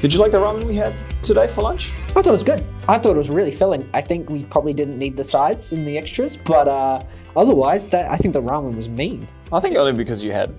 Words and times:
Did 0.00 0.14
you 0.14 0.20
like 0.20 0.32
the 0.32 0.38
ramen 0.38 0.64
we 0.64 0.74
had 0.76 0.94
today 1.22 1.46
for 1.46 1.60
lunch? 1.60 1.92
I 1.92 2.22
thought 2.22 2.28
it 2.28 2.30
was 2.32 2.42
good. 2.42 2.64
I 2.88 2.98
thought 2.98 3.14
it 3.16 3.18
was 3.18 3.28
really 3.28 3.50
filling. 3.50 3.88
I 3.92 4.00
think 4.00 4.30
we 4.30 4.44
probably 4.44 4.72
didn't 4.72 4.98
need 4.98 5.14
the 5.16 5.24
sides 5.24 5.74
and 5.74 5.86
the 5.86 5.98
extras, 5.98 6.38
but 6.38 6.68
uh, 6.68 7.00
otherwise, 7.36 7.86
that 7.88 8.10
I 8.10 8.16
think 8.16 8.32
the 8.32 8.42
ramen 8.42 8.74
was 8.76 8.88
mean. 8.88 9.28
I 9.52 9.60
think 9.60 9.76
only 9.76 9.92
because 9.92 10.24
you 10.24 10.32
had 10.32 10.56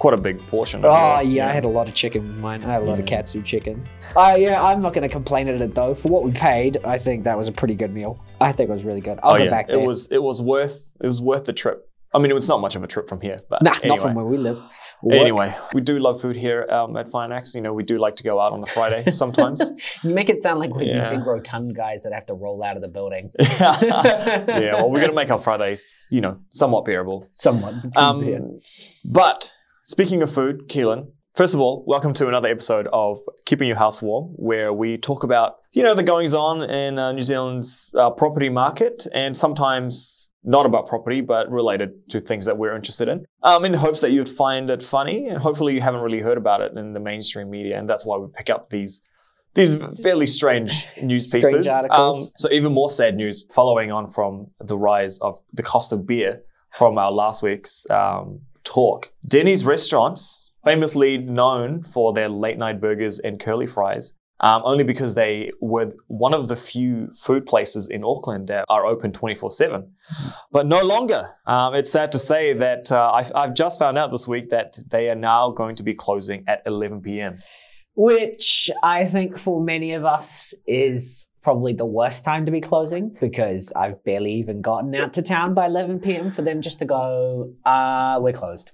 quite 0.00 0.12
a 0.14 0.20
big 0.20 0.44
portion. 0.48 0.84
Oh 0.84 1.18
it. 1.20 1.26
yeah, 1.28 1.48
I 1.48 1.52
had 1.52 1.64
a 1.64 1.68
lot 1.68 1.88
of 1.88 1.94
chicken 1.94 2.22
with 2.24 2.36
mine. 2.38 2.64
I 2.64 2.72
had 2.72 2.82
a 2.82 2.84
lot 2.84 2.98
of 2.98 3.06
katsu 3.06 3.42
chicken. 3.42 3.84
Uh, 4.16 4.34
yeah, 4.36 4.60
I'm 4.60 4.82
not 4.82 4.92
going 4.92 5.06
to 5.06 5.12
complain 5.12 5.48
at 5.48 5.60
it 5.60 5.72
though. 5.72 5.94
For 5.94 6.08
what 6.08 6.24
we 6.24 6.32
paid, 6.32 6.78
I 6.84 6.98
think 6.98 7.22
that 7.24 7.38
was 7.38 7.46
a 7.46 7.52
pretty 7.52 7.76
good 7.76 7.94
meal. 7.94 8.24
I 8.40 8.50
think 8.50 8.70
it 8.70 8.72
was 8.72 8.84
really 8.84 9.00
good. 9.00 9.20
I'll 9.22 9.34
Oh 9.34 9.38
go 9.38 9.44
yeah, 9.44 9.50
back 9.50 9.68
it 9.68 9.72
there. 9.72 9.80
was 9.86 10.08
it 10.08 10.20
was 10.22 10.42
worth 10.42 10.96
it 11.00 11.06
was 11.06 11.22
worth 11.22 11.44
the 11.44 11.52
trip. 11.52 11.88
I 12.14 12.18
mean, 12.20 12.30
it's 12.36 12.48
not 12.48 12.60
much 12.60 12.76
of 12.76 12.84
a 12.84 12.86
trip 12.86 13.08
from 13.08 13.20
here, 13.20 13.38
but 13.50 13.60
nah, 13.62 13.72
anyway. 13.72 13.88
not 13.88 14.00
from 14.00 14.14
where 14.14 14.24
we 14.24 14.36
live. 14.36 14.58
Work. 15.02 15.16
Anyway, 15.16 15.54
we 15.74 15.80
do 15.80 15.98
love 15.98 16.20
food 16.20 16.36
here 16.36 16.64
um, 16.70 16.96
at 16.96 17.08
Finax. 17.08 17.56
You 17.56 17.60
know, 17.60 17.72
we 17.74 17.82
do 17.82 17.98
like 17.98 18.14
to 18.16 18.22
go 18.22 18.40
out 18.40 18.52
on 18.52 18.60
the 18.60 18.68
Friday 18.68 19.10
sometimes. 19.10 19.72
You 20.04 20.14
make 20.14 20.30
it 20.30 20.40
sound 20.40 20.60
like 20.60 20.70
we're 20.72 20.84
Yeah. 20.84 21.10
these 21.10 21.18
big 21.18 21.26
rotund 21.26 21.74
guys 21.74 22.04
that 22.04 22.12
have 22.12 22.24
to 22.26 22.34
roll 22.34 22.62
out 22.62 22.76
of 22.76 22.82
the 22.82 22.88
building. 22.88 23.30
yeah, 23.38 24.74
well, 24.74 24.90
we're 24.90 25.00
gonna 25.00 25.12
make 25.12 25.30
our 25.30 25.40
Fridays, 25.40 26.06
you 26.12 26.20
know, 26.20 26.38
somewhat 26.50 26.84
bearable. 26.84 27.28
Somewhat. 27.32 27.74
Um, 27.96 28.58
but 29.04 29.52
speaking 29.82 30.22
of 30.22 30.32
food, 30.32 30.68
Keelan, 30.68 31.08
first 31.34 31.52
of 31.54 31.60
all, 31.60 31.84
welcome 31.86 32.14
to 32.14 32.28
another 32.28 32.48
episode 32.48 32.86
of 32.92 33.18
Keeping 33.44 33.66
Your 33.66 33.76
House 33.76 34.00
Warm, 34.00 34.26
where 34.36 34.72
we 34.72 34.98
talk 34.98 35.24
about, 35.24 35.56
you 35.72 35.82
know, 35.82 35.94
the 35.94 36.04
goings 36.04 36.32
on 36.32 36.62
in 36.70 36.96
uh, 36.96 37.10
New 37.12 37.22
Zealand's 37.22 37.92
uh, 37.98 38.10
property 38.10 38.48
market 38.48 39.06
and 39.12 39.36
sometimes 39.36 40.30
not 40.44 40.66
about 40.66 40.86
property, 40.86 41.20
but 41.20 41.50
related 41.50 42.08
to 42.10 42.20
things 42.20 42.44
that 42.44 42.56
we're 42.56 42.76
interested 42.76 43.08
in, 43.08 43.24
um, 43.42 43.64
in 43.64 43.74
hopes 43.74 44.00
that 44.02 44.10
you'd 44.12 44.28
find 44.28 44.70
it 44.70 44.82
funny 44.82 45.26
and 45.28 45.38
hopefully 45.38 45.74
you 45.74 45.80
haven't 45.80 46.02
really 46.02 46.20
heard 46.20 46.38
about 46.38 46.60
it 46.60 46.76
in 46.76 46.92
the 46.92 47.00
mainstream 47.00 47.50
media. 47.50 47.78
And 47.78 47.88
that's 47.88 48.04
why 48.04 48.16
we 48.18 48.28
pick 48.32 48.50
up 48.50 48.70
these. 48.70 49.00
These 49.54 49.76
fairly 50.02 50.26
strange 50.26 50.88
news 51.00 51.28
pieces. 51.28 51.64
Um, 51.88 52.14
so 52.36 52.50
even 52.50 52.72
more 52.72 52.90
sad 52.90 53.14
news 53.14 53.46
following 53.54 53.92
on 53.92 54.08
from 54.08 54.48
the 54.58 54.76
rise 54.76 55.20
of 55.20 55.38
the 55.52 55.62
cost 55.62 55.92
of 55.92 56.08
beer 56.08 56.42
from 56.76 56.98
our 56.98 57.12
last 57.12 57.40
week's 57.40 57.88
um, 57.88 58.40
talk. 58.64 59.12
Denny's 59.28 59.64
restaurants, 59.64 60.50
famously 60.64 61.18
known 61.18 61.84
for 61.84 62.12
their 62.12 62.28
late 62.28 62.58
night 62.58 62.80
burgers 62.80 63.20
and 63.20 63.38
curly 63.38 63.68
fries, 63.68 64.14
um, 64.40 64.62
only 64.64 64.84
because 64.84 65.14
they 65.14 65.50
were 65.60 65.92
one 66.08 66.34
of 66.34 66.48
the 66.48 66.56
few 66.56 67.08
food 67.12 67.46
places 67.46 67.88
in 67.88 68.04
Auckland 68.04 68.48
that 68.48 68.64
are 68.68 68.84
open 68.84 69.12
24 69.12 69.50
7. 69.50 69.92
But 70.50 70.66
no 70.66 70.82
longer. 70.82 71.30
Um, 71.46 71.74
it's 71.74 71.90
sad 71.90 72.12
to 72.12 72.18
say 72.18 72.52
that 72.54 72.90
uh, 72.90 73.12
I've, 73.12 73.32
I've 73.34 73.54
just 73.54 73.78
found 73.78 73.96
out 73.96 74.10
this 74.10 74.26
week 74.26 74.50
that 74.50 74.78
they 74.88 75.08
are 75.08 75.14
now 75.14 75.50
going 75.50 75.76
to 75.76 75.82
be 75.82 75.94
closing 75.94 76.44
at 76.46 76.62
11 76.66 77.02
p.m. 77.02 77.38
Which 77.96 78.70
I 78.82 79.04
think 79.04 79.38
for 79.38 79.62
many 79.62 79.92
of 79.92 80.04
us 80.04 80.52
is 80.66 81.28
probably 81.44 81.74
the 81.74 81.84
worst 81.84 82.24
time 82.24 82.46
to 82.46 82.50
be 82.50 82.60
closing 82.60 83.14
because 83.20 83.70
I've 83.76 84.02
barely 84.02 84.32
even 84.32 84.62
gotten 84.62 84.94
out 84.94 85.12
to 85.12 85.22
town 85.22 85.52
by 85.52 85.66
11 85.66 86.00
p.m. 86.00 86.30
for 86.30 86.40
them 86.40 86.62
just 86.62 86.78
to 86.78 86.86
go, 86.86 87.52
uh, 87.66 88.18
we're 88.18 88.32
closed. 88.32 88.72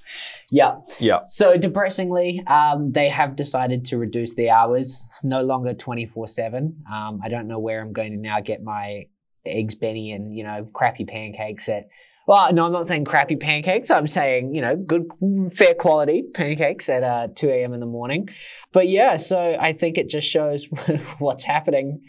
Yeah. 0.52 0.76
Yeah. 1.00 1.18
So 1.26 1.56
depressingly, 1.56 2.42
um, 2.46 2.91
they 2.91 3.08
have 3.08 3.34
decided 3.34 3.84
to 3.86 3.98
reduce 3.98 4.36
the 4.36 4.50
hours, 4.50 5.04
no 5.24 5.42
longer 5.42 5.74
24 5.74 6.28
7. 6.28 6.84
Um, 6.91 7.20
I 7.22 7.28
don't 7.28 7.48
know 7.48 7.58
where 7.58 7.82
I'm 7.82 7.92
going 7.92 8.12
to 8.12 8.18
now 8.18 8.41
get 8.41 8.62
my 8.62 9.06
eggs, 9.44 9.74
Benny, 9.74 10.12
and, 10.12 10.34
you 10.34 10.44
know, 10.44 10.66
crappy 10.72 11.04
pancakes 11.04 11.68
at. 11.68 11.88
Well, 12.28 12.52
no, 12.52 12.66
I'm 12.66 12.72
not 12.72 12.86
saying 12.86 13.06
crappy 13.06 13.34
pancakes. 13.34 13.91
I'm 13.91 14.06
saying, 14.06 14.54
you 14.54 14.60
know, 14.60 14.76
good, 14.76 15.10
fair 15.52 15.74
quality 15.74 16.22
pancakes 16.22 16.88
at 16.88 17.02
uh, 17.02 17.26
2 17.34 17.48
a.m. 17.48 17.72
in 17.72 17.80
the 17.80 17.86
morning. 17.86 18.28
But 18.72 18.88
yeah, 18.88 19.16
so 19.16 19.56
I 19.58 19.72
think 19.72 19.98
it 19.98 20.08
just 20.08 20.28
shows 20.28 20.68
what's 21.18 21.42
happening 21.42 22.02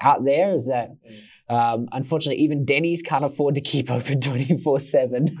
out 0.00 0.24
there 0.24 0.54
is 0.54 0.66
that 0.68 0.90
um, 1.50 1.88
unfortunately 1.92 2.42
even 2.42 2.64
Denny's 2.64 3.02
can't 3.02 3.24
afford 3.24 3.54
to 3.54 3.60
keep 3.60 3.90
open 3.90 4.20
24 4.30 4.78
7. 4.80 5.38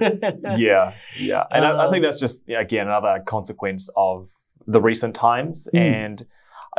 yeah, 0.56 0.94
yeah, 1.18 1.44
and 1.50 1.64
I, 1.64 1.70
I 1.72 1.84
Um, 1.84 1.90
think 1.90 2.04
that's 2.04 2.20
just 2.20 2.48
again 2.48 2.86
another 2.86 3.22
consequence 3.26 3.88
of 3.96 4.26
the 4.66 4.80
recent 4.80 5.14
times, 5.14 5.68
Mm. 5.74 5.80
and 5.80 6.26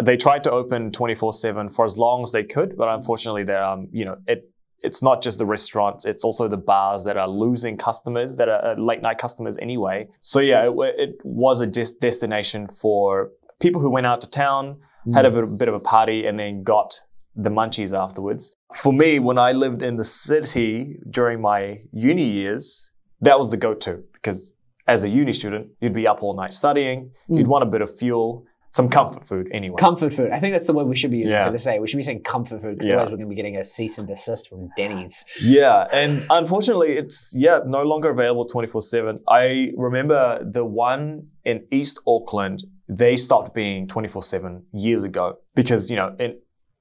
they 0.04 0.16
tried 0.18 0.44
to 0.46 0.52
open 0.52 0.92
twenty 0.92 1.16
four 1.16 1.34
seven 1.34 1.70
for 1.70 1.84
as 1.86 1.98
long 1.98 2.22
as 2.22 2.32
they 2.32 2.44
could, 2.44 2.78
but 2.78 2.88
unfortunately, 2.94 3.44
they're 3.44 3.64
um, 3.64 3.88
you 3.92 4.06
know 4.06 4.18
it. 4.28 4.50
It's 4.82 5.04
not 5.04 5.22
just 5.22 5.40
the 5.40 5.46
restaurants; 5.46 6.06
it's 6.06 6.24
also 6.24 6.48
the 6.48 6.58
bars 6.58 7.04
that 7.04 7.18
are 7.18 7.28
losing 7.28 7.76
customers, 7.78 8.38
that 8.38 8.48
are 8.48 8.64
uh, 8.66 8.76
late 8.76 9.02
night 9.02 9.18
customers 9.18 9.58
anyway. 9.58 10.08
So 10.22 10.40
yeah, 10.40 10.70
it, 10.70 10.74
it 10.98 11.16
was 11.26 11.60
a 11.60 11.68
des- 11.68 11.98
destination 12.00 12.68
for 12.68 13.32
people 13.60 13.82
who 13.82 13.90
went 13.90 14.08
out 14.08 14.22
to 14.22 14.30
town, 14.30 14.78
had 15.14 15.26
a 15.26 15.32
bit, 15.32 15.58
bit 15.58 15.68
of 15.68 15.74
a 15.74 15.82
party, 15.82 16.26
and 16.26 16.40
then 16.40 16.64
got 16.64 17.02
the 17.46 17.50
munchies 17.60 17.92
afterwards. 18.06 18.44
For 18.84 18.92
me, 19.02 19.10
when 19.28 19.38
I 19.38 19.52
lived 19.64 19.82
in 19.90 19.96
the 20.02 20.04
city 20.04 20.98
during 21.10 21.38
my 21.42 21.62
uni 21.94 22.28
years, 22.42 22.92
that 23.22 23.38
was 23.42 23.48
the 23.52 23.58
go-to 23.66 23.94
because 24.14 24.52
as 24.88 25.04
a 25.04 25.10
uni 25.10 25.34
student, 25.34 25.68
you'd 25.82 25.94
be 25.94 26.08
up 26.12 26.20
all 26.24 26.36
night 26.36 26.54
studying. 26.54 27.00
You'd 27.28 27.46
Mm. 27.46 27.50
want 27.54 27.64
a 27.64 27.72
bit 27.76 27.82
of 27.82 27.90
fuel, 28.02 28.46
some 28.72 28.88
comfort 28.90 29.24
food 29.24 29.46
anyway. 29.60 29.78
Comfort 29.78 30.12
food. 30.18 30.30
I 30.32 30.40
think 30.40 30.52
that's 30.56 30.68
the 30.68 30.74
word 30.78 30.88
we 30.94 30.96
should 31.02 31.12
be 31.18 31.20
using 31.20 31.34
Yeah. 31.34 31.46
for 31.46 31.52
this. 31.54 31.64
Say 31.64 31.80
we 31.80 31.88
should 31.88 31.98
be 32.04 32.08
saying 32.10 32.24
comfort 32.24 32.60
food 32.62 32.74
because 32.76 32.88
Yeah. 32.90 32.96
otherwise 32.96 33.12
we're 33.12 33.18
going 33.24 33.30
to 33.30 33.36
be 33.36 33.42
getting 33.42 33.58
a 33.58 33.64
cease 33.64 33.98
and 34.00 34.08
desist 34.08 34.44
from 34.50 34.60
Denny's. 34.78 35.16
yeah, 35.42 35.88
and 36.02 36.12
unfortunately, 36.40 36.92
it's 37.02 37.18
yeah 37.46 37.60
no 37.78 37.82
longer 37.92 38.10
available 38.18 38.46
twenty 38.54 38.68
four 38.74 38.82
seven. 38.82 39.14
I 39.28 39.72
remember 39.88 40.22
the 40.58 40.66
one 40.90 41.04
in 41.46 41.58
East 41.72 41.96
Auckland. 42.14 42.64
They 43.04 43.16
stopped 43.16 43.54
being 43.54 43.88
twenty 43.88 44.08
four 44.14 44.24
seven 44.34 44.64
years 44.86 45.04
ago 45.04 45.26
because 45.56 45.90
you 45.92 45.98
know 46.02 46.16
it, 46.26 46.32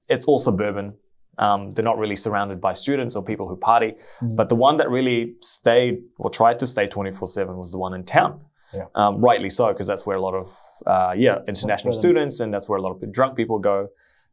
it's 0.08 0.26
all 0.26 0.38
suburban. 0.38 0.94
Um, 1.38 1.70
they're 1.72 1.84
not 1.84 1.98
really 1.98 2.16
surrounded 2.16 2.60
by 2.60 2.72
students 2.72 3.14
or 3.14 3.22
people 3.22 3.46
who 3.48 3.56
party. 3.56 3.94
Mm. 4.20 4.34
But 4.36 4.48
the 4.48 4.56
one 4.56 4.76
that 4.78 4.90
really 4.90 5.34
stayed 5.40 5.98
or 6.18 6.30
tried 6.30 6.58
to 6.60 6.66
stay 6.66 6.86
24 6.88 7.28
7 7.28 7.56
was 7.56 7.70
the 7.72 7.78
one 7.78 7.94
in 7.94 8.04
town. 8.04 8.40
Yeah. 8.74 8.84
Um, 8.94 9.20
rightly 9.20 9.48
so, 9.48 9.68
because 9.68 9.86
that's 9.86 10.04
where 10.04 10.16
a 10.16 10.20
lot 10.20 10.34
of, 10.34 10.48
uh, 10.86 11.14
yeah, 11.16 11.38
international 11.46 11.92
students 11.92 12.40
and 12.40 12.52
that's 12.52 12.68
where 12.68 12.78
a 12.78 12.82
lot 12.82 12.90
of 12.90 13.12
drunk 13.12 13.36
people 13.36 13.58
go, 13.60 13.88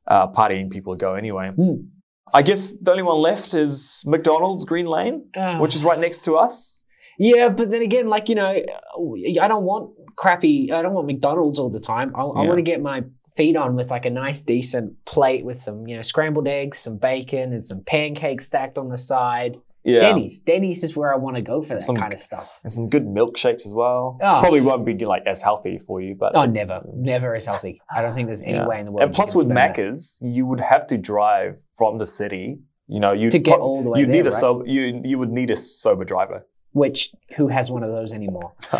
uh, 0.07 0.27
partying 0.31 0.69
people 0.71 0.95
go 0.95 1.13
anyway. 1.13 1.51
Mm. 1.57 1.87
I 2.33 2.41
guess 2.41 2.73
the 2.81 2.91
only 2.91 3.03
one 3.03 3.17
left 3.19 3.53
is 3.53 4.03
McDonald's 4.05 4.65
Green 4.65 4.87
Lane, 4.87 5.29
Ah. 5.37 5.59
which 5.59 5.75
is 5.75 5.83
right 5.85 5.99
next 5.99 6.23
to 6.25 6.35
us. 6.35 6.83
yeah, 7.19 7.47
but 7.49 7.69
then 7.71 7.81
again, 7.81 8.09
like 8.09 8.27
you 8.29 8.35
know, 8.35 8.49
I 8.49 9.47
don't 9.47 9.63
want 9.63 9.91
crappy. 10.17 10.71
I 10.73 10.81
don't 10.81 10.93
want 10.93 11.07
McDonald's 11.07 11.59
all 11.59 11.69
the 11.69 11.79
time. 11.79 12.13
I, 12.15 12.21
I 12.23 12.41
Yeah. 12.41 12.47
want 12.49 12.57
to 12.57 12.61
get 12.63 12.81
my 12.81 13.03
feet 13.35 13.55
on 13.55 13.75
with 13.75 13.91
like 13.91 14.05
a 14.05 14.09
nice, 14.09 14.41
decent 14.41 15.03
plate 15.05 15.45
with 15.45 15.59
some 15.59 15.87
you 15.87 15.95
know 15.95 16.01
scrambled 16.01 16.47
eggs, 16.47 16.77
some 16.79 16.97
bacon, 16.97 17.53
and 17.53 17.63
some 17.63 17.83
pancakes 17.83 18.45
stacked 18.45 18.77
on 18.77 18.89
the 18.89 18.97
side. 18.97 19.57
Yeah. 19.83 19.99
Denny's. 19.99 20.39
Denny's 20.39 20.83
is 20.83 20.95
where 20.95 21.13
I 21.13 21.17
want 21.17 21.35
to 21.35 21.43
go 21.43 21.61
for 21.61 21.75
that 21.75 21.81
Some- 21.81 21.95
kind 21.95 22.11
of 22.11 22.17
stuff. 22.17 22.59
And 22.63 22.71
some 22.73 22.89
good 22.89 23.05
milkshakes 23.05 23.67
as 23.67 23.71
well. 23.71 24.17
Oh. 24.19 24.39
Probably 24.41 24.61
won't 24.61 24.83
be 24.83 24.95
like 25.05 25.21
as 25.27 25.43
healthy 25.43 25.77
for 25.77 26.01
you, 26.01 26.15
but 26.15 26.35
Oh, 26.35 26.45
never, 26.45 26.81
never 26.91 27.35
as 27.35 27.45
healthy. 27.45 27.79
I 27.95 28.01
don't 28.01 28.15
think 28.15 28.25
there's 28.27 28.41
any 28.41 28.53
Yeah. 28.53 28.67
way 28.67 28.79
in 28.79 28.85
the 28.87 28.91
world. 28.91 29.03
And 29.03 29.13
plus, 29.13 29.35
with 29.35 29.47
that. 29.49 29.75
Macca's, 29.75 30.17
you 30.23 30.47
would 30.47 30.59
have 30.59 30.87
to 30.87 30.97
drive 30.97 31.63
from 31.77 31.99
the 31.99 32.07
city. 32.07 32.57
You 32.87 32.99
know, 32.99 33.11
you 33.11 33.29
To 33.29 33.37
get 33.37 33.59
all 33.59 33.83
the 33.83 33.91
way 33.91 33.99
You 33.99 34.07
need 34.07 34.21
a 34.21 34.31
right? 34.31 34.33
sober. 34.33 34.65
You 34.65 35.01
you 35.03 35.19
would 35.19 35.31
need 35.31 35.51
a 35.51 35.55
sober 35.55 36.03
driver. 36.03 36.47
Which 36.75 37.15
who 37.37 37.47
has 37.47 37.71
one 37.71 37.83
of 37.83 37.89
those 37.91 38.13
anymore? 38.13 38.51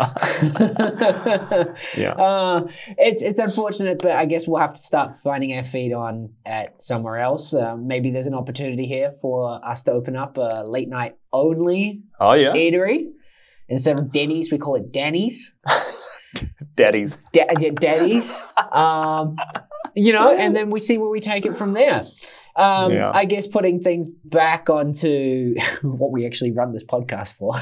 Yeah. 1.96 2.12
Uh, 2.12 2.68
it's 2.98 3.22
it's 3.22 3.40
unfortunate, 3.40 4.00
but 4.02 4.12
I 4.12 4.26
guess 4.26 4.46
we'll 4.46 4.60
have 4.60 4.74
to 4.74 4.80
start 4.82 5.16
finding 5.16 5.56
our 5.56 5.64
feet 5.64 5.92
on 5.94 6.30
at 6.44 6.82
somewhere 6.82 7.18
else. 7.18 7.54
Uh, 7.54 7.74
maybe 7.76 8.10
there's 8.10 8.26
an 8.26 8.34
opportunity 8.34 8.86
here 8.86 9.12
for 9.22 9.64
us 9.64 9.82
to 9.84 9.92
open 9.92 10.14
up 10.14 10.36
a 10.36 10.64
late 10.68 10.88
night 10.90 11.16
only 11.32 12.02
Oh 12.20 12.34
yeah, 12.34 12.52
eatery. 12.52 13.06
Instead 13.68 13.98
of 13.98 14.12
Denny's, 14.12 14.52
we 14.52 14.58
call 14.58 14.76
it 14.76 14.92
Danny's. 14.92 15.54
daddies. 16.74 17.16
Da- 17.32 17.46
da- 17.54 17.70
Daddy's. 17.70 18.42
Um, 18.72 19.36
you 19.94 20.12
know, 20.12 20.30
and 20.36 20.54
then 20.54 20.68
we 20.70 20.78
see 20.80 20.98
where 20.98 21.08
we 21.08 21.20
take 21.20 21.46
it 21.46 21.56
from 21.56 21.72
there. 21.72 22.04
Um, 22.56 22.92
Yeah. 22.92 23.10
I 23.12 23.24
guess 23.26 23.46
putting 23.46 23.80
things 23.82 24.08
back 24.24 24.70
onto 24.70 25.54
what 25.82 26.10
we 26.12 26.26
actually 26.26 26.52
run 26.52 26.72
this 26.72 26.84
podcast 26.84 27.34
for. 27.36 27.52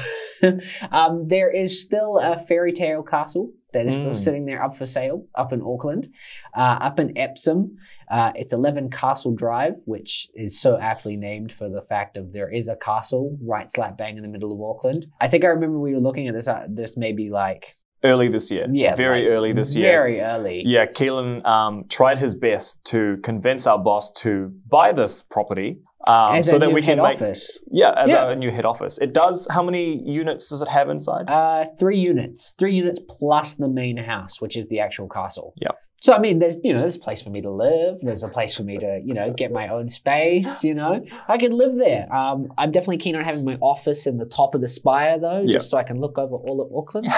um, 0.91 1.27
there 1.27 1.51
is 1.51 1.81
still 1.81 2.17
a 2.19 2.37
fairy 2.37 2.71
tale 2.73 3.03
castle 3.03 3.51
that 3.73 3.85
is 3.87 3.95
still 3.95 4.11
Mm. 4.13 4.17
sitting 4.17 4.45
there 4.45 4.63
up 4.63 4.75
for 4.77 4.85
sale 4.85 5.25
up 5.35 5.51
in 5.51 5.61
Auckland, 5.61 6.07
uh, 6.55 6.77
up 6.79 6.97
in 6.99 7.17
Epsom. 7.17 7.75
Uh, 8.09 8.31
it's 8.35 8.53
11 8.53 8.89
Castle 8.89 9.33
Drive, 9.33 9.75
which 9.85 10.29
is 10.33 10.57
so 10.59 10.77
aptly 10.79 11.17
named 11.17 11.51
for 11.51 11.67
the 11.67 11.81
fact 11.81 12.15
of 12.15 12.31
there 12.31 12.49
is 12.49 12.69
a 12.69 12.75
castle 12.77 13.37
right 13.43 13.69
slap 13.69 13.97
bang 13.97 14.15
in 14.15 14.21
the 14.23 14.29
middle 14.29 14.53
of 14.53 14.61
Auckland. 14.61 15.07
I 15.19 15.27
think 15.27 15.43
I 15.43 15.47
remember 15.47 15.77
we 15.79 15.93
were 15.93 15.99
looking 15.99 16.27
at 16.29 16.33
this. 16.33 16.47
Uh, 16.47 16.67
this 16.69 16.95
maybe 16.95 17.29
like 17.29 17.73
Early 18.09 18.27
this 18.29 18.51
year. 18.51 18.65
yeah, 18.71 18.93
Very 18.95 19.21
like, 19.23 19.31
early 19.35 19.51
this 19.53 19.75
year. 19.75 19.91
Very 19.91 20.17
early. 20.21 20.57
Yeah, 20.65 20.85
Keelan 20.97 21.43
um, 21.45 21.83
tried 21.97 22.17
his 22.25 22.33
best 22.47 22.83
to 22.91 23.17
convince 23.29 23.65
our 23.71 23.79
boss 23.89 24.11
to 24.23 24.29
buy 24.69 24.91
this 24.91 25.23
property 25.23 25.69
um, 26.07 26.41
so 26.43 26.59
that 26.59 26.71
we 26.71 26.81
can 26.83 26.97
make 26.99 27.15
office. 27.21 27.59
yeah 27.81 27.91
as 28.03 28.11
Yeah. 28.11 28.25
our 28.25 28.35
new 28.35 28.51
head 28.51 28.65
office. 28.73 28.95
It 29.05 29.11
does. 29.13 29.47
How 29.55 29.63
many 29.69 29.85
units 30.23 30.49
does 30.51 30.61
it 30.61 30.67
have 30.77 30.87
inside? 30.95 31.25
Uh, 31.29 31.65
three 31.79 31.99
units. 31.99 32.55
Three 32.59 32.75
units 32.75 32.99
plus 33.17 33.55
the 33.55 33.67
main 33.81 33.97
house, 33.97 34.39
which 34.43 34.55
is 34.55 34.67
the 34.69 34.79
actual 34.81 35.07
castle. 35.09 35.53
Yeah. 35.65 35.71
So 36.05 36.13
I 36.13 36.19
mean, 36.19 36.37
there's 36.37 36.57
you 36.63 36.71
know, 36.73 36.81
there's 36.81 36.97
a 36.97 36.99
place 37.07 37.21
for 37.23 37.31
me 37.31 37.41
to 37.41 37.49
live. 37.49 37.95
There's 38.01 38.23
a 38.23 38.27
place 38.37 38.53
for 38.55 38.61
me 38.71 38.77
to 38.85 39.01
you 39.03 39.15
know 39.15 39.33
get 39.33 39.49
my 39.51 39.65
own 39.69 39.89
space. 39.89 40.63
You 40.63 40.75
know, 40.75 40.93
I 41.27 41.37
can 41.39 41.51
live 41.63 41.75
there. 41.87 42.03
Um, 42.13 42.53
I'm 42.59 42.69
definitely 42.69 42.97
keen 43.05 43.15
on 43.15 43.23
having 43.23 43.43
my 43.43 43.57
office 43.73 44.05
in 44.05 44.17
the 44.19 44.27
top 44.39 44.53
of 44.53 44.61
the 44.61 44.67
spire 44.67 45.17
though, 45.17 45.41
Yeah. 45.41 45.53
just 45.57 45.71
so 45.71 45.77
I 45.79 45.83
can 45.89 45.99
look 45.99 46.19
over 46.19 46.35
all 46.35 46.61
of 46.61 46.71
Auckland. 46.79 47.07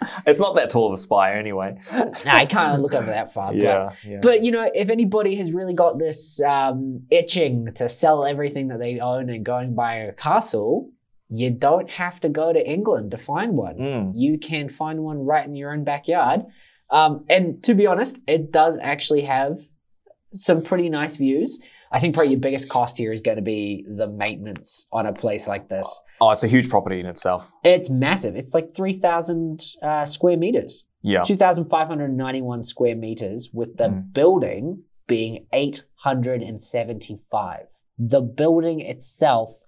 It's 0.26 0.40
not 0.40 0.56
that 0.56 0.70
tall 0.70 0.86
of 0.86 0.92
a 0.92 0.96
spire 0.96 1.38
anyway. 1.38 1.78
nah, 1.92 2.10
I 2.26 2.46
can't 2.46 2.80
look 2.82 2.94
over 2.94 3.06
that 3.06 3.32
far. 3.32 3.52
But, 3.52 3.56
yeah, 3.56 3.90
yeah. 4.06 4.18
but 4.20 4.44
you 4.44 4.50
know, 4.50 4.70
if 4.74 4.90
anybody 4.90 5.34
has 5.36 5.52
really 5.52 5.74
got 5.74 5.98
this 5.98 6.42
um, 6.42 7.06
itching 7.10 7.72
to 7.76 7.88
sell 7.88 8.24
everything 8.24 8.68
that 8.68 8.78
they 8.78 9.00
own 9.00 9.30
and 9.30 9.44
go 9.44 9.56
and 9.56 9.74
buy 9.74 9.96
a 9.96 10.12
castle, 10.12 10.90
you 11.30 11.50
don't 11.50 11.90
have 11.90 12.20
to 12.20 12.28
go 12.28 12.52
to 12.52 12.70
England 12.70 13.12
to 13.12 13.16
find 13.18 13.54
one. 13.54 13.76
Mm. 13.76 14.12
you 14.14 14.38
can 14.38 14.68
find 14.68 15.00
one 15.00 15.18
right 15.24 15.46
in 15.46 15.56
your 15.56 15.72
own 15.72 15.84
backyard. 15.84 16.42
Um, 16.90 17.24
and 17.30 17.62
to 17.64 17.74
be 17.74 17.86
honest, 17.86 18.20
it 18.26 18.52
does 18.52 18.78
actually 18.80 19.22
have 19.22 19.58
some 20.32 20.62
pretty 20.62 20.88
nice 20.88 21.16
views. 21.16 21.60
I 21.94 22.00
think 22.00 22.14
probably 22.14 22.32
your 22.32 22.40
biggest 22.40 22.68
cost 22.68 22.98
here 22.98 23.12
is 23.12 23.20
going 23.20 23.36
to 23.36 23.42
be 23.42 23.86
the 23.88 24.08
maintenance 24.08 24.86
on 24.92 25.06
a 25.06 25.12
place 25.12 25.46
like 25.46 25.68
this. 25.68 26.00
Oh, 26.20 26.30
it's 26.32 26.42
a 26.42 26.48
huge 26.48 26.68
property 26.68 26.98
in 26.98 27.06
itself. 27.06 27.52
It's 27.62 27.88
massive. 27.88 28.34
It's 28.36 28.52
like 28.52 28.74
3,000 28.74 29.60
uh, 29.82 30.04
square 30.04 30.36
meters, 30.36 30.84
Yeah. 31.02 31.22
2,591 31.22 32.62
square 32.64 32.96
meters, 32.96 33.50
with 33.52 33.76
the 33.76 33.84
Mm. 33.90 34.12
building 34.12 34.82
being 35.06 35.46
875. 35.52 37.66
The 37.98 38.20
building 38.20 38.80
itself 38.80 39.60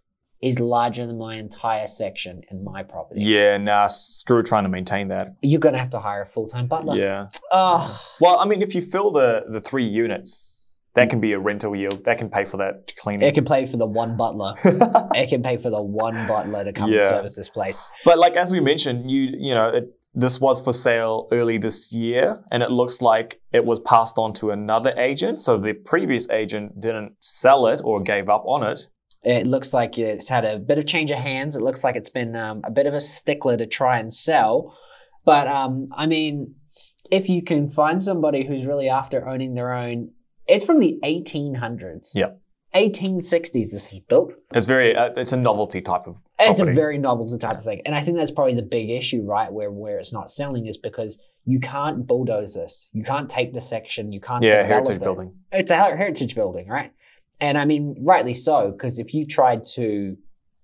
is 0.43 0.58
larger 0.61 1.06
than 1.06 1.17
my 1.19 1.37
entire 1.37 1.87
section 1.87 2.43
in 2.50 2.62
my 2.64 2.82
property. 2.82 3.20
Yeah, 3.23 3.56
nah, 3.56 3.87
screw 3.87 4.43
trying 4.43 4.64
to 4.64 4.69
maintain 4.69 5.08
that. 5.08 5.34
You're 5.43 5.61
going 5.61 5.73
to 5.75 5.78
have 5.81 5.90
to 5.90 6.00
hire 6.00 6.23
a 6.23 6.26
full 6.26 6.49
time 6.49 6.67
butler. 6.67 6.96
Yeah. 6.96 7.28
Oh, 7.52 7.99
Well, 8.20 8.38
I 8.38 8.44
mean, 8.46 8.62
if 8.62 8.75
you 8.75 8.81
fill 8.82 9.11
the 9.12 9.44
the 9.49 9.61
three 9.61 9.87
units, 9.87 10.56
that 10.97 11.11
can 11.11 11.21
be 11.21 11.33
a 11.33 11.39
rental 11.39 11.77
yield. 11.77 12.05
That 12.07 12.19
can 12.19 12.31
pay 12.31 12.45
for 12.45 12.57
that 12.57 12.93
cleaning. 12.97 13.29
it 13.29 13.35
can 13.35 13.45
pay 13.45 13.67
for 13.67 13.77
the 13.77 13.87
one 13.87 14.17
butler. 14.17 14.55
it 14.65 15.29
can 15.29 15.43
pay 15.43 15.59
for 15.59 15.71
the 15.71 15.81
one 15.81 16.27
butler 16.27 16.65
to 16.65 16.73
come 16.73 16.93
and 16.93 17.03
service 17.03 17.37
this 17.37 17.49
place. 17.49 17.81
but 18.05 18.19
like 18.19 18.35
as 18.35 18.51
we 18.51 18.61
mentioned, 18.61 19.11
you 19.11 19.29
you 19.39 19.55
know, 19.55 19.69
it, 19.69 19.91
this 20.15 20.41
was 20.41 20.63
for 20.63 20.73
sale 20.73 21.29
early 21.31 21.59
this 21.59 21.93
year, 21.93 22.43
and 22.51 22.63
it 22.63 22.71
looks 22.71 23.03
like 23.03 23.41
it 23.53 23.67
was 23.67 23.79
passed 23.81 24.17
on 24.17 24.33
to 24.35 24.51
another 24.51 24.95
agent. 24.97 25.39
So 25.39 25.59
the 25.59 25.75
previous 25.75 26.29
agent 26.31 26.81
didn't 26.81 27.13
sell 27.21 27.67
it 27.67 27.83
or 27.85 28.01
gave 28.01 28.31
up 28.31 28.45
on 28.47 28.63
it. 28.63 28.81
It 29.23 29.47
looks 29.47 29.75
like 29.75 29.99
it's 29.99 30.31
had 30.31 30.47
a 30.47 30.59
bit 30.59 30.79
of 30.79 30.87
change 30.87 31.11
of 31.11 31.19
hands. 31.19 31.57
It 31.57 31.61
looks 31.63 31.85
like 31.85 31.97
it's 31.97 32.09
been 32.09 32.35
um, 32.35 32.63
a 32.65 32.71
bit 32.71 32.87
of 32.87 32.95
a 32.95 33.01
stickler 33.01 33.59
to 33.59 33.67
try 33.67 33.99
and 33.99 34.11
sell. 34.11 34.75
But 35.27 35.49
um, 35.49 35.89
I 35.95 36.07
mean, 36.07 36.55
if 37.11 37.29
you 37.29 37.43
can 37.43 37.71
find 37.71 38.03
somebody 38.03 38.47
who's 38.47 38.65
really 38.65 38.89
after 38.89 39.29
owning 39.29 39.55
their 39.55 39.75
own, 39.75 40.13
it's 40.49 40.65
from 40.65 40.81
the 40.81 40.99
1800s. 41.03 42.15
Yeah. 42.15 42.33
1860s. 42.75 43.53
This 43.53 43.93
was 43.93 44.01
built. 44.09 44.33
It's 44.53 44.67
very, 44.67 44.95
uh, 44.95 45.11
it's 45.17 45.33
a 45.33 45.37
novelty 45.37 45.81
type 45.81 46.07
of. 46.07 46.23
It's 46.39 46.61
a 46.61 46.67
very 46.67 46.99
novelty 46.99 47.39
type 47.39 47.59
of 47.59 47.65
thing, 47.65 47.81
and 47.87 47.95
I 47.95 48.03
think 48.03 48.19
that's 48.19 48.31
probably 48.31 48.55
the 48.55 48.63
big 48.63 48.91
issue, 48.91 49.23
right? 49.23 49.51
Where 49.51 49.71
where 49.71 49.99
it's 49.99 50.13
not 50.13 50.31
selling 50.31 50.67
is 50.67 50.77
because 50.77 51.19
you 51.47 51.59
can't 51.59 52.07
bulldoze 52.07 52.55
this. 52.55 52.91
You 52.93 53.03
can't 53.03 53.31
take 53.31 53.55
the 53.55 53.61
section. 53.61 54.13
You 54.13 54.21
can't 54.21 54.43
yeah 54.43 54.63
heritage 54.65 54.97
it. 54.97 55.03
building. 55.03 55.35
It's 55.53 55.71
a 55.71 55.77
heritage 55.77 56.35
building, 56.35 56.69
right? 56.69 56.93
And 57.41 57.57
I 57.57 57.65
mean, 57.65 57.97
rightly 58.05 58.35
so, 58.35 58.73
because 58.73 58.99
if 58.99 59.15
you 59.15 59.27
tried 59.27 59.65
to 59.75 60.17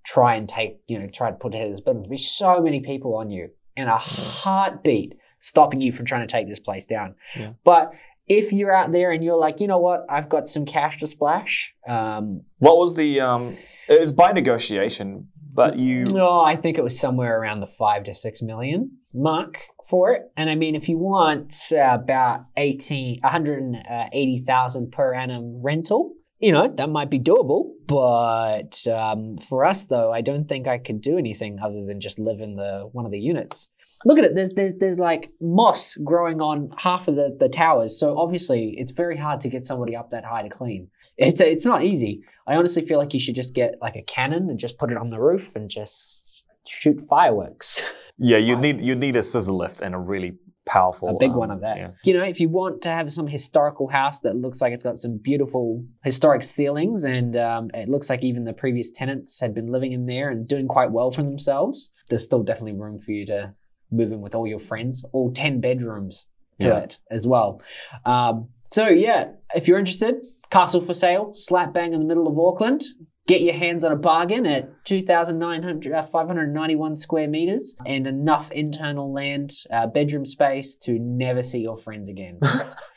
try 0.05 0.35
and 0.35 0.49
take, 0.49 0.81
you 0.87 0.99
know, 0.99 1.07
try 1.07 1.31
to 1.31 1.37
put 1.37 1.55
ahead 1.55 1.69
of 1.69 1.73
this 1.73 1.81
building, 1.81 2.03
there'd 2.03 2.11
be 2.11 2.19
so 2.19 2.61
many 2.61 2.81
people 2.81 3.15
on 3.15 3.31
you 3.31 3.51
in 3.77 3.89
a 3.89 3.97
heartbeat 3.97 5.15
stopping 5.39 5.81
you 5.81 5.93
from 5.93 6.07
trying 6.07 6.27
to 6.27 6.33
take 6.33 6.49
this 6.49 6.61
place 6.61 6.87
down. 6.87 7.15
Yeah. 7.37 7.53
But 7.65 7.93
if 8.27 8.53
you're 8.53 8.75
out 8.75 8.93
there 8.93 9.13
and 9.13 9.23
you're 9.23 9.37
like, 9.37 9.61
you 9.61 9.67
know 9.67 9.79
what, 9.79 10.05
I've 10.09 10.29
got 10.29 10.49
some 10.49 10.65
cash 10.65 10.99
to 10.99 11.07
splash. 11.07 11.75
Um, 11.87 12.43
What 12.59 12.79
was 12.79 12.95
the? 12.95 13.21
Um, 13.21 13.55
it's 13.89 14.13
by 14.13 14.33
negotiation, 14.33 15.29
but 15.53 15.77
you. 15.79 16.05
no, 16.05 16.41
I 16.41 16.57
think 16.57 16.79
it 16.79 16.85
was 16.85 16.99
somewhere 16.99 17.41
around 17.41 17.59
the 17.59 17.67
five 17.67 18.05
to 18.05 18.15
six 18.15 18.43
million 18.43 18.99
mark 19.13 19.59
for 19.89 20.13
it. 20.13 20.23
And 20.37 20.49
I 20.49 20.55
mean, 20.55 20.75
if 20.75 20.89
you 20.89 20.99
want 20.99 21.55
uh, 21.73 21.99
about 22.03 22.47
18, 22.57 23.21
180,000 23.23 24.93
per 24.93 25.15
annum 25.15 25.61
rental, 25.63 26.15
you 26.39 26.51
know, 26.53 26.69
that 26.69 26.89
might 26.91 27.11
be 27.11 27.21
doable. 27.21 27.71
But 27.87 28.87
um, 28.89 29.39
for 29.39 29.65
us, 29.65 29.85
though, 29.85 30.13
I 30.13 30.23
don't 30.23 30.49
think 30.49 30.67
I 30.67 30.79
could 30.79 31.01
do 31.01 31.19
anything 31.19 31.59
other 31.63 31.85
than 31.87 32.01
just 32.01 32.19
live 32.19 32.41
in 32.41 32.57
the 32.57 32.89
one 32.93 33.05
of 33.05 33.13
the 33.13 33.21
units. 33.21 33.69
Look 34.05 34.19
at 34.19 34.25
it. 34.25 34.35
There's 34.35 34.53
there's 34.53 34.77
there's 34.77 34.99
like 34.99 35.31
moss 35.41 35.95
growing 35.97 36.41
on 36.41 36.71
half 36.79 37.09
of 37.09 37.17
the, 37.17 37.37
the 37.39 37.49
towers. 37.49 37.99
So 37.99 38.19
obviously, 38.19 38.75
it's 38.79 38.93
very 38.93 39.17
hard 39.17 39.41
to 39.43 39.49
get 39.49 39.65
somebody 39.65 39.97
up 39.97 40.11
that 40.11 40.25
high 40.25 40.43
to 40.43 40.49
clean. 40.49 40.89
It's 41.17 41.41
it's 41.41 41.67
not 41.67 41.83
easy. 41.85 42.23
I 42.47 42.57
honestly 42.57 42.85
feel 42.85 42.99
like 42.99 43.15
you 43.15 43.21
should 43.21 43.35
just 43.35 43.55
get 43.55 43.75
like 43.81 43.97
a 43.97 44.03
cannon 44.03 44.51
and 44.51 44.59
just 44.59 44.79
put 44.79 44.91
it 44.91 44.97
on 44.97 45.11
the 45.11 45.21
roof 45.21 45.55
and 45.55 45.71
just 45.71 46.45
shoot 46.67 47.01
fireworks. 47.09 47.83
Yeah, 48.19 48.37
you 48.37 48.57
need 48.57 48.81
you 48.81 48.95
need 48.95 49.17
a 49.17 49.23
scissor 49.23 49.53
lift 49.53 49.81
and 49.81 49.95
a 49.95 49.99
really 49.99 50.35
powerful. 50.67 51.09
a 51.09 51.15
big 51.19 51.31
um, 51.31 51.37
one 51.37 51.51
of 51.51 51.61
that. 51.63 51.79
yeah. 51.79 51.91
You 52.05 52.15
know, 52.15 52.23
if 52.23 52.41
you 52.41 52.49
want 52.49 52.83
to 52.83 52.91
have 52.91 53.11
some 53.11 53.27
historical 53.27 53.89
house 53.89 54.21
that 54.21 54.37
looks 54.37 54.61
like 54.61 54.73
it's 54.73 54.83
got 54.83 54.99
some 54.99 55.19
beautiful 55.19 55.85
historic 56.05 56.43
ceilings 56.43 57.05
and 57.05 57.37
um, 57.37 57.71
it 57.75 57.89
looks 57.89 58.09
like 58.11 58.23
even 58.23 58.45
the 58.45 58.53
previous 58.53 58.91
tenants 58.91 59.41
had 59.41 59.55
been 59.55 59.67
living 59.67 59.93
in 59.93 60.07
there 60.07 60.31
and 60.31 60.47
doing 60.47 60.69
quite 60.69 60.93
well 60.93 61.11
for 61.11 61.23
themselves, 61.23 61.91
there's 62.11 62.23
still 62.25 62.43
definitely 62.43 62.79
room 62.79 62.99
for 62.99 63.13
you 63.13 63.27
to 63.27 63.55
move 63.93 64.13
in 64.13 64.21
with 64.21 64.35
all 64.35 64.47
your 64.47 64.59
friends, 64.59 65.05
all 65.13 65.31
10 65.33 65.61
bedrooms 65.61 66.29
to 66.61 66.69
Yeah. 66.69 66.79
it 66.79 66.99
as 67.11 67.27
well. 67.27 67.61
Um, 68.05 68.49
so, 68.69 68.89
yeah, 68.89 69.33
if 69.55 69.69
you're 69.69 69.79
interested, 69.79 70.15
castle 70.51 70.81
for 70.81 70.95
sale, 70.95 71.33
slap 71.35 71.73
bang 71.75 71.93
in 71.93 72.01
the 72.01 72.07
middle 72.07 72.27
of 72.27 72.39
Auckland. 72.39 72.83
Get 73.29 73.43
your 73.43 73.55
hands 73.55 73.85
on 73.85 73.93
a 73.93 73.97
bargain 73.97 74.47
at 74.47 74.69
2,900, 74.85 75.93
uh, 75.93 76.03
square 76.97 77.29
meters 77.29 77.77
and 77.87 78.07
enough 78.07 78.51
internal 78.51 79.13
land, 79.13 79.53
uh, 79.71 79.87
bedroom 79.87 80.27
space 80.27 80.77
to 80.79 80.99
never 80.99 81.43
see 81.43 81.61
your 81.61 81.77
friends 81.79 82.09
again. 82.09 82.39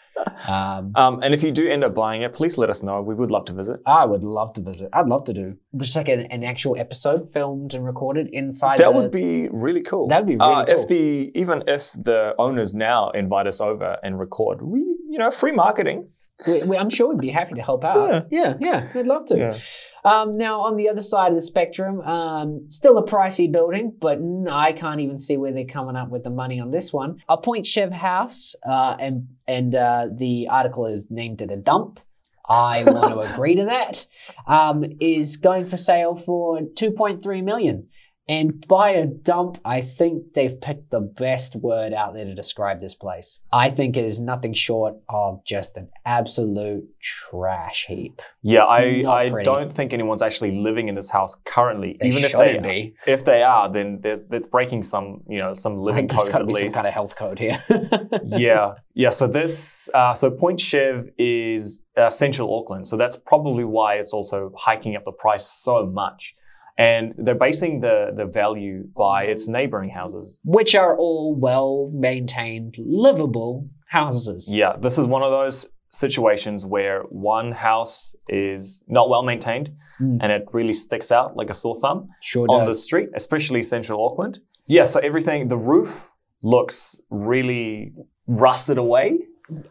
um, 0.48 0.92
Um, 0.96 1.20
and 1.24 1.34
if 1.34 1.44
you 1.44 1.52
do 1.52 1.68
end 1.70 1.84
up 1.84 1.94
buying 1.96 2.22
it, 2.22 2.34
please 2.34 2.58
let 2.58 2.70
us 2.70 2.84
know. 2.84 3.02
We 3.02 3.16
would 3.16 3.32
love 3.32 3.46
to 3.46 3.54
visit. 3.54 3.80
I 3.86 4.06
would 4.06 4.24
love 4.24 4.54
to 4.54 4.62
visit. 4.62 4.90
I'd 4.94 5.08
love 5.08 5.24
to 5.26 5.34
do 5.34 5.58
just 5.78 5.96
like 5.96 6.08
an, 6.10 6.22
an 6.32 6.44
actual 6.44 6.76
episode 6.78 7.30
filmed 7.30 7.74
and 7.74 7.86
recorded 7.86 8.28
inside. 8.32 8.78
That 8.80 8.94
the- 8.94 9.00
would 9.00 9.12
be 9.12 9.50
really 9.52 9.82
cool. 9.82 10.08
That 10.08 10.20
would 10.22 10.28
be 10.28 10.36
really 10.38 10.54
uh, 10.54 10.66
cool. 10.66 10.76
If 10.76 10.88
the 10.88 11.32
even 11.36 11.64
if 11.68 11.92
the 11.94 12.36
owners 12.38 12.74
now 12.74 13.10
invite 13.12 13.48
us 13.48 13.60
over 13.62 13.98
and 14.04 14.20
record, 14.20 14.62
we 14.62 14.80
you 14.80 15.18
know 15.20 15.32
free 15.32 15.52
marketing. 15.52 16.10
We, 16.48 16.64
we- 16.64 16.78
I'm 16.78 16.90
sure 16.90 17.10
we'd 17.10 17.20
be 17.20 17.30
happy 17.30 17.56
to 17.56 17.62
help 17.62 17.86
out. 17.86 18.28
Yeah, 18.30 18.56
yeah, 18.60 18.90
we'd 18.94 19.08
love 19.08 19.26
to. 19.28 19.38
Yeah. 19.38 19.58
Um, 20.04 20.38
now, 20.38 20.62
on 20.62 20.76
the 20.76 20.90
other 20.90 21.02
side 21.02 21.30
of 21.30 21.36
the 21.36 21.42
spectrum, 21.42 22.02
um, 22.02 22.70
still 22.70 22.98
a 22.98 23.04
pricey 23.06 23.52
building, 23.52 23.94
but 24.00 24.20
I 24.52 24.74
can't 24.74 25.00
even 25.00 25.18
see 25.18 25.38
where 25.38 25.52
they're 25.54 25.66
coming 25.66 25.96
up 25.96 26.10
with 26.10 26.24
the 26.24 26.30
money 26.30 26.60
on 26.60 26.72
this 26.72 26.92
one. 26.94 27.22
A 27.30 27.38
Point 27.38 27.66
Chev 27.66 27.92
house, 27.92 28.54
uh, 28.68 28.98
and 29.00 29.28
and 29.48 29.74
uh, 29.76 30.08
the 30.16 30.48
article 30.50 30.86
is 30.88 31.08
named 31.10 31.42
it 31.42 31.52
a 31.52 31.58
dump. 31.58 32.02
I 32.48 32.84
want 32.84 33.14
to 33.14 33.20
agree 33.34 33.56
to 33.56 33.66
that. 33.66 34.06
Um, 34.46 34.84
is 35.00 35.38
going 35.38 35.66
for 35.66 35.78
sale 35.78 36.16
for 36.16 36.60
2.3 36.60 37.44
million. 37.44 37.88
And 38.28 38.68
by 38.68 38.92
a 38.92 39.06
dump, 39.06 39.60
I 39.64 39.82
think 39.82 40.34
they've 40.34 40.60
picked 40.60 40.90
the 40.90 41.00
best 41.00 41.56
word 41.56 41.94
out 41.94 42.16
there 42.16 42.26
to 42.26 42.34
describe 42.34 42.80
this 42.80 42.96
place. 42.96 43.42
I 43.54 43.70
think 43.70 43.98
it 43.98 44.04
is 44.04 44.20
nothing 44.20 44.54
short 44.54 44.96
of 45.10 45.46
just 45.46 45.78
an 45.78 45.90
absolute 46.06 46.86
trash 47.00 47.86
heap. 47.88 48.22
Yeah, 48.42 48.64
It's 48.64 49.08
I, 49.08 49.12
I 49.12 49.44
don't 49.44 49.72
think 49.72 49.94
anyone's 49.94 50.24
actually 50.24 50.58
living 50.58 50.88
in 50.88 50.96
this 50.96 51.12
house 51.12 51.36
currently. 51.46 51.98
They 52.00 52.08
even 52.08 52.24
if 52.24 52.34
they 52.34 52.60
be. 52.60 52.96
if 53.06 53.26
they 53.26 53.44
are, 53.44 53.72
then 53.72 54.00
there's 54.02 54.26
it's 54.32 54.48
breaking 54.48 54.82
some 54.82 55.22
you 55.28 55.38
know 55.38 55.54
some 55.54 55.78
living 55.78 56.08
codes 56.08 56.30
at 56.30 56.48
be 56.48 56.54
some 56.56 56.70
kind 56.70 56.88
of 56.88 56.94
health 56.94 57.16
code 57.16 57.38
here. 57.38 57.60
yeah, 58.24 58.74
yeah. 58.96 59.10
So 59.10 59.28
this, 59.28 59.88
uh, 59.94 60.16
so 60.16 60.32
Point 60.32 60.60
Chev 60.60 61.10
is 61.20 61.80
uh, 61.96 62.10
central 62.10 62.58
Auckland, 62.58 62.88
so 62.88 62.98
that's 62.98 63.16
probably 63.16 63.66
why 63.66 63.96
it's 63.96 64.14
also 64.14 64.52
hiking 64.58 64.96
up 64.96 65.06
the 65.06 65.12
price 65.12 65.46
so 65.46 65.86
much. 65.86 66.34
And 66.78 67.14
they're 67.18 67.36
basing 67.36 67.80
the 67.82 68.12
the 68.16 68.26
value 68.26 68.84
by 68.98 69.24
its 69.24 69.48
neighboring 69.48 69.92
houses. 69.92 70.40
Which 70.44 70.76
are 70.76 70.98
all 70.98 71.34
well 71.36 71.90
maintained, 71.94 72.76
livable 72.80 73.70
houses. 73.88 74.52
Yeah, 74.52 74.76
this 74.78 74.98
is 74.98 75.08
one 75.08 75.24
of 75.24 75.32
those 75.32 75.70
situations 75.92 76.66
where 76.66 77.04
one 77.04 77.54
house 77.54 78.14
is 78.28 78.84
not 78.88 79.10
well 79.10 79.24
maintained 79.24 79.72
Mm. 80.02 80.18
and 80.22 80.30
it 80.30 80.44
really 80.52 80.74
sticks 80.74 81.10
out 81.10 81.38
like 81.38 81.50
a 81.50 81.54
sore 81.54 81.76
thumb 81.80 82.10
Sure 82.22 82.46
on 82.50 82.66
the 82.66 82.76
street, 82.76 83.08
especially 83.16 83.64
central 83.64 84.06
Auckland. 84.06 84.40
Yeah, 84.68 84.84
so 84.84 85.00
everything, 85.00 85.48
the 85.48 85.56
roof 85.58 86.12
looks 86.44 87.00
really 87.10 87.94
rusted 88.28 88.78
away. 88.78 89.20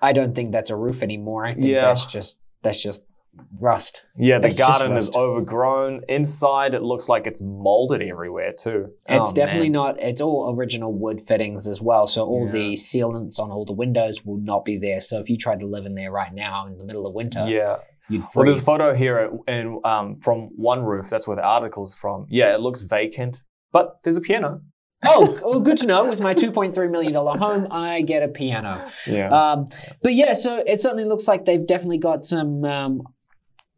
I 0.01 0.13
don't 0.15 0.35
think 0.35 0.53
that's 0.53 0.71
a 0.71 0.77
roof 0.77 1.03
anymore. 1.03 1.45
I 1.45 1.53
think 1.53 1.67
Yeah. 1.67 1.83
that's 1.83 2.07
just 2.07 2.39
that's 2.63 2.83
just 2.83 3.03
rust. 3.61 4.05
Yeah, 4.17 4.39
the 4.39 4.49
It's 4.49 4.59
garden 4.59 4.97
is 4.97 5.15
overgrown. 5.15 6.03
Inside, 6.09 6.75
it 6.75 6.83
looks 6.83 7.09
like 7.09 7.27
it's 7.27 7.41
molded 7.41 8.03
everywhere 8.03 8.53
too. 8.53 8.91
It's 9.09 9.31
Oh, 9.31 9.35
definitely 9.35 9.69
man. 9.71 9.73
not. 9.73 10.01
It's 10.03 10.21
all 10.21 10.55
original 10.57 10.93
wood 10.93 11.21
fittings 11.21 11.67
as 11.67 11.81
well. 11.81 12.07
So 12.07 12.25
all 12.25 12.47
Yeah. 12.47 12.53
the 12.53 12.73
sealants 12.75 13.39
on 13.39 13.51
all 13.51 13.65
the 13.65 13.73
windows 13.73 14.25
will 14.25 14.39
not 14.39 14.65
be 14.65 14.79
there. 14.79 15.01
So 15.01 15.21
if 15.21 15.31
you 15.31 15.37
tried 15.37 15.61
to 15.61 15.67
live 15.67 15.87
in 15.87 15.95
there 15.95 16.11
right 16.11 16.33
now 16.35 16.67
in 16.67 16.79
the 16.79 16.85
middle 16.85 17.07
of 17.07 17.15
winter, 17.15 17.47
Yeah. 17.49 17.77
you'd 18.09 18.23
Well, 18.35 18.45
there's 18.45 18.61
a 18.63 18.65
photo 18.65 18.93
here, 18.95 19.31
and 19.47 19.79
um, 19.85 20.17
from 20.21 20.51
OneRoof. 20.61 21.09
That's 21.09 21.27
where 21.29 21.37
the 21.37 21.45
article's 21.45 21.95
from. 21.95 22.27
Yeah, 22.29 22.55
it 22.55 22.61
looks 22.61 22.83
vacant, 22.85 23.43
but 23.73 23.99
there's 24.03 24.17
a 24.17 24.21
piano. 24.21 24.61
oh, 25.07 25.39
oh, 25.45 25.61
good 25.61 25.77
to 25.79 25.87
know. 25.87 26.09
With 26.09 26.21
my 26.21 26.35
two 26.35 26.51
point 26.51 26.75
three 26.75 26.89
million 26.89 27.13
dollar 27.13 27.37
home, 27.39 27.69
I 27.71 28.01
get 28.03 28.23
a 28.23 28.29
piano. 28.29 28.77
Yeah. 29.07 29.31
Um, 29.31 29.67
but 30.03 30.15
yeah, 30.15 30.33
so 30.33 30.63
it 30.67 30.81
certainly 30.81 31.05
looks 31.05 31.29
like 31.29 31.45
they've 31.45 31.67
definitely 31.67 31.99
got 31.99 32.25
some. 32.25 32.65
Um, 32.65 33.03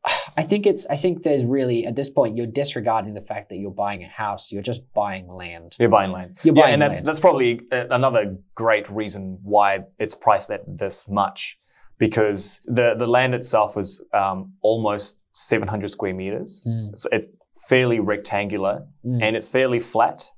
I 0.37 0.43
think 0.43 0.67
it's. 0.67 0.87
I 0.87 0.97
think 0.97 1.23
there's 1.23 1.45
really 1.45 1.87
at 1.87 1.97
this 1.97 2.09
point 2.11 2.37
you're 2.37 2.47
disregarding 2.47 3.15
the 3.15 3.21
fact 3.21 3.49
that 3.49 3.57
you're 3.57 3.71
buying 3.71 4.03
a 4.03 4.09
house. 4.09 4.53
You're 4.53 4.63
just 4.63 4.83
buying 4.95 5.29
land. 5.29 5.77
You're 5.79 5.89
buying 5.89 6.13
land. 6.13 6.39
You're 6.43 6.55
yeah, 6.55 6.63
buying 6.63 6.75
and 6.75 6.83
that's 6.83 7.01
land. 7.01 7.09
that's 7.09 7.21
probably 7.21 7.61
another 7.73 8.37
great 8.55 8.89
reason 8.91 9.39
why 9.43 9.81
it's 9.99 10.15
priced 10.15 10.51
at 10.51 10.63
this 10.67 11.09
much, 11.09 11.59
because 11.99 12.61
the 12.67 12.95
the 12.95 13.07
land 13.07 13.35
itself 13.35 13.77
is 13.77 14.03
um, 14.13 14.53
almost 14.63 15.19
700 15.33 15.91
square 15.91 16.15
meters. 16.15 16.67
Mm, 16.67 16.93
It's, 16.93 17.07
it's 17.13 17.27
fairly 17.69 18.01
rectangular 18.01 18.87
mm. 19.05 19.23
and 19.23 19.37
it's 19.37 19.49
fairly 19.49 19.81
flat. 19.81 20.31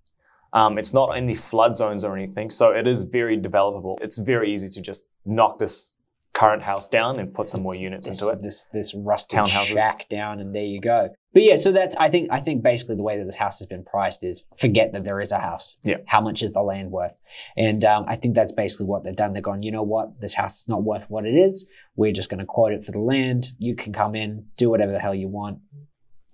Um, 0.52 0.78
it's 0.78 0.94
not 0.94 1.16
any 1.16 1.34
flood 1.34 1.76
zones 1.76 2.04
or 2.04 2.16
anything, 2.16 2.48
so 2.48 2.72
it 2.72 2.86
is 2.86 3.04
very 3.04 3.38
developable. 3.38 4.02
It's 4.02 4.18
very 4.18 4.52
easy 4.52 4.68
to 4.70 4.80
just 4.80 5.06
knock 5.26 5.58
this 5.58 5.97
current 6.34 6.62
house 6.62 6.88
down 6.88 7.18
and 7.18 7.34
put 7.34 7.48
some 7.48 7.62
more 7.62 7.74
units 7.74 8.06
this, 8.06 8.22
into 8.22 8.32
it. 8.32 8.42
this 8.42 8.66
this 8.72 8.94
rusted 8.94 9.40
Townhouses. 9.40 9.66
shack 9.66 10.08
down, 10.08 10.40
and 10.40 10.54
there 10.54 10.64
you 10.64 10.80
go. 10.80 11.08
But 11.34 11.42
yeah, 11.42 11.56
so 11.56 11.72
that's 11.72 11.94
I 11.96 12.08
think 12.08 12.28
I 12.30 12.40
think 12.40 12.62
basically 12.62 12.96
the 12.96 13.02
way 13.02 13.18
that 13.18 13.24
this 13.24 13.36
house 13.36 13.58
has 13.58 13.66
been 13.66 13.84
priced 13.84 14.24
is 14.24 14.44
forget 14.56 14.92
that 14.92 15.04
there 15.04 15.20
is 15.20 15.32
a 15.32 15.38
house. 15.38 15.78
Yeah. 15.84 15.98
How 16.06 16.20
much 16.20 16.42
is 16.42 16.52
the 16.52 16.62
land 16.62 16.90
worth? 16.90 17.20
And 17.56 17.84
um, 17.84 18.04
I 18.08 18.16
think 18.16 18.34
that's 18.34 18.52
basically 18.52 18.86
what 18.86 19.04
they've 19.04 19.14
done. 19.16 19.32
They've 19.32 19.42
gone. 19.42 19.62
You 19.62 19.72
know 19.72 19.82
what? 19.82 20.20
This 20.20 20.34
house 20.34 20.60
is 20.60 20.68
not 20.68 20.82
worth 20.82 21.08
what 21.10 21.26
it 21.26 21.34
is. 21.34 21.68
We're 21.96 22.12
just 22.12 22.30
going 22.30 22.40
to 22.40 22.46
quote 22.46 22.72
it 22.72 22.84
for 22.84 22.92
the 22.92 23.00
land. 23.00 23.48
You 23.58 23.74
can 23.74 23.92
come 23.92 24.14
in, 24.14 24.46
do 24.56 24.70
whatever 24.70 24.92
the 24.92 25.00
hell 25.00 25.14
you 25.14 25.28
want. 25.28 25.58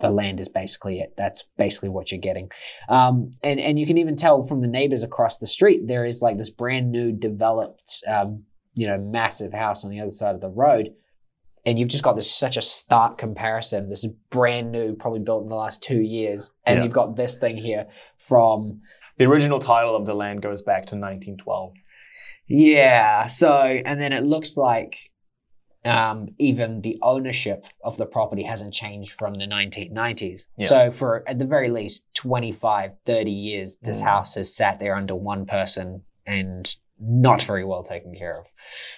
The 0.01 0.11
land 0.11 0.41
is 0.41 0.49
basically 0.49 1.01
it. 1.01 1.15
That's 1.17 1.45
basically 1.57 1.89
what 1.89 2.11
you're 2.13 2.21
getting. 2.21 2.51
Um, 2.89 3.31
and 3.43 3.59
and 3.61 3.79
you 3.79 3.87
can 3.87 3.99
even 3.99 4.17
tell 4.17 4.43
from 4.43 4.61
the 4.61 4.69
neighbors 4.69 5.03
across 5.03 5.39
the 5.39 5.47
street 5.47 5.87
there 5.87 6.05
is 6.05 6.21
like 6.21 6.37
this 6.37 6.51
brand 6.51 6.91
new 6.91 7.13
developed, 7.13 8.03
um, 8.07 8.45
you 8.75 8.87
know, 8.87 8.99
massive 8.99 9.53
house 9.53 9.85
on 9.85 9.91
the 9.91 10.01
other 10.01 10.11
side 10.11 10.35
of 10.35 10.41
the 10.41 10.51
road 10.51 10.91
and 11.67 11.79
you've 11.79 11.89
just 11.89 12.05
got 12.05 12.15
this 12.15 12.31
such 12.31 12.57
a 12.59 12.61
stark 12.61 13.17
comparison. 13.17 13.89
This 13.89 14.05
is 14.05 14.11
brand 14.29 14.71
new, 14.71 14.95
probably 14.95 15.21
built 15.21 15.43
in 15.45 15.47
the 15.47 15.55
last 15.57 15.83
two 15.83 16.01
years, 16.03 16.53
and 16.67 16.77
Yeah. 16.79 16.85
you've 16.85 16.93
got 16.93 17.17
this 17.17 17.37
thing 17.39 17.57
here 17.57 17.87
from 18.19 18.83
The 19.17 19.25
original 19.25 19.59
title 19.61 19.97
of 19.97 20.05
the 20.07 20.15
land 20.15 20.43
goes 20.43 20.61
back 20.61 20.85
to 20.87 20.97
1912. 20.97 21.73
yeah. 22.49 23.27
So 23.29 23.51
and 23.87 24.01
then 24.01 24.13
it 24.13 24.25
looks 24.25 24.57
like 24.57 25.11
um, 25.87 26.29
even 26.39 26.81
the 26.81 26.99
ownership 27.03 27.67
of 27.83 27.97
the 27.99 28.07
property 28.07 28.43
hasn't 28.43 28.73
changed 28.73 29.13
from 29.13 29.35
the 29.35 29.47
1990s. 29.47 30.47
Yeah. 30.57 30.67
So 30.69 30.91
for 30.91 31.23
at 31.29 31.39
the 31.39 31.45
very 31.45 31.69
least 31.71 32.07
25, 32.15 32.93
30 33.05 33.31
years, 33.31 33.77
this 33.83 34.01
Mm. 34.01 34.05
house 34.05 34.35
has 34.37 34.55
sat 34.55 34.79
there 34.79 34.95
under 34.97 35.15
one 35.15 35.45
person 35.45 36.03
and 36.27 36.75
not 37.01 37.43
very 37.43 37.65
well 37.65 37.83
taken 37.83 38.15
care 38.15 38.41
of. 38.41 38.47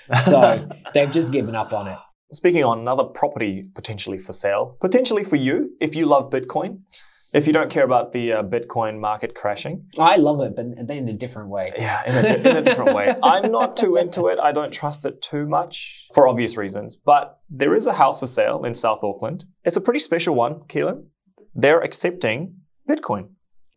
So 0.23 0.69
they've 0.95 1.11
just 1.11 1.33
given 1.33 1.55
up 1.55 1.73
on 1.73 1.89
it. 1.89 1.99
Speaking 2.33 2.65
on 2.65 2.79
another 2.81 3.05
property 3.05 3.65
potentially 3.75 4.19
for 4.19 4.33
sale, 4.33 4.77
potentially 4.81 5.23
for 5.23 5.37
you 5.37 5.77
if 5.81 5.95
you 5.97 6.07
love 6.07 6.31
Bitcoin, 6.31 6.81
if 7.33 7.47
you 7.47 7.53
don't 7.53 7.71
care 7.71 7.85
about 7.85 8.13
the 8.13 8.33
uh, 8.33 8.43
Bitcoin 8.43 8.99
market 8.99 9.35
crashing. 9.35 9.87
I 9.99 10.17
love 10.17 10.41
it, 10.41 10.57
but 10.57 10.67
in 10.67 11.09
a 11.09 11.13
different 11.13 11.51
way. 11.51 11.73
Yeah, 11.77 12.01
in 12.07 12.15
a, 12.15 12.23
di- 12.23 12.51
in 12.51 12.57
a 12.57 12.63
different 12.63 12.95
way. 12.95 13.15
I'm 13.23 13.51
not 13.53 13.77
too 13.77 13.97
into 13.97 14.29
it. 14.29 14.39
I 14.41 14.53
don't 14.53 14.73
trust 14.73 15.05
it 15.05 15.21
too 15.21 15.47
much 15.47 16.09
for 16.15 16.29
obvious 16.29 16.57
reasons. 16.57 16.97
But 16.97 17.39
there 17.51 17.75
is 17.75 17.87
a 17.87 17.93
house 17.93 18.21
for 18.21 18.27
sale 18.27 18.65
in 18.65 18.75
South 18.75 19.05
Auckland. 19.05 19.45
It's 19.65 19.77
a 19.77 19.81
pretty 19.81 20.01
special 20.01 20.35
one, 20.35 20.61
Keelan. 20.69 21.05
They're 21.55 21.81
accepting 21.81 22.57
Bitcoin. 22.89 23.31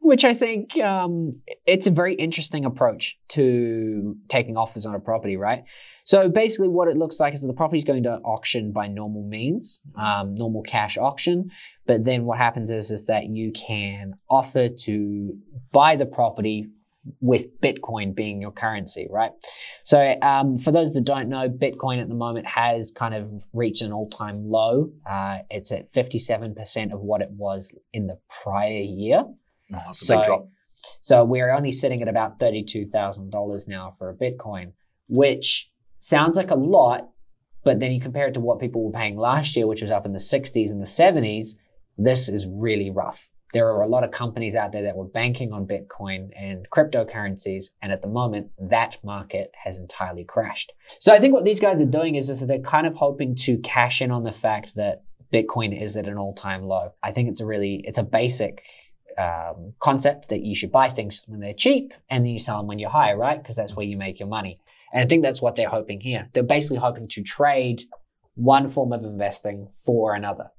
Which 0.09 0.25
I 0.25 0.33
think 0.33 0.75
um, 0.79 1.33
it's 1.67 1.85
a 1.85 1.91
very 1.91 2.15
interesting 2.15 2.65
approach 2.65 3.19
to 3.27 4.17
taking 4.27 4.57
offers 4.57 4.87
on 4.87 4.95
a 4.95 4.99
property, 4.99 5.37
right? 5.37 5.65
So 6.03 6.29
basically, 6.29 6.67
what 6.67 6.87
it 6.87 6.97
looks 6.97 7.19
like 7.19 7.35
is 7.35 7.41
that 7.41 7.47
the 7.47 7.53
property 7.53 7.77
is 7.77 7.83
going 7.83 8.01
to 8.01 8.13
auction 8.25 8.71
by 8.71 8.87
normal 8.87 9.21
means, 9.21 9.81
um, 9.95 10.33
normal 10.33 10.63
cash 10.63 10.97
auction. 10.97 11.51
But 11.85 12.05
then 12.05 12.25
what 12.25 12.39
happens 12.39 12.71
is 12.71 12.89
is 12.89 13.05
that 13.05 13.27
you 13.27 13.51
can 13.51 14.15
offer 14.31 14.67
to 14.67 15.37
buy 15.71 15.95
the 15.95 16.07
property 16.07 16.69
with 17.21 17.61
Bitcoin 17.61 18.15
being 18.15 18.41
your 18.41 18.51
currency, 18.51 19.07
right? 19.11 19.29
So 19.83 20.15
um, 20.23 20.57
for 20.57 20.71
those 20.71 20.93
that 20.93 21.03
don't 21.03 21.29
know, 21.29 21.47
Bitcoin 21.49 22.01
at 22.01 22.09
the 22.09 22.15
moment 22.15 22.47
has 22.47 22.89
kind 22.89 23.13
of 23.13 23.29
reached 23.53 23.83
an 23.83 23.93
all-time 23.93 24.43
low. 24.43 24.89
Uh, 25.07 25.37
it's 25.51 25.71
at 25.71 25.93
57% 25.93 26.93
of 26.93 26.99
what 26.99 27.21
it 27.21 27.29
was 27.29 27.71
in 27.93 28.07
the 28.07 28.17
prior 28.41 28.81
year. 28.81 29.25
That's 29.69 30.05
So- 30.05 30.15
So 31.01 31.23
we're 31.25 31.51
only 31.51 31.71
sitting 31.71 32.01
at 32.01 32.07
about 32.07 32.39
$32,000 32.39 33.67
now 33.67 33.91
for 33.97 34.09
a 34.09 34.15
Bitcoin, 34.15 34.73
which 35.07 35.69
sounds 35.99 36.37
like 36.37 36.51
a 36.51 36.55
lot, 36.55 37.09
but 37.63 37.79
then 37.79 37.91
you 37.91 37.99
compare 37.99 38.27
it 38.27 38.33
to 38.35 38.39
what 38.39 38.59
people 38.59 38.83
were 38.85 38.91
paying 38.91 39.17
last 39.17 39.55
year, 39.55 39.67
which 39.67 39.81
was 39.81 39.91
up 39.91 40.05
in 40.05 40.13
the 40.13 40.19
60s 40.19 40.71
and 40.71 40.81
the 40.81 40.85
70s, 40.85 41.55
this 41.97 42.29
is 42.29 42.47
really 42.47 42.89
rough. 42.89 43.29
There 43.51 43.67
are 43.73 43.81
a 43.81 43.87
lot 43.87 44.03
of 44.03 44.11
companies 44.11 44.55
out 44.55 44.71
there 44.71 44.83
that 44.83 44.95
were 44.95 45.05
banking 45.07 45.51
on 45.51 45.65
Bitcoin 45.67 46.29
and 46.37 46.69
cryptocurrencies, 46.69 47.71
and 47.81 47.91
at 47.91 48.01
the 48.01 48.07
moment, 48.07 48.51
that 48.59 48.97
market 49.03 49.51
has 49.63 49.77
entirely 49.77 50.23
crashed. 50.23 50.71
So 50.99 51.13
I 51.13 51.19
think 51.19 51.33
what 51.33 51.45
these 51.45 51.59
guys 51.59 51.81
are 51.81 51.85
doing 51.85 52.15
is, 52.15 52.29
is 52.29 52.39
that 52.39 52.45
they're 52.45 52.59
kind 52.59 52.85
of 52.87 52.95
hoping 52.95 53.35
to 53.35 53.57
cash 53.57 54.01
in 54.01 54.11
on 54.11 54.23
the 54.23 54.31
fact 54.31 54.75
that 54.75 55.03
Bitcoin 55.33 55.79
is 55.79 55.97
at 55.97 56.07
an 56.07 56.17
all-time 56.17 56.63
low. 56.63 56.93
I 57.03 57.11
think 57.11 57.27
it's 57.29 57.41
a 57.41 57.45
really, 57.45 57.83
it's 57.85 57.97
a 57.97 58.03
basic 58.03 58.63
um, 59.19 59.73
concept 59.79 60.29
that 60.29 60.41
you 60.41 60.55
should 60.55 60.71
buy 60.71 60.89
things 60.89 61.25
when 61.27 61.39
they're 61.39 61.53
cheap 61.53 61.93
and 62.09 62.25
then 62.25 62.31
you 62.31 62.39
sell 62.39 62.57
them 62.57 62.67
when 62.67 62.79
you're 62.79 62.89
high, 62.89 63.13
right? 63.13 63.41
Because 63.41 63.55
that's 63.55 63.75
where 63.75 63.85
you 63.85 63.97
make 63.97 64.19
your 64.19 64.29
money. 64.29 64.59
And 64.93 65.03
I 65.03 65.05
think 65.05 65.23
that's 65.23 65.41
what 65.41 65.55
they're 65.55 65.69
hoping 65.69 65.99
here. 65.99 66.29
They're 66.33 66.43
basically 66.43 66.77
hoping 66.77 67.07
to 67.09 67.23
trade 67.23 67.83
one 68.35 68.69
form 68.69 68.93
of 68.93 69.03
investing 69.03 69.67
for 69.85 70.15
another. 70.15 70.51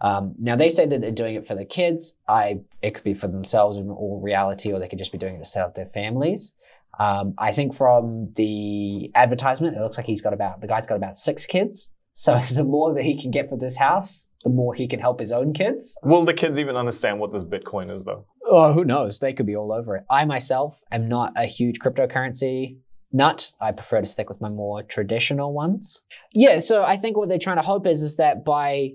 Um, 0.00 0.34
now 0.38 0.56
they 0.56 0.68
say 0.68 0.86
that 0.86 1.00
they're 1.00 1.10
doing 1.10 1.36
it 1.36 1.46
for 1.46 1.54
their 1.54 1.64
kids. 1.64 2.14
I 2.28 2.60
it 2.82 2.94
could 2.94 3.04
be 3.04 3.14
for 3.14 3.28
themselves 3.28 3.78
in 3.78 3.90
all 3.90 4.20
reality, 4.22 4.72
or 4.72 4.78
they 4.78 4.88
could 4.88 4.98
just 4.98 5.12
be 5.12 5.18
doing 5.18 5.36
it 5.36 5.44
to 5.44 5.60
up 5.60 5.74
their 5.74 5.86
families. 5.86 6.54
Um, 6.98 7.34
I 7.38 7.52
think 7.52 7.74
from 7.74 8.32
the 8.36 9.10
advertisement, 9.14 9.76
it 9.76 9.80
looks 9.80 9.96
like 9.96 10.06
he's 10.06 10.22
got 10.22 10.34
about 10.34 10.60
the 10.60 10.66
guy's 10.66 10.86
got 10.86 10.96
about 10.96 11.16
six 11.16 11.46
kids. 11.46 11.88
So 12.12 12.38
the 12.52 12.64
more 12.64 12.94
that 12.94 13.04
he 13.04 13.20
can 13.20 13.30
get 13.30 13.48
for 13.48 13.56
this 13.56 13.78
house, 13.78 14.28
the 14.46 14.52
more 14.52 14.74
he 14.74 14.86
can 14.86 15.00
help 15.00 15.18
his 15.18 15.32
own 15.32 15.52
kids. 15.52 15.98
Will 16.04 16.24
the 16.24 16.32
kids 16.32 16.56
even 16.56 16.76
understand 16.76 17.18
what 17.18 17.32
this 17.32 17.42
Bitcoin 17.42 17.92
is, 17.92 18.04
though? 18.04 18.26
Oh, 18.48 18.72
who 18.72 18.84
knows? 18.84 19.18
They 19.18 19.32
could 19.32 19.44
be 19.44 19.56
all 19.56 19.72
over 19.72 19.96
it. 19.96 20.04
I 20.08 20.24
myself 20.24 20.80
am 20.92 21.08
not 21.08 21.32
a 21.36 21.46
huge 21.46 21.80
cryptocurrency 21.80 22.76
nut. 23.12 23.50
I 23.60 23.72
prefer 23.72 24.02
to 24.02 24.06
stick 24.06 24.28
with 24.28 24.40
my 24.40 24.48
more 24.48 24.84
traditional 24.84 25.52
ones. 25.52 26.00
Yeah, 26.32 26.58
so 26.58 26.84
I 26.84 26.96
think 26.96 27.16
what 27.16 27.28
they're 27.28 27.38
trying 27.40 27.56
to 27.56 27.62
hope 27.62 27.88
is 27.88 28.02
is 28.02 28.18
that 28.18 28.44
by 28.44 28.90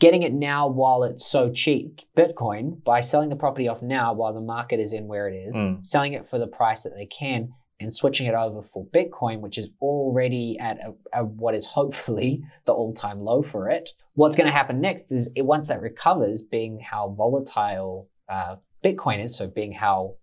getting 0.00 0.24
it 0.24 0.32
now 0.32 0.66
while 0.66 1.04
it's 1.04 1.24
so 1.24 1.52
cheap, 1.52 2.00
Bitcoin, 2.16 2.82
by 2.82 2.98
selling 2.98 3.28
the 3.28 3.36
property 3.36 3.68
off 3.68 3.80
now 3.80 4.12
while 4.12 4.34
the 4.34 4.40
market 4.40 4.80
is 4.80 4.92
in 4.92 5.06
where 5.06 5.28
it 5.28 5.36
is, 5.36 5.54
Mm. 5.54 5.86
selling 5.86 6.14
it 6.14 6.26
for 6.26 6.40
the 6.40 6.48
price 6.48 6.82
that 6.82 6.94
they 6.96 7.06
can, 7.06 7.50
and 7.80 7.92
switching 7.92 8.26
it 8.26 8.34
over 8.34 8.62
for 8.62 8.86
Bitcoin, 8.86 9.40
which 9.40 9.58
is 9.58 9.68
already 9.82 10.56
at 10.60 10.78
a, 10.78 11.20
a, 11.20 11.24
what 11.24 11.54
is 11.54 11.66
hopefully 11.66 12.42
the 12.66 12.72
all-time 12.72 13.20
low 13.20 13.42
for 13.42 13.68
it. 13.68 13.90
What's 14.14 14.36
going 14.36 14.46
to 14.46 14.52
happen 14.52 14.80
next 14.80 15.10
is 15.12 15.30
it, 15.34 15.42
once 15.42 15.68
that 15.68 15.80
recovers, 15.80 16.42
being 16.42 16.78
how 16.80 17.08
volatile 17.16 18.08
uh, 18.28 18.56
Bitcoin 18.84 19.24
is, 19.24 19.36
so 19.36 19.46
being 19.48 19.72
how 19.72 20.14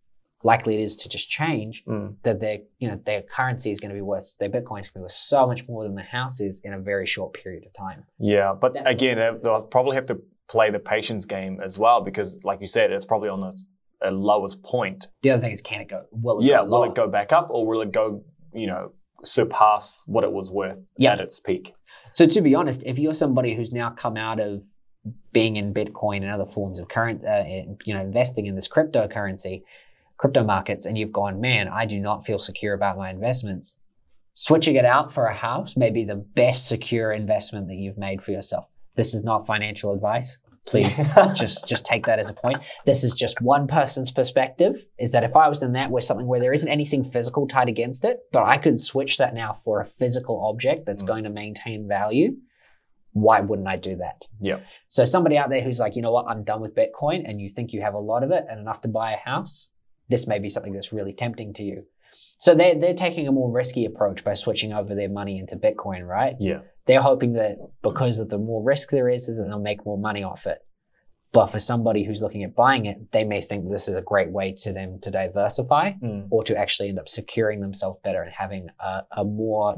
likely 0.44 0.76
it 0.76 0.82
is 0.82 0.96
to 0.96 1.10
just 1.10 1.30
change, 1.30 1.84
Mm. 1.86 2.16
that 2.24 2.40
their 2.40 2.60
you 2.80 2.88
know 2.90 3.00
their 3.06 3.22
currency 3.22 3.72
is 3.72 3.80
going 3.80 3.90
to 3.90 3.96
be 3.96 4.02
worth 4.02 4.38
their 4.40 4.50
Bitcoin 4.50 4.80
is 4.80 4.88
going 4.88 4.94
to 4.94 5.00
be 5.00 5.02
worth 5.02 5.12
so 5.12 5.46
much 5.46 5.68
more 5.68 5.84
than 5.84 5.94
the 5.96 6.02
house 6.02 6.42
is 6.42 6.62
in 6.64 6.74
a 6.74 6.80
very 6.80 7.06
short 7.06 7.34
period 7.34 7.66
of 7.66 7.74
time. 7.74 8.06
Yeah, 8.18 8.54
but 8.60 8.74
That's- 8.74 8.92
again, 8.92 9.20
uh, 9.20 9.34
they'll 9.44 9.68
probably 9.68 9.96
have 9.96 10.08
to 10.08 10.20
play 10.50 10.70
the 10.72 10.80
patience 10.80 11.26
game 11.26 11.60
as 11.64 11.78
well 11.78 12.02
because, 12.02 12.44
like 12.44 12.60
you 12.60 12.68
said, 12.68 12.92
it's 12.92 13.06
probably 13.06 13.30
on 13.30 13.44
its 13.44 13.66
a 14.04 14.12
lowest 14.12 14.64
point. 14.64 15.08
The 15.22 15.32
other 15.32 15.42
thing 15.42 15.52
is, 15.52 15.62
can 15.62 15.82
it 15.82 15.90
go? 15.90 16.04
Will 16.12 16.40
it 16.40 16.46
Yeah, 16.46 16.58
go 16.58 16.66
will 16.66 16.84
it 16.86 16.96
go 16.96 17.08
back 17.08 17.32
up 17.32 17.48
or 17.52 17.66
will 17.68 17.82
it 17.82 17.92
go, 17.92 18.24
you 18.54 18.68
know, 18.68 18.94
surpass 19.24 20.02
what 20.06 20.24
it 20.24 20.32
was 20.32 20.50
worth 20.52 20.92
Yeah. 20.98 21.14
at 21.14 21.22
its 21.22 21.40
peak? 21.40 21.74
So 22.12 22.26
to 22.26 22.42
be 22.42 22.56
honest, 22.56 22.84
if 22.86 23.00
you're 23.00 23.14
somebody 23.14 23.56
who's 23.56 23.72
now 23.72 23.92
come 23.92 24.18
out 24.18 24.40
of 24.40 24.64
being 25.32 25.56
in 25.56 25.74
Bitcoin 25.74 26.18
and 26.18 26.30
other 26.32 26.46
forms 26.46 26.80
of 26.80 26.90
current, 26.90 27.26
uh, 27.26 27.44
you 27.86 27.94
know, 27.94 28.02
investing 28.02 28.46
in 28.48 28.56
this 28.56 28.68
cryptocurrency, 28.68 29.64
crypto 30.18 30.44
markets, 30.44 30.86
and 30.86 30.98
you've 30.98 31.12
gone, 31.12 31.40
man, 31.42 31.68
I 31.68 31.86
do 31.86 32.00
not 32.00 32.26
feel 32.26 32.38
secure 32.38 32.74
about 32.74 32.98
my 32.98 33.10
investments. 33.10 33.76
Switching 34.34 34.76
it 34.76 34.86
out 34.86 35.12
for 35.12 35.26
a 35.26 35.36
house 35.36 35.76
may 35.76 35.90
be 35.90 36.04
the 36.06 36.16
best 36.16 36.68
secure 36.68 37.12
investment 37.12 37.68
that 37.68 37.76
you've 37.76 37.98
made 37.98 38.24
for 38.24 38.32
yourself. 38.32 38.66
This 38.96 39.14
is 39.14 39.24
not 39.24 39.46
financial 39.48 39.94
advice. 39.94 40.40
Please 40.68 41.16
just 41.36 41.68
just 41.68 41.86
take 41.86 42.06
that 42.06 42.20
as 42.20 42.30
a 42.30 42.34
point. 42.34 42.60
This 42.86 43.04
is 43.04 43.14
just 43.14 43.42
one 43.42 43.68
person's 43.68 44.12
perspective. 44.12 44.86
Is 45.00 45.12
that 45.14 45.24
if 45.24 45.36
I 45.36 45.48
was 45.48 45.64
in 45.64 45.74
that 45.74 45.90
where 45.90 46.02
something 46.02 46.28
where 46.28 46.40
there 46.40 46.54
isn't 46.54 46.70
anything 46.70 47.04
physical 47.04 47.48
tied 47.48 47.68
against 47.70 48.06
it, 48.06 48.20
but 48.32 48.44
I 48.44 48.58
could 48.58 48.80
switch 48.80 49.18
that 49.18 49.34
now 49.34 49.54
for 49.54 49.80
a 49.82 49.86
physical 49.86 50.46
object 50.46 50.86
that's 50.86 51.04
Mm. 51.04 51.08
going 51.08 51.24
to 51.24 51.30
maintain 51.32 51.88
value, 51.88 52.36
why 53.14 53.40
wouldn't 53.42 53.68
I 53.68 53.76
do 53.76 53.96
that? 53.98 54.28
Yeah. 54.40 54.60
So 54.88 55.04
somebody 55.06 55.38
out 55.38 55.50
there 55.50 55.62
who's 55.62 55.80
like, 55.80 55.96
you 55.96 56.02
know 56.02 56.12
what, 56.12 56.28
I'm 56.28 56.44
done 56.44 56.62
with 56.62 56.76
Bitcoin, 56.76 57.28
and 57.28 57.42
you 57.42 57.50
think 57.50 57.74
you 57.74 57.82
have 57.82 57.94
a 57.96 58.00
lot 58.00 58.24
of 58.24 58.32
it 58.32 58.46
and 58.50 58.60
enough 58.60 58.82
to 58.82 58.88
buy 58.88 59.14
a 59.14 59.18
house, 59.18 59.72
this 60.10 60.28
may 60.28 60.40
be 60.40 60.50
something 60.50 60.74
that's 60.74 60.94
really 60.94 61.14
tempting 61.14 61.54
to 61.56 61.64
you. 61.64 61.84
So 62.38 62.56
they're 62.56 62.78
they're 62.80 62.94
taking 62.94 63.28
a 63.28 63.32
more 63.32 63.52
risky 63.52 63.86
approach 63.86 64.24
by 64.24 64.34
switching 64.34 64.74
over 64.74 64.96
their 64.96 65.10
money 65.10 65.40
into 65.40 65.56
Bitcoin, 65.56 66.06
right? 66.08 66.36
Yeah. 66.40 66.60
They're 66.88 67.02
hoping 67.02 67.34
that 67.34 67.58
because 67.82 68.20
of 68.20 68.30
the 68.30 68.38
more 68.38 68.64
risk 68.66 68.90
there 68.90 69.10
is, 69.10 69.30
is 69.30 69.38
that 69.38 69.46
they'll 69.46 69.60
make 69.60 69.86
more 69.86 69.98
money 69.98 70.24
off 70.24 70.48
it. 70.48 70.60
But 71.34 71.48
for 71.48 71.60
somebody 71.60 72.04
who's 72.04 72.22
looking 72.22 72.44
at 72.44 72.56
buying 72.56 72.86
it, 72.88 73.12
they 73.12 73.24
may 73.24 73.40
think 73.40 73.70
this 73.70 73.88
is 73.88 73.96
a 73.96 74.02
great 74.02 74.32
way 74.32 74.54
to 74.64 74.74
them 74.74 75.00
to 75.02 75.12
diversify 75.12 75.92
Mm. 76.04 76.28
or 76.30 76.44
to 76.44 76.58
actually 76.58 76.90
end 76.90 77.00
up 77.00 77.08
securing 77.08 77.62
themselves 77.62 78.00
better 78.04 78.22
and 78.22 78.34
having 78.38 78.68
a, 78.80 79.02
a 79.16 79.24
more 79.24 79.78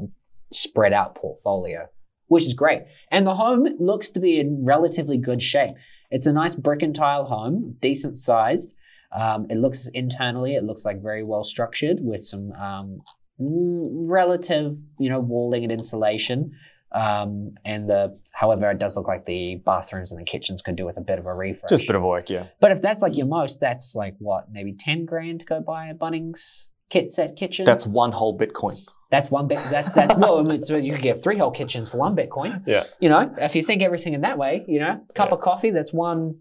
spread 0.50 0.92
out 0.92 1.14
portfolio, 1.14 1.86
which 2.26 2.42
is 2.44 2.54
great. 2.54 2.82
And 3.10 3.26
the 3.26 3.34
home 3.34 3.68
looks 3.78 4.10
to 4.10 4.20
be 4.20 4.40
in 4.40 4.64
relatively 4.64 5.18
good 5.18 5.42
shape. 5.42 5.76
It's 6.10 6.26
a 6.26 6.32
nice 6.32 6.56
brick 6.56 6.82
and 6.82 6.94
tile 6.94 7.24
home, 7.26 7.76
decent 7.80 8.18
sized. 8.18 8.72
Um, 9.14 9.46
it 9.48 9.56
looks 9.56 9.88
internally, 9.94 10.54
it 10.56 10.64
looks 10.64 10.84
like 10.84 11.00
very 11.02 11.22
well 11.22 11.44
structured 11.44 11.98
with 12.00 12.24
some 12.24 12.52
um, 12.52 13.00
mm, 13.40 13.88
relative, 14.10 14.72
you 14.98 15.08
know, 15.08 15.20
walling 15.20 15.62
and 15.62 15.72
insulation. 15.72 16.52
Um, 16.92 17.54
and 17.64 17.88
the, 17.88 18.18
however, 18.32 18.70
it 18.70 18.78
does 18.78 18.96
look 18.96 19.08
like 19.08 19.24
the 19.26 19.56
bathrooms 19.64 20.12
and 20.12 20.20
the 20.20 20.24
kitchens 20.24 20.62
could 20.62 20.76
do 20.76 20.84
with 20.84 20.96
a 20.96 21.00
bit 21.00 21.18
of 21.18 21.26
a 21.26 21.34
refresh. 21.34 21.68
Just 21.68 21.84
a 21.84 21.86
bit 21.88 21.96
of 21.96 22.02
work, 22.02 22.30
yeah. 22.30 22.46
But 22.60 22.70
if 22.72 22.80
that's 22.82 23.02
like 23.02 23.16
your 23.16 23.26
most, 23.26 23.58
that's 23.60 23.94
like 23.96 24.14
what, 24.18 24.50
maybe 24.50 24.72
10 24.72 25.04
grand 25.04 25.40
to 25.40 25.46
go 25.46 25.60
buy 25.60 25.88
a 25.88 25.94
Bunnings 25.94 26.66
kit 26.90 27.10
set 27.10 27.34
kitchen? 27.36 27.64
That's 27.64 27.86
one 27.86 28.12
whole 28.12 28.38
Bitcoin. 28.38 28.78
that's 29.10 29.28
one 29.30 29.48
bit. 29.48 29.58
That's, 29.70 29.92
that's, 29.92 30.16
well, 30.16 30.38
I 30.38 30.42
mean, 30.42 30.62
so 30.62 30.76
you 30.76 30.92
could 30.92 31.02
get 31.02 31.22
three 31.22 31.38
whole 31.38 31.50
kitchens 31.50 31.90
for 31.90 31.96
one 31.98 32.14
Bitcoin. 32.14 32.62
Yeah. 32.66 32.84
You 33.00 33.08
know, 33.08 33.32
if 33.40 33.56
you 33.56 33.62
think 33.62 33.82
everything 33.82 34.14
in 34.14 34.20
that 34.20 34.38
way, 34.38 34.64
you 34.68 34.78
know, 34.80 35.00
cup 35.14 35.30
Yeah. 35.30 35.34
of 35.34 35.40
coffee, 35.40 35.70
that's 35.70 35.92
one 35.92 36.40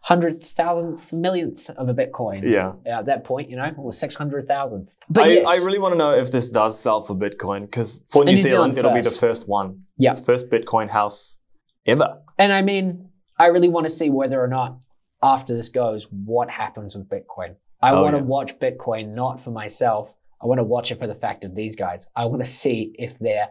hundred 0.00 0.42
thousandth 0.42 1.12
millionth 1.12 1.68
of 1.70 1.88
a 1.88 1.94
Bitcoin. 1.94 2.42
Yeah. 2.48 2.72
At 2.86 3.06
that 3.06 3.24
point, 3.24 3.50
you 3.50 3.56
know, 3.56 3.72
or 3.76 3.90
600,000th. 3.90 4.96
But 5.10 5.24
I, 5.24 5.28
yes. 5.28 5.46
I 5.48 5.56
really 5.56 5.78
want 5.78 5.92
to 5.92 5.98
know 5.98 6.14
if 6.14 6.30
this 6.30 6.50
does 6.50 6.78
sell 6.80 7.00
for 7.02 7.14
Bitcoin 7.14 7.62
because 7.62 8.02
for 8.08 8.24
New, 8.24 8.32
New 8.32 8.36
Zealand, 8.36 8.74
Zealand 8.74 8.78
it'll 8.78 8.94
be 8.94 9.00
the 9.00 9.10
first. 9.10 9.20
first 9.20 9.48
one. 9.48 9.82
Yeah. 9.98 10.14
First 10.14 10.50
Bitcoin 10.50 10.88
house 10.90 11.38
ever. 11.86 12.20
And 12.38 12.52
I 12.52 12.62
mean, 12.62 13.08
I 13.38 13.46
really 13.46 13.68
want 13.68 13.86
to 13.86 13.92
see 13.92 14.08
whether 14.10 14.40
or 14.42 14.48
not 14.48 14.78
after 15.22 15.54
this 15.54 15.68
goes, 15.68 16.06
what 16.10 16.48
happens 16.50 16.94
with 16.96 17.08
Bitcoin. 17.08 17.56
I 17.82 17.90
Oh, 17.90 18.02
want 18.02 18.14
to 18.14 18.18
yeah. 18.18 18.24
watch 18.24 18.58
Bitcoin 18.58 19.14
not 19.14 19.40
for 19.40 19.50
myself. 19.50 20.14
I 20.40 20.46
want 20.46 20.58
to 20.58 20.64
watch 20.64 20.92
it 20.92 20.98
for 21.00 21.08
the 21.08 21.14
fact 21.14 21.44
of 21.44 21.54
these 21.56 21.74
guys. 21.74 22.06
I 22.14 22.26
want 22.26 22.44
to 22.44 22.48
see 22.50 22.94
if 22.98 23.18
their 23.18 23.48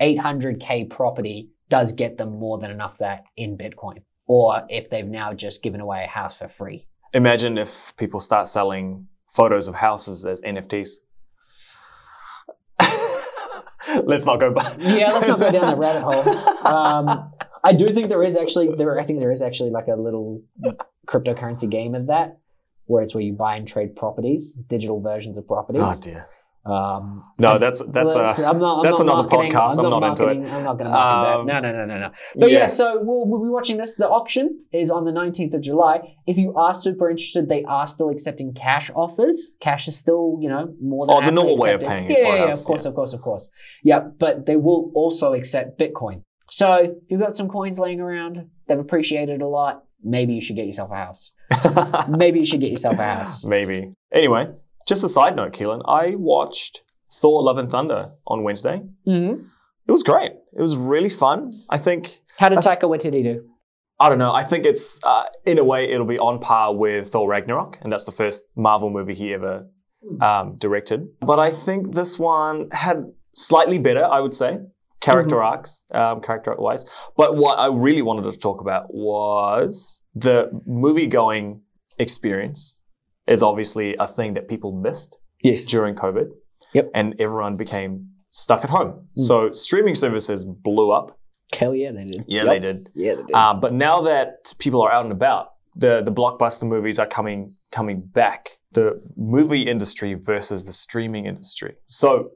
800k 0.00 0.90
property 0.90 1.50
does 1.68 1.92
get 1.92 2.18
them 2.18 2.38
more 2.38 2.58
than 2.58 2.70
enough 2.70 2.98
that 2.98 3.24
in 3.36 3.56
Bitcoin, 3.56 4.02
or 4.26 4.62
if 4.68 4.90
they've 4.90 5.06
now 5.06 5.32
just 5.32 5.62
given 5.62 5.80
away 5.80 6.04
a 6.04 6.08
house 6.08 6.36
for 6.36 6.48
free. 6.48 6.86
Imagine 7.12 7.58
if 7.58 7.94
people 7.96 8.20
start 8.20 8.46
selling 8.46 9.06
photos 9.28 9.68
of 9.68 9.76
houses 9.76 10.24
as 10.24 10.40
NFTs. 10.42 10.98
let's 14.04 14.24
not 14.24 14.40
go 14.40 14.52
back. 14.52 14.76
Yeah, 14.80 15.12
let's 15.12 15.28
not 15.28 15.38
go 15.38 15.50
down 15.50 15.74
the 15.74 15.76
rabbit 15.76 16.02
hole. 16.02 16.66
Um, 16.66 17.32
I 17.62 17.72
do 17.72 17.92
think 17.92 18.08
there 18.08 18.22
is 18.22 18.36
actually 18.36 18.74
there. 18.74 18.98
I 18.98 19.04
think 19.04 19.20
there 19.20 19.32
is 19.32 19.42
actually 19.42 19.70
like 19.70 19.88
a 19.88 19.96
little 19.96 20.42
cryptocurrency 21.06 21.68
game 21.70 21.94
of 21.94 22.08
that, 22.08 22.38
where 22.86 23.02
it's 23.02 23.14
where 23.14 23.22
you 23.22 23.32
buy 23.32 23.56
and 23.56 23.66
trade 23.66 23.96
properties, 23.96 24.52
digital 24.52 25.00
versions 25.00 25.38
of 25.38 25.46
properties. 25.46 25.82
Oh 25.82 25.98
dear. 26.00 26.28
Um, 26.66 27.24
No, 27.38 27.58
that's 27.58 27.82
that's 27.88 28.16
uh, 28.16 28.32
I'm 28.38 28.58
not, 28.58 28.78
I'm 28.78 28.82
that's 28.84 29.00
not 29.00 29.08
another 29.08 29.28
podcast. 29.28 29.78
I'm 29.78 29.90
not 29.90 30.02
into 30.02 30.28
it. 30.28 30.50
I'm 30.50 30.64
not 30.64 30.78
going 30.78 30.84
to 30.86 30.90
market 30.90 31.38
Um, 31.40 31.46
that. 31.46 31.62
No, 31.62 31.72
no, 31.72 31.78
no, 31.78 31.84
no, 31.84 31.98
no. 32.06 32.10
But 32.36 32.50
yeah, 32.50 32.58
yeah. 32.60 32.66
so 32.66 33.00
we'll, 33.02 33.26
we'll 33.26 33.42
be 33.42 33.50
watching 33.50 33.76
this. 33.76 33.94
The 33.96 34.08
auction 34.08 34.60
is 34.72 34.90
on 34.90 35.04
the 35.04 35.10
19th 35.10 35.54
of 35.54 35.60
July. 35.60 36.16
If 36.26 36.38
you 36.38 36.54
are 36.54 36.72
super 36.72 37.10
interested, 37.10 37.48
they 37.50 37.64
are 37.64 37.86
still 37.86 38.08
accepting 38.08 38.54
cash 38.54 38.90
offers. 38.94 39.54
Cash 39.60 39.88
is 39.88 39.96
still, 39.98 40.38
you 40.40 40.48
know, 40.48 40.74
more 40.80 41.04
than 41.06 41.14
Oh, 41.16 41.20
the 41.22 41.32
normal 41.32 41.56
way 41.56 41.74
of 41.74 41.82
paying 41.82 42.10
Yeah, 42.10 42.18
yeah, 42.20 42.34
yeah, 42.36 42.44
of 42.48 42.64
course, 42.64 42.84
of 42.86 42.94
course, 42.94 43.12
of 43.12 43.20
course. 43.20 43.48
Yeah, 43.82 44.00
but 44.18 44.46
they 44.46 44.56
will 44.56 44.90
also 44.94 45.34
accept 45.34 45.78
Bitcoin. 45.78 46.22
So 46.50 46.74
if 46.74 46.92
you've 47.08 47.20
got 47.20 47.36
some 47.36 47.48
coins 47.48 47.78
laying 47.78 48.00
around, 48.00 48.48
they've 48.68 48.78
appreciated 48.78 49.42
a 49.42 49.46
lot. 49.46 49.84
Maybe 50.02 50.34
you 50.34 50.40
should 50.40 50.56
get 50.56 50.66
yourself 50.66 50.90
a 50.92 50.96
house. 50.96 51.32
Maybe 52.08 52.38
you 52.38 52.44
should 52.44 52.60
get 52.60 52.70
yourself 52.70 52.98
a 52.98 53.02
house. 53.04 53.44
Maybe. 53.46 53.92
Anyway, 54.12 54.48
just 54.86 55.04
a 55.04 55.08
side 55.08 55.36
note, 55.36 55.52
Keelan. 55.52 55.82
I 55.86 56.14
watched 56.16 56.82
Thor: 57.12 57.42
Love 57.42 57.58
and 57.58 57.70
Thunder 57.70 58.12
on 58.26 58.42
Wednesday. 58.42 58.82
hmm 59.04 59.34
It 59.86 59.92
was 59.92 60.02
great. 60.02 60.32
It 60.56 60.62
was 60.62 60.76
really 60.76 61.08
fun. 61.08 61.52
I 61.70 61.78
think 61.78 62.20
How 62.38 62.48
did 62.48 62.58
Taika 62.58 62.82
Waititi 62.82 63.22
do? 63.22 63.44
I 64.00 64.08
don't 64.08 64.18
know. 64.18 64.32
I 64.32 64.42
think 64.42 64.66
it's 64.66 64.98
uh, 65.04 65.24
in 65.46 65.58
a 65.58 65.64
way 65.64 65.90
it'll 65.90 66.06
be 66.06 66.18
on 66.18 66.40
par 66.40 66.74
with 66.74 67.08
Thor 67.08 67.28
Ragnarok, 67.28 67.78
and 67.82 67.92
that's 67.92 68.06
the 68.06 68.12
first 68.12 68.46
Marvel 68.56 68.90
movie 68.90 69.14
he 69.14 69.32
ever 69.34 69.68
um, 70.20 70.56
directed. 70.58 71.06
But 71.20 71.38
I 71.38 71.50
think 71.50 71.94
this 71.94 72.18
one 72.18 72.68
had 72.72 73.04
slightly 73.34 73.78
better, 73.78 74.04
I 74.04 74.18
would 74.20 74.34
say, 74.34 74.58
character 75.00 75.40
arcs, 75.42 75.84
um, 75.92 76.20
character 76.22 76.54
wise. 76.58 76.84
But 77.16 77.36
what 77.36 77.58
I 77.58 77.68
really 77.68 78.02
wanted 78.02 78.30
to 78.30 78.36
talk 78.38 78.60
about 78.60 78.92
was 78.92 80.02
the 80.14 80.50
movie 80.66 81.06
going 81.06 81.60
experience. 81.98 82.80
Is 83.26 83.42
obviously 83.42 83.96
a 83.98 84.06
thing 84.06 84.34
that 84.34 84.48
people 84.48 84.72
missed 84.72 85.16
Yes. 85.42 85.66
during 85.66 85.94
COVID. 85.94 86.28
Yep. 86.74 86.90
And 86.94 87.14
everyone 87.18 87.56
became 87.56 88.08
stuck 88.30 88.64
at 88.64 88.70
home. 88.70 88.90
Mm. 89.18 89.20
So 89.28 89.52
streaming 89.52 89.94
services 89.94 90.44
blew 90.44 90.90
up. 90.90 91.18
Hell 91.58 91.74
yeah, 91.74 91.92
they 91.92 92.04
did. 92.04 92.24
Yeah, 92.26 92.44
Yep. 92.44 92.52
they 92.52 92.58
did. 92.58 92.90
Yeah, 92.94 93.14
they 93.14 93.22
did. 93.22 93.34
Um, 93.34 93.60
but 93.60 93.72
now 93.72 94.00
that 94.02 94.54
people 94.58 94.82
are 94.82 94.90
out 94.92 95.04
and 95.04 95.12
about, 95.12 95.50
the 95.76 96.02
the 96.02 96.12
blockbuster 96.12 96.64
movies 96.64 96.98
are 96.98 97.06
coming 97.06 97.54
coming 97.72 98.00
back. 98.00 98.48
The 98.72 99.00
movie 99.16 99.62
industry 99.62 100.14
versus 100.14 100.66
the 100.66 100.72
streaming 100.72 101.26
industry. 101.26 101.76
So, 101.86 102.30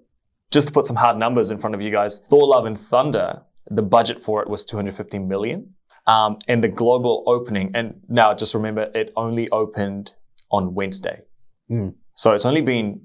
just 0.50 0.66
to 0.68 0.72
put 0.72 0.86
some 0.86 0.96
hard 0.96 1.16
numbers 1.18 1.50
in 1.50 1.58
front 1.58 1.74
of 1.74 1.82
you 1.82 1.90
guys, 1.90 2.20
Thor: 2.30 2.46
Love 2.46 2.64
and 2.66 2.78
Thunder, 2.78 3.42
the 3.70 3.82
budget 3.82 4.18
for 4.18 4.42
it 4.42 4.48
was 4.48 4.64
250 4.64 5.18
million, 5.20 5.74
um, 6.06 6.38
and 6.48 6.62
the 6.64 6.68
global 6.68 7.22
opening. 7.26 7.70
And 7.74 8.00
now, 8.08 8.34
just 8.34 8.54
remember, 8.54 8.88
it 8.94 9.12
only 9.16 9.48
opened 9.50 10.14
on 10.50 10.74
Wednesday, 10.74 11.22
Mm. 11.70 11.94
so 12.14 12.32
it's 12.32 12.44
only 12.46 12.60
been 12.62 13.00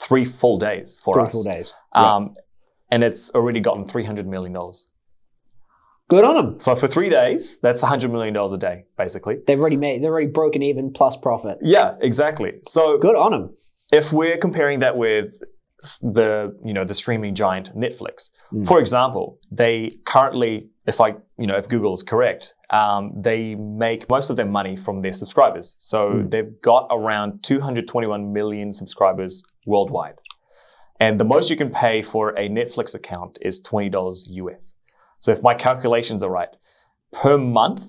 three 0.00 0.24
full 0.24 0.56
days 0.56 1.00
for 1.04 1.14
Three 1.14 1.22
us, 1.24 1.32
full 1.32 1.44
days. 1.44 1.72
Yeah. 1.94 2.14
um, 2.16 2.34
and 2.90 3.04
it's 3.04 3.30
already 3.34 3.60
gotten 3.60 3.84
300 3.86 4.26
million 4.26 4.52
dollars. 4.52 4.88
Good 6.08 6.24
on 6.24 6.34
them. 6.36 6.58
So 6.58 6.74
for 6.74 6.86
three 6.88 7.10
days, 7.10 7.58
that's 7.60 7.82
100 7.82 8.10
million 8.10 8.32
dollars 8.32 8.52
a 8.52 8.58
day, 8.58 8.84
basically. 8.96 9.36
They've 9.46 9.60
already 9.60 9.76
made. 9.76 10.02
They've 10.02 10.10
already 10.10 10.28
broken 10.28 10.62
even 10.62 10.90
plus 10.90 11.16
profit. 11.18 11.58
Yeah, 11.60 11.96
exactly. 12.00 12.52
So 12.64 12.96
Good 12.98 13.14
on 13.14 13.32
them. 13.32 13.54
if 13.92 14.12
we're 14.12 14.38
comparing 14.38 14.78
that 14.80 14.96
with 14.96 15.34
the 16.02 16.56
you 16.64 16.72
know 16.72 16.84
the 16.84 16.94
streaming 16.94 17.34
giant 17.34 17.76
Netflix, 17.76 18.30
Mm. 18.52 18.66
for 18.66 18.80
example, 18.80 19.38
they 19.50 19.90
currently, 20.06 20.70
if 20.92 21.00
I 21.06 21.08
you 21.42 21.46
know 21.48 21.56
if 21.62 21.66
Google 21.68 21.92
is 21.98 22.02
correct, 22.12 22.54
um, 22.70 23.02
they 23.28 23.40
make 23.54 24.00
most 24.16 24.30
of 24.30 24.36
their 24.38 24.50
money 24.58 24.74
from 24.84 25.02
their 25.02 25.12
subscribers. 25.22 25.76
So 25.78 26.00
Mm. 26.10 26.30
they've 26.32 26.52
got 26.70 26.82
around 26.98 27.28
221 27.42 28.32
million 28.38 28.72
subscribers 28.72 29.42
worldwide, 29.66 30.18
and 31.04 31.20
the 31.20 31.24
most 31.34 31.50
you 31.50 31.56
can 31.62 31.70
pay 31.70 31.96
for 32.02 32.30
a 32.42 32.48
Netflix 32.58 32.94
account 33.00 33.32
is 33.48 33.54
twenty 33.70 33.90
dollars 33.96 34.18
US. 34.42 34.74
So 35.20 35.28
if 35.36 35.40
my 35.42 35.54
calculations 35.66 36.22
are 36.22 36.30
right, 36.40 36.52
per 37.22 37.36
month 37.38 37.82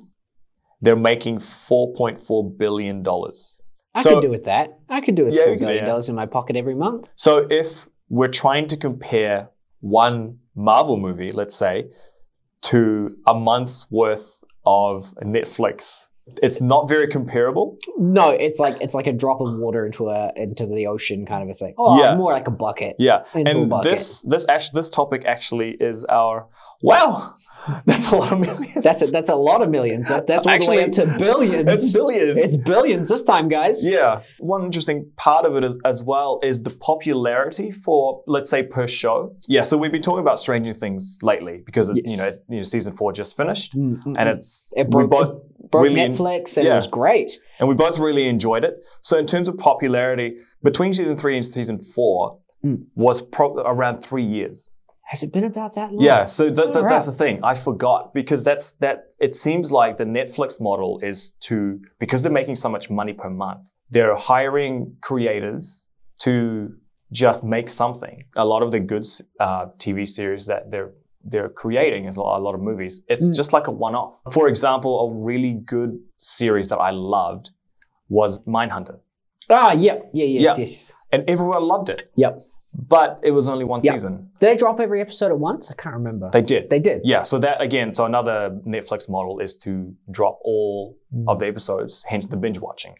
they're 0.81 0.95
making 1.11 1.37
4.4 1.39 2.57
billion 2.57 3.01
dollars. 3.01 3.39
I 3.93 4.01
So- 4.03 4.09
could 4.13 4.21
do 4.21 4.29
with 4.37 4.45
that. 4.45 4.67
I 4.97 5.01
could 5.01 5.15
do 5.15 5.25
with 5.25 5.33
Yeah, 5.35 5.43
four 5.45 5.53
you 5.53 5.59
could, 5.59 5.65
billion 5.67 5.85
yeah. 5.87 6.09
in 6.09 6.15
my 6.15 6.25
pocket 6.37 6.55
every 6.55 6.75
month. 6.85 7.09
So 7.15 7.31
if 7.49 7.69
we're 8.17 8.35
trying 8.43 8.65
to 8.67 8.77
compare 8.77 9.49
one 9.81 10.39
Marvel 10.55 10.97
movie, 10.97 11.31
let's 11.41 11.55
say, 11.55 11.75
to 12.61 13.09
a 13.27 13.33
month's 13.33 13.89
worth 13.89 14.43
of 14.65 15.13
Netflix 15.23 16.08
It's 16.43 16.61
not 16.61 16.87
very 16.89 17.07
comparable. 17.07 17.77
No, 17.97 18.29
it's 18.29 18.59
like 18.59 18.77
it's 18.81 18.93
like 18.93 19.07
a 19.07 19.13
drop 19.13 19.41
of 19.41 19.53
water 19.57 19.85
into 19.85 20.09
a 20.09 20.31
into 20.35 20.65
the 20.65 20.87
ocean 20.87 21.25
kind 21.25 21.43
of 21.43 21.49
a 21.49 21.53
thing. 21.53 21.73
Oh, 21.77 22.01
Yeah. 22.01 22.15
more 22.15 22.31
like 22.33 22.47
a 22.47 22.51
bucket. 22.51 22.95
Yeah, 22.99 23.23
and 23.33 23.69
bucket. 23.69 23.91
this 23.91 24.21
this 24.21 24.45
actually 24.49 24.77
this 24.79 24.89
topic 24.89 25.25
actually 25.25 25.71
is 25.71 26.05
our 26.05 26.47
wow. 26.81 27.35
That's 27.85 28.11
a 28.11 28.15
lot 28.17 28.31
of 28.31 28.39
millions. 28.39 28.73
That's 28.83 29.07
a, 29.07 29.11
that's 29.11 29.29
a 29.29 29.35
lot 29.35 29.61
of 29.61 29.69
millions. 29.69 30.07
That- 30.09 30.27
That's 30.27 30.47
all 30.47 30.57
the 30.59 30.67
way 30.69 30.83
up 30.83 30.89
Actually, 30.89 31.05
to 31.05 31.17
billions. 31.19 31.69
it's 31.69 31.93
billions. 31.93 32.43
It's 32.45 32.57
billions 32.57 33.09
this 33.09 33.23
time, 33.23 33.49
guys. 33.49 33.85
Yeah. 33.85 34.21
One 34.39 34.63
interesting 34.63 35.11
part 35.17 35.45
of 35.45 35.55
it 35.57 35.63
is, 35.63 35.77
as 35.85 36.03
well 36.03 36.39
is 36.43 36.63
the 36.63 36.69
popularity 36.69 37.71
for, 37.71 38.23
let's 38.27 38.49
say, 38.49 38.63
per 38.63 38.87
show. 38.87 39.35
Yeah. 39.47 39.63
So 39.63 39.77
we've 39.77 39.91
been 39.91 40.01
talking 40.01 40.21
about 40.21 40.39
Stranger 40.39 40.73
Things 40.73 41.17
lately 41.21 41.61
because 41.65 41.89
it, 41.89 41.97
Yes. 41.97 42.11
you 42.11 42.17
know 42.17 42.29
you 42.49 42.57
know 42.57 42.63
season 42.63 42.93
four 42.93 43.11
just 43.11 43.35
finished, 43.35 43.75
Mm, 43.75 43.97
mm, 44.03 44.15
and 44.17 44.29
mm. 44.29 44.33
it's 44.33 44.73
It 44.77 44.85
we 44.87 45.05
broke- 45.05 45.09
both 45.11 45.31
broke 45.71 45.83
really 45.83 45.95
Netflix 46.01 46.57
and 46.57 46.65
yeah. 46.65 46.73
it 46.73 46.77
was 46.77 46.87
great. 46.87 47.39
and 47.59 47.67
we 47.69 47.75
both 47.75 47.99
really 47.99 48.27
enjoyed 48.27 48.63
it. 48.63 48.75
So 49.01 49.17
in 49.17 49.25
terms 49.25 49.47
of 49.47 49.57
popularity, 49.57 50.37
between 50.63 50.93
season 50.93 51.15
three 51.17 51.35
and 51.35 51.45
season 51.45 51.79
four 51.79 52.39
Mm. 52.65 52.87
was 52.93 53.21
pro- 53.21 53.55
around 53.55 53.97
three 54.01 54.25
years. 54.25 54.73
Has 55.05 55.23
it 55.23 55.31
been 55.31 55.45
about 55.45 55.75
that 55.75 55.93
long? 55.93 56.03
Yeah, 56.03 56.25
so 56.25 56.49
that, 56.49 56.75
Alright. 56.75 56.89
that's 56.89 57.05
the 57.05 57.13
thing. 57.13 57.39
I 57.41 57.53
forgot 57.55 58.13
because 58.13 58.43
that's 58.43 58.73
that. 58.83 59.05
It 59.17 59.33
seems 59.33 59.71
like 59.71 59.95
the 59.95 60.03
Netflix 60.03 60.59
model 60.59 60.99
is 61.01 61.31
to 61.47 61.79
because 61.99 62.21
they're 62.21 62.33
making 62.33 62.57
so 62.57 62.67
much 62.67 62.89
money 62.89 63.13
per 63.13 63.29
month. 63.29 63.71
They're 63.89 64.15
hiring 64.17 64.97
creators 65.01 65.87
to 66.23 66.73
just 67.13 67.45
make 67.45 67.69
something. 67.69 68.25
A 68.35 68.45
lot 68.45 68.61
of 68.61 68.71
the 68.71 68.81
good 68.81 69.05
uh, 69.39 69.67
TV 69.77 70.05
series 70.05 70.45
that 70.47 70.69
they're 70.69 70.91
they're 71.23 71.49
creating 71.49 72.05
is 72.05 72.15
a 72.17 72.21
lot, 72.21 72.37
a 72.39 72.41
lot 72.41 72.55
of 72.55 72.61
movies. 72.61 73.01
It's 73.07 73.27
Mm. 73.29 73.35
just 73.35 73.51
like 73.53 73.67
a 73.67 73.71
one-off. 73.71 74.21
For 74.31 74.47
example, 74.47 74.91
a 75.01 75.13
really 75.13 75.53
good 75.65 75.99
series 76.15 76.69
that 76.69 76.77
I 76.79 76.91
loved 76.91 77.51
was 78.09 78.39
Mindhunter, 78.45 78.99
Ah, 79.49 79.73
yep. 79.73 80.09
Yeah, 80.13 80.25
yes, 80.25 80.41
Yeah. 80.43 80.55
yes. 80.57 80.93
and 81.11 81.23
everyone 81.27 81.63
loved 81.63 81.89
it. 81.89 82.09
Yep. 82.15 82.39
But 82.73 83.19
it 83.23 83.31
was 83.31 83.47
only 83.47 83.65
one 83.65 83.81
Yep. 83.83 83.93
season. 83.93 84.29
Did 84.39 84.47
they 84.49 84.55
drop 84.55 84.79
every 84.79 85.01
episode 85.01 85.31
at 85.31 85.39
once? 85.39 85.71
I 85.71 85.73
can't 85.73 85.95
remember. 85.95 86.29
They 86.31 86.41
did. 86.43 86.69
They 86.69 86.79
did. 86.79 87.01
Yeah, 87.03 87.23
so 87.23 87.39
that 87.39 87.59
again, 87.61 87.93
so 87.95 88.05
another 88.05 88.59
Netflix 88.65 89.09
model 89.09 89.39
is 89.39 89.57
to 89.65 89.91
drop 90.11 90.39
all 90.43 90.95
of 91.27 91.39
the 91.39 91.47
episodes, 91.47 92.03
hence 92.07 92.27
the 92.27 92.37
binge 92.37 92.59
watching. 92.59 92.93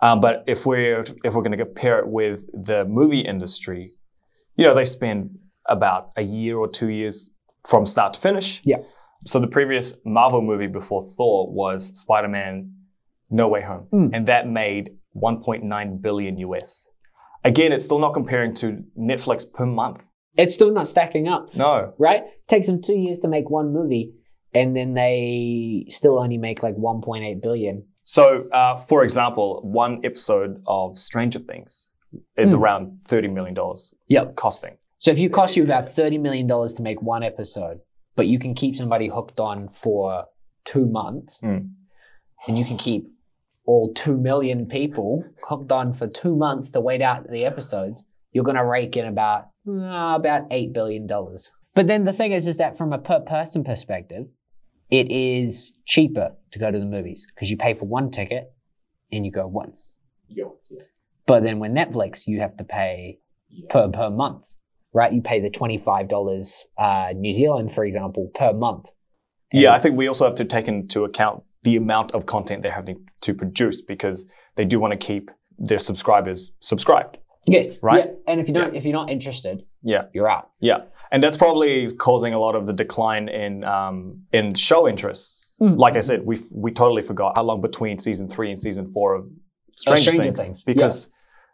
Um, 0.00 0.20
but 0.20 0.42
if 0.46 0.64
we're 0.64 1.00
if 1.24 1.34
we're 1.34 1.42
going 1.42 1.58
to 1.58 1.64
compare 1.64 1.98
it 1.98 2.08
with 2.08 2.46
the 2.66 2.84
movie 2.86 3.20
industry, 3.20 3.90
you 4.56 4.64
know, 4.64 4.74
they 4.74 4.84
spend 4.86 5.38
about 5.68 6.10
a 6.16 6.22
year 6.22 6.56
or 6.58 6.68
two 6.68 6.88
years 6.90 7.30
from 7.66 7.86
start 7.86 8.14
to 8.14 8.20
finish. 8.20 8.60
Yeah. 8.64 8.78
So 9.24 9.40
the 9.40 9.46
previous 9.48 9.94
Marvel 10.04 10.42
movie 10.42 10.68
before 10.68 11.02
Thor 11.02 11.50
was 11.52 11.98
Spider-Man: 12.00 12.72
No 13.30 13.48
Way 13.48 13.62
Home, 13.62 13.86
Mm. 13.92 14.10
and 14.14 14.26
that 14.26 14.48
made 14.48 14.90
1.9 15.16 16.00
billion 16.00 16.38
US. 16.38 16.88
Again, 17.44 17.72
it's 17.72 17.84
still 17.84 17.98
not 17.98 18.14
comparing 18.14 18.54
to 18.56 18.82
Netflix 18.98 19.44
per 19.52 19.66
month. 19.66 20.08
It's 20.36 20.54
still 20.54 20.70
not 20.72 20.86
stacking 20.86 21.26
up, 21.28 21.48
No. 21.54 21.92
right? 21.98 22.22
It 22.24 22.48
takes 22.48 22.66
them 22.68 22.80
two 22.82 22.96
years 22.96 23.18
to 23.20 23.28
make 23.28 23.50
one 23.50 23.72
movie, 23.72 24.14
and 24.54 24.76
then 24.76 24.94
they 24.94 25.84
still 25.88 26.18
only 26.18 26.38
make 26.38 26.62
like 26.62 26.76
1.8 26.76 27.40
billion. 27.42 27.84
So, 28.04 28.48
uh, 28.52 28.76
for 28.76 29.02
example, 29.02 29.60
one 29.64 30.00
episode 30.04 30.62
of 30.66 30.96
Stranger 30.96 31.38
Things 31.40 31.90
is 32.36 32.54
Mm. 32.54 32.58
around 32.60 32.98
thirty 33.06 33.28
million 33.28 33.54
dollars 33.54 33.92
Yep. 34.08 34.36
costing. 34.36 34.76
So 35.00 35.10
if 35.10 35.18
you 35.18 35.30
cost 35.30 35.56
you 35.56 35.64
about 35.64 35.86
thirty 35.86 36.18
million 36.18 36.46
dollars 36.46 36.74
to 36.74 36.82
make 36.82 37.00
one 37.02 37.22
episode, 37.22 37.80
but 38.16 38.26
you 38.26 38.38
can 38.38 38.54
keep 38.54 38.74
somebody 38.76 39.08
hooked 39.08 39.40
on 39.40 39.68
for 39.68 40.24
two 40.64 40.86
months, 40.86 41.40
Mm. 41.42 41.70
and 42.46 42.58
you 42.58 42.64
can 42.64 42.76
keep 42.76 43.06
all 43.64 43.92
two 43.94 44.16
million 44.16 44.66
people 44.66 45.24
hooked 45.48 45.70
on 45.72 45.92
for 45.94 46.06
two 46.08 46.34
months 46.36 46.70
to 46.70 46.80
wait 46.80 47.02
out 47.02 47.28
the 47.30 47.44
episodes, 47.44 48.04
you're 48.32 48.44
going 48.44 48.56
to 48.56 48.64
rake 48.64 48.96
in 48.96 49.06
about 49.06 49.48
uh, 49.68 50.14
about 50.16 50.42
eight 50.50 50.72
billion 50.72 51.06
dollars. 51.06 51.52
But 51.74 51.86
then 51.86 52.04
the 52.04 52.12
thing 52.12 52.32
is, 52.32 52.48
is 52.48 52.56
that 52.58 52.76
from 52.76 52.92
a 52.92 52.98
per 52.98 53.20
person 53.20 53.62
perspective, 53.62 54.26
it 54.90 55.10
is 55.10 55.74
cheaper 55.86 56.32
to 56.50 56.58
go 56.58 56.70
to 56.70 56.78
the 56.78 56.86
movies 56.86 57.26
because 57.34 57.50
you 57.50 57.56
pay 57.56 57.74
for 57.74 57.84
one 57.84 58.10
ticket 58.10 58.50
and 59.12 59.24
you 59.24 59.30
go 59.30 59.46
once. 59.46 59.94
But 61.26 61.42
then 61.44 61.58
with 61.60 61.72
Netflix, 61.72 62.26
you 62.26 62.40
have 62.40 62.56
to 62.56 62.64
pay 62.64 63.20
per 63.68 63.88
per 63.88 64.10
month, 64.10 64.54
right? 64.92 65.12
You 65.12 65.22
pay 65.22 65.40
the 65.40 65.50
twenty 65.50 65.78
five 65.78 66.08
dollars 66.08 66.66
uh, 66.78 67.08
New 67.14 67.32
Zealand, 67.32 67.72
for 67.72 67.84
example, 67.84 68.30
per 68.34 68.52
month. 68.52 68.90
Yeah, 69.52 69.72
I 69.72 69.78
think 69.78 69.96
we 69.96 70.08
also 70.08 70.24
have 70.26 70.34
to 70.36 70.44
take 70.44 70.68
into 70.68 71.04
account 71.04 71.42
the 71.62 71.76
amount 71.76 72.12
of 72.12 72.26
content 72.26 72.62
they're 72.62 72.72
having 72.72 73.06
to 73.22 73.34
produce 73.34 73.80
because 73.82 74.24
they 74.56 74.64
do 74.64 74.78
want 74.78 74.92
to 74.92 74.96
keep 74.98 75.30
their 75.58 75.78
subscribers 75.78 76.52
subscribed. 76.60 77.18
Yes, 77.46 77.78
Right? 77.82 78.04
Yeah. 78.06 78.12
And 78.26 78.40
if 78.40 78.48
you 78.48 78.54
don't, 78.54 78.76
if 78.76 78.84
you're 78.84 78.92
not 78.92 79.08
interested, 79.10 79.64
Yeah, 79.82 80.02
you're 80.12 80.28
out. 80.30 80.50
yeah, 80.60 80.82
and 81.10 81.22
that's 81.22 81.36
probably 81.36 81.90
causing 81.92 82.34
a 82.34 82.38
lot 82.38 82.54
of 82.54 82.66
the 82.66 82.74
decline 82.74 83.28
in 83.28 83.64
um, 83.64 84.22
in 84.32 84.54
show 84.54 84.86
interests. 84.86 85.54
Mm. 85.60 85.78
Like 85.78 85.96
I 85.96 86.00
said, 86.00 86.26
we 86.26 86.38
we 86.54 86.70
totally 86.72 87.02
forgot 87.02 87.36
how 87.36 87.44
long 87.44 87.60
between 87.62 87.96
season 87.98 88.28
three 88.28 88.50
and 88.50 88.58
season 88.58 88.86
four 88.86 89.14
of 89.14 89.24
Stranger, 89.76 90.02
Stranger 90.02 90.22
Things, 90.24 90.40
Things, 90.40 90.62
because 90.64 91.08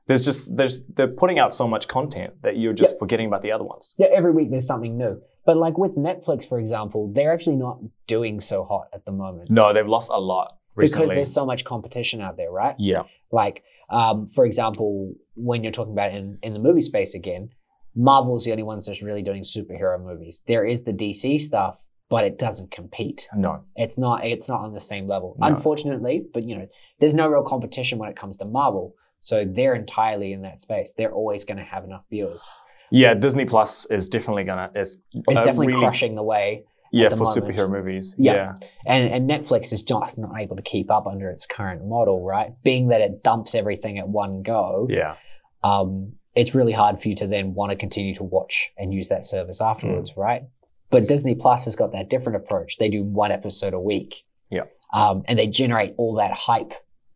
there's 0.07 0.25
just 0.25 0.57
there's 0.57 0.83
they're 0.95 1.09
putting 1.09 1.39
out 1.39 1.55
so 1.55 1.67
much 1.67 1.89
content 1.89 2.35
that 2.43 2.57
you're 2.59 2.73
just 2.75 2.99
forgetting 2.99 3.27
about 3.27 3.43
the 3.43 3.53
other 3.53 3.65
ones. 3.65 3.95
Yeah, 3.99 4.09
every 4.15 4.33
week 4.33 4.51
there's 4.51 4.67
something 4.67 4.97
new. 4.99 5.21
But 5.47 5.57
like 5.57 5.77
with 5.79 5.95
Netflix, 5.97 6.49
for 6.49 6.59
example, 6.59 7.11
they're 7.13 7.33
actually 7.33 7.57
not 7.57 7.79
doing 8.07 8.41
so 8.41 8.65
hot 8.65 8.89
at 8.95 9.05
the 9.05 9.13
moment 9.13 9.51
No, 9.51 9.73
they've 9.75 9.87
lost 9.87 10.11
a 10.13 10.19
lot 10.21 10.55
recently. 10.75 11.05
because 11.05 11.17
there's 11.17 11.33
so 11.35 11.45
much 11.45 11.65
competition 11.65 12.21
out 12.23 12.37
there, 12.39 12.51
right? 12.51 12.75
yeah, 12.79 13.03
Like, 13.31 13.63
um, 13.91 14.27
for 14.27 14.47
example, 14.47 15.13
when 15.37 15.63
you're 15.63 15.73
talking 15.73 15.93
about 15.93 16.13
in, 16.15 16.39
in 16.43 16.55
the 16.55 16.59
movie 16.59 16.81
space 16.81 17.15
again, 17.15 17.51
Marvel's 17.95 18.45
the 18.45 18.51
only 18.53 18.63
ones 18.63 18.87
that's 18.87 19.03
really 19.03 19.23
doing 19.23 19.43
superhero 19.43 20.03
movies. 20.03 20.43
There 20.47 20.65
is 20.65 20.83
the 20.85 20.93
DC 20.93 21.41
stuff, 21.41 21.79
but 22.09 22.25
it 22.25 22.39
doesn't 22.39 22.71
compete. 22.71 23.29
no, 23.37 23.65
It's 23.77 23.99
not 23.99 24.25
it's 24.25 24.49
not 24.49 24.61
on 24.63 24.73
the 24.73 24.81
same 24.81 25.07
level, 25.07 25.37
No. 25.39 25.47
unfortunately. 25.47 26.25
But 26.33 26.45
you 26.45 26.57
know, 26.57 26.67
there's 27.01 27.15
no 27.15 27.29
real 27.29 27.43
competition 27.45 27.99
when 27.99 28.09
it 28.11 28.17
comes 28.17 28.37
to 28.39 28.45
Marvel. 28.45 28.95
So 29.25 29.45
they're 29.45 29.75
entirely 29.75 30.33
in 30.33 30.43
that 30.43 30.61
space. 30.61 30.93
They're 30.97 31.13
always 31.13 31.45
going 31.45 31.59
to 31.59 31.65
have 31.65 31.83
enough 31.85 32.07
viewers. 32.09 32.47
yeah. 32.93 33.15
Disney 33.15 33.45
Plus 33.47 33.87
is 33.87 34.09
definitely 34.09 34.45
gonna 34.45 34.71
is 34.77 35.01
It's 35.13 35.37
uh, 35.39 35.43
definitely 35.45 35.69
really- 35.69 35.81
crushing 35.81 36.15
the 36.15 36.23
way. 36.23 36.65
Yeah, 36.93 37.09
the 37.09 37.17
for 37.17 37.25
moment. 37.25 37.45
superhero 37.59 37.69
movies. 37.71 38.15
Yeah. 38.19 38.35
Yeah. 38.35 38.55
And, 38.87 39.13
and 39.13 39.29
Netflix 39.29 39.73
is 39.73 39.83
just 39.83 40.17
not 40.17 40.39
able 40.41 40.55
to 40.55 40.63
keep 40.63 40.93
up 40.93 41.09
under 41.09 41.29
its 41.29 41.45
current 41.45 41.85
model, 41.85 42.23
right? 42.25 42.53
Being 42.63 42.89
that 42.89 43.01
it 43.01 43.25
dumps 43.25 43.57
everything 43.57 43.99
at 43.99 44.07
one 44.09 44.43
go, 44.43 44.87
yeah, 44.89 45.17
um, 45.65 46.13
it's 46.37 46.55
really 46.55 46.73
hard 46.73 47.01
for 47.01 47.09
you 47.09 47.17
to 47.17 47.27
then 47.27 47.55
want 47.55 47.71
to 47.71 47.77
continue 47.77 48.15
to 48.15 48.23
watch 48.23 48.71
and 48.79 48.93
use 48.95 49.09
that 49.09 49.25
service 49.25 49.61
afterwards, 49.61 50.13
Mm. 50.13 50.17
right? 50.19 50.43
But 50.91 51.09
Disney 51.09 51.35
Plus 51.35 51.65
has 51.65 51.75
got 51.75 51.91
that 51.93 52.09
different 52.11 52.37
approach. 52.37 52.77
They 52.77 52.91
do 52.91 53.03
one 53.03 53.33
episode 53.33 53.75
a 53.75 53.81
week. 53.81 54.25
Yeah. 54.51 54.65
Um, 54.93 55.23
and 55.27 55.37
they 55.37 55.49
generate 55.49 55.95
all 55.97 56.15
that 56.17 56.31
hype 56.33 56.75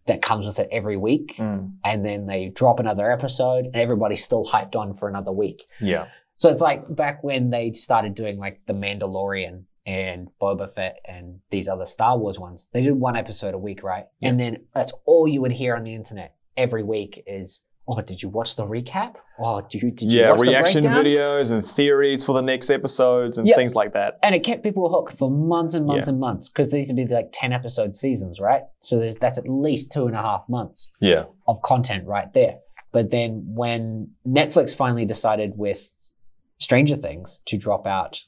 that 0.09 0.21
comes 0.21 0.47
with 0.47 0.59
it 0.59 0.68
every 0.73 0.97
week. 0.97 1.37
Mm. 1.37 1.75
And 1.85 2.05
then 2.05 2.27
they 2.27 2.49
drop 2.49 2.81
another 2.81 3.11
episode 3.11 3.66
and 3.66 3.77
everybody's 3.77 4.23
still 4.23 4.44
hyped 4.44 4.75
on 4.75 4.94
for 4.94 5.09
another 5.09 5.33
week. 5.33 5.66
yeah, 5.81 6.09
So 6.37 6.51
it's 6.51 6.61
like 6.61 6.85
back 6.94 7.23
when 7.23 7.51
they 7.51 7.73
started 7.73 8.14
doing 8.14 8.38
like 8.38 8.61
The 8.66 8.75
Mandalorian 8.75 9.64
and 9.87 10.29
Boba 10.40 10.71
Fett 10.73 10.99
and 11.07 11.40
these 11.51 11.68
other 11.68 11.87
Star 11.87 12.18
Wars 12.18 12.38
ones. 12.38 12.68
They 12.73 12.83
did 12.83 12.92
one 12.92 13.16
episode 13.16 13.55
a 13.55 13.59
week, 13.59 13.83
right? 13.83 14.05
And 14.23 14.38
then 14.38 14.66
that's 14.75 14.92
all 15.07 15.27
you 15.27 15.40
would 15.40 15.53
hear 15.53 15.77
on 15.77 15.85
the 15.85 15.94
internet 15.94 16.35
every 16.57 16.83
week 16.83 17.23
is, 17.27 17.64
"Oh, 17.88 18.01
did 18.03 18.22
you 18.22 18.29
watch 18.29 18.55
the 18.57 18.66
recap? 18.66 19.14
Oh, 19.40 19.61
did 19.62 19.83
you 19.83 19.90
did 19.90 20.12
you 20.12 20.20
yeah. 20.20 20.31
watch 20.31 20.40
Reaction 20.40 20.83
the 20.83 20.88
breakdown?" 20.90 21.05
videos 21.05 21.53
and 21.53 21.64
theories 21.64 22.24
for 22.27 22.33
the 22.35 22.42
next 22.42 22.68
episodes 22.70 23.38
and 23.38 23.48
Yeah. 23.48 23.57
things 23.57 23.74
like 23.74 23.92
that. 23.94 24.18
And 24.22 24.35
it 24.35 24.40
kept 24.44 24.62
people 24.62 24.88
hooked 24.90 25.14
for 25.16 25.31
months 25.31 25.74
and 25.74 25.87
months 25.87 26.07
Yeah. 26.07 26.12
and 26.12 26.20
months 26.20 26.48
because 26.48 26.70
these 26.70 26.88
would 26.88 26.96
be 26.96 27.07
like 27.07 27.31
ten 27.33 27.53
episode 27.53 27.94
seasons, 27.94 28.38
right? 28.40 28.62
So 28.81 29.12
that's 29.20 29.38
at 29.38 29.48
least 29.48 29.90
two 29.92 30.07
and 30.07 30.14
a 30.14 30.22
half 30.22 30.48
months. 30.48 30.92
Yeah, 31.01 31.24
of 31.46 31.62
content 31.62 32.07
right 32.07 32.33
there. 32.35 32.59
But 32.92 33.11
then 33.11 33.44
when 33.55 34.11
Netflix 34.27 34.74
finally 34.74 35.05
decided 35.05 35.53
with 35.57 35.88
Stranger 36.59 36.96
Things 36.96 37.40
to 37.46 37.57
drop 37.57 37.87
out 37.87 38.24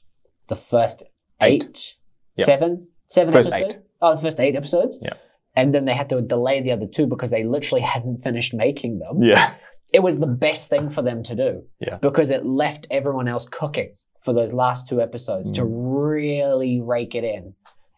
the 0.47 0.55
first 0.55 1.03
Eight. 1.41 1.63
eight, 1.65 1.95
Yeah. 2.37 2.45
seven, 2.45 2.87
seven 3.07 3.33
First 3.33 3.51
episodes. 3.51 3.75
eight. 3.75 3.81
Oh, 4.01 4.15
the 4.15 4.21
first 4.21 4.39
eight 4.39 4.55
episodes. 4.55 4.99
Yeah. 5.01 5.13
And 5.55 5.73
then 5.73 5.85
they 5.85 5.93
had 5.93 6.09
to 6.09 6.21
delay 6.21 6.61
the 6.61 6.71
other 6.71 6.87
two 6.87 7.07
because 7.07 7.31
they 7.31 7.43
literally 7.43 7.81
hadn't 7.81 8.23
finished 8.23 8.53
making 8.53 8.99
them. 8.99 9.21
yeah, 9.21 9.55
It 9.93 10.01
was 10.01 10.19
the 10.19 10.27
best 10.27 10.69
thing 10.69 10.89
for 10.89 11.01
them 11.01 11.23
to 11.23 11.35
do. 11.35 11.63
Yeah. 11.79 11.97
Because 11.97 12.31
it 12.31 12.45
left 12.45 12.87
everyone 12.89 13.27
else 13.27 13.45
cooking 13.45 13.93
for 14.21 14.33
those 14.33 14.53
last 14.53 14.87
two 14.87 15.01
episodes 15.01 15.51
to 15.53 15.63
Mm. 15.63 16.03
really 16.05 16.79
rake 16.79 17.15
it 17.15 17.23
in 17.25 17.53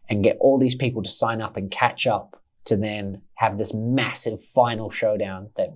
and 0.10 0.24
get 0.24 0.38
all 0.39 0.58
these 0.58 0.74
people 0.76 1.04
to 1.04 1.10
sign 1.10 1.42
up 1.42 1.56
and 1.58 1.70
catch 1.70 2.08
up 2.08 2.42
to 2.66 2.76
then 2.78 3.22
have 3.36 3.58
this 3.58 3.74
massive 3.74 4.42
final 4.44 4.89
showdown 4.89 5.48
that 5.58 5.70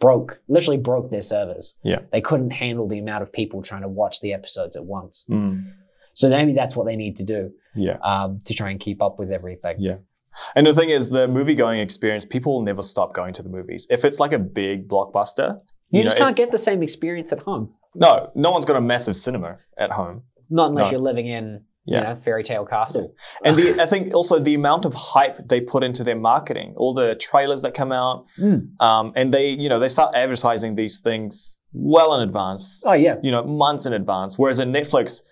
broke, 0.00 0.42
literally 0.48 0.78
broke 0.78 1.10
their 1.10 1.22
servers. 1.22 1.76
Yeah. 1.84 2.00
They 2.10 2.20
couldn't 2.20 2.50
handle 2.50 2.88
the 2.88 2.98
amount 2.98 3.22
of 3.22 3.32
people 3.32 3.62
trying 3.62 3.82
to 3.82 3.88
watch 3.88 4.20
the 4.20 4.32
episodes 4.34 4.76
at 4.76 4.84
once. 4.84 5.24
Mm. 5.30 5.72
So 6.14 6.28
maybe 6.28 6.52
that's 6.52 6.76
what 6.76 6.86
they 6.86 6.96
need 6.96 7.16
to 7.16 7.24
do 7.24 7.52
yeah. 7.74 7.96
um, 8.02 8.40
to 8.44 8.52
try 8.54 8.70
and 8.70 8.78
keep 8.80 9.00
up 9.00 9.18
with 9.18 9.30
everything. 9.32 9.76
Yeah. 9.78 9.96
And 10.56 10.66
the 10.66 10.74
thing 10.74 10.90
is, 10.90 11.10
the 11.10 11.28
movie 11.28 11.54
going 11.54 11.80
experience, 11.80 12.24
people 12.24 12.54
will 12.54 12.62
never 12.62 12.82
stop 12.82 13.14
going 13.14 13.32
to 13.34 13.42
the 13.42 13.48
movies. 13.48 13.86
If 13.90 14.04
it's 14.04 14.18
like 14.20 14.32
a 14.32 14.38
big 14.38 14.88
blockbuster, 14.88 15.60
You, 15.90 15.98
You 15.98 16.04
just 16.04 16.16
know, 16.16 16.24
can't 16.24 16.30
if- 16.30 16.36
get 16.36 16.50
the 16.50 16.58
same 16.58 16.82
experience 16.82 17.32
at 17.34 17.40
home. 17.40 17.74
no, 17.94 18.30
no 18.34 18.50
one's 18.50 18.64
got 18.64 18.76
a 18.76 18.80
massive 18.80 19.14
cinema 19.16 19.58
at 19.76 19.90
home. 19.90 20.22
Not 20.48 20.70
unless 20.70 20.86
No. 20.86 20.92
you're 20.92 21.00
living 21.10 21.26
in, 21.26 21.64
Yeah. 21.84 21.98
you 21.98 22.04
know, 22.04 22.14
Fairy 22.16 22.42
Tale 22.44 22.64
Castle. 22.64 23.12
And 23.44 23.56
the, 23.56 23.78
I 23.82 23.84
think 23.86 24.14
also 24.14 24.38
the 24.38 24.54
amount 24.54 24.86
of 24.86 24.94
hype 24.94 25.48
they 25.48 25.60
put 25.60 25.84
into 25.84 26.02
their 26.02 26.16
marketing, 26.16 26.72
all 26.78 26.94
the 26.94 27.14
trailers 27.16 27.60
that 27.62 27.74
come 27.74 27.92
out, 27.92 28.24
Mm. 28.38 28.68
um, 28.80 29.12
and 29.16 29.34
they, 29.34 29.48
you 29.50 29.68
know, 29.68 29.78
they 29.78 29.88
start 29.88 30.14
advertising 30.14 30.76
these 30.76 31.00
things 31.00 31.58
well 31.74 32.14
in 32.14 32.26
advance, 32.26 32.82
Oh 32.86 32.94
yeah. 32.94 33.16
you 33.22 33.30
know, 33.30 33.42
months 33.44 33.84
in 33.84 33.92
advance. 33.92 34.38
Whereas 34.38 34.58
in 34.60 34.72
Netflix, 34.72 35.22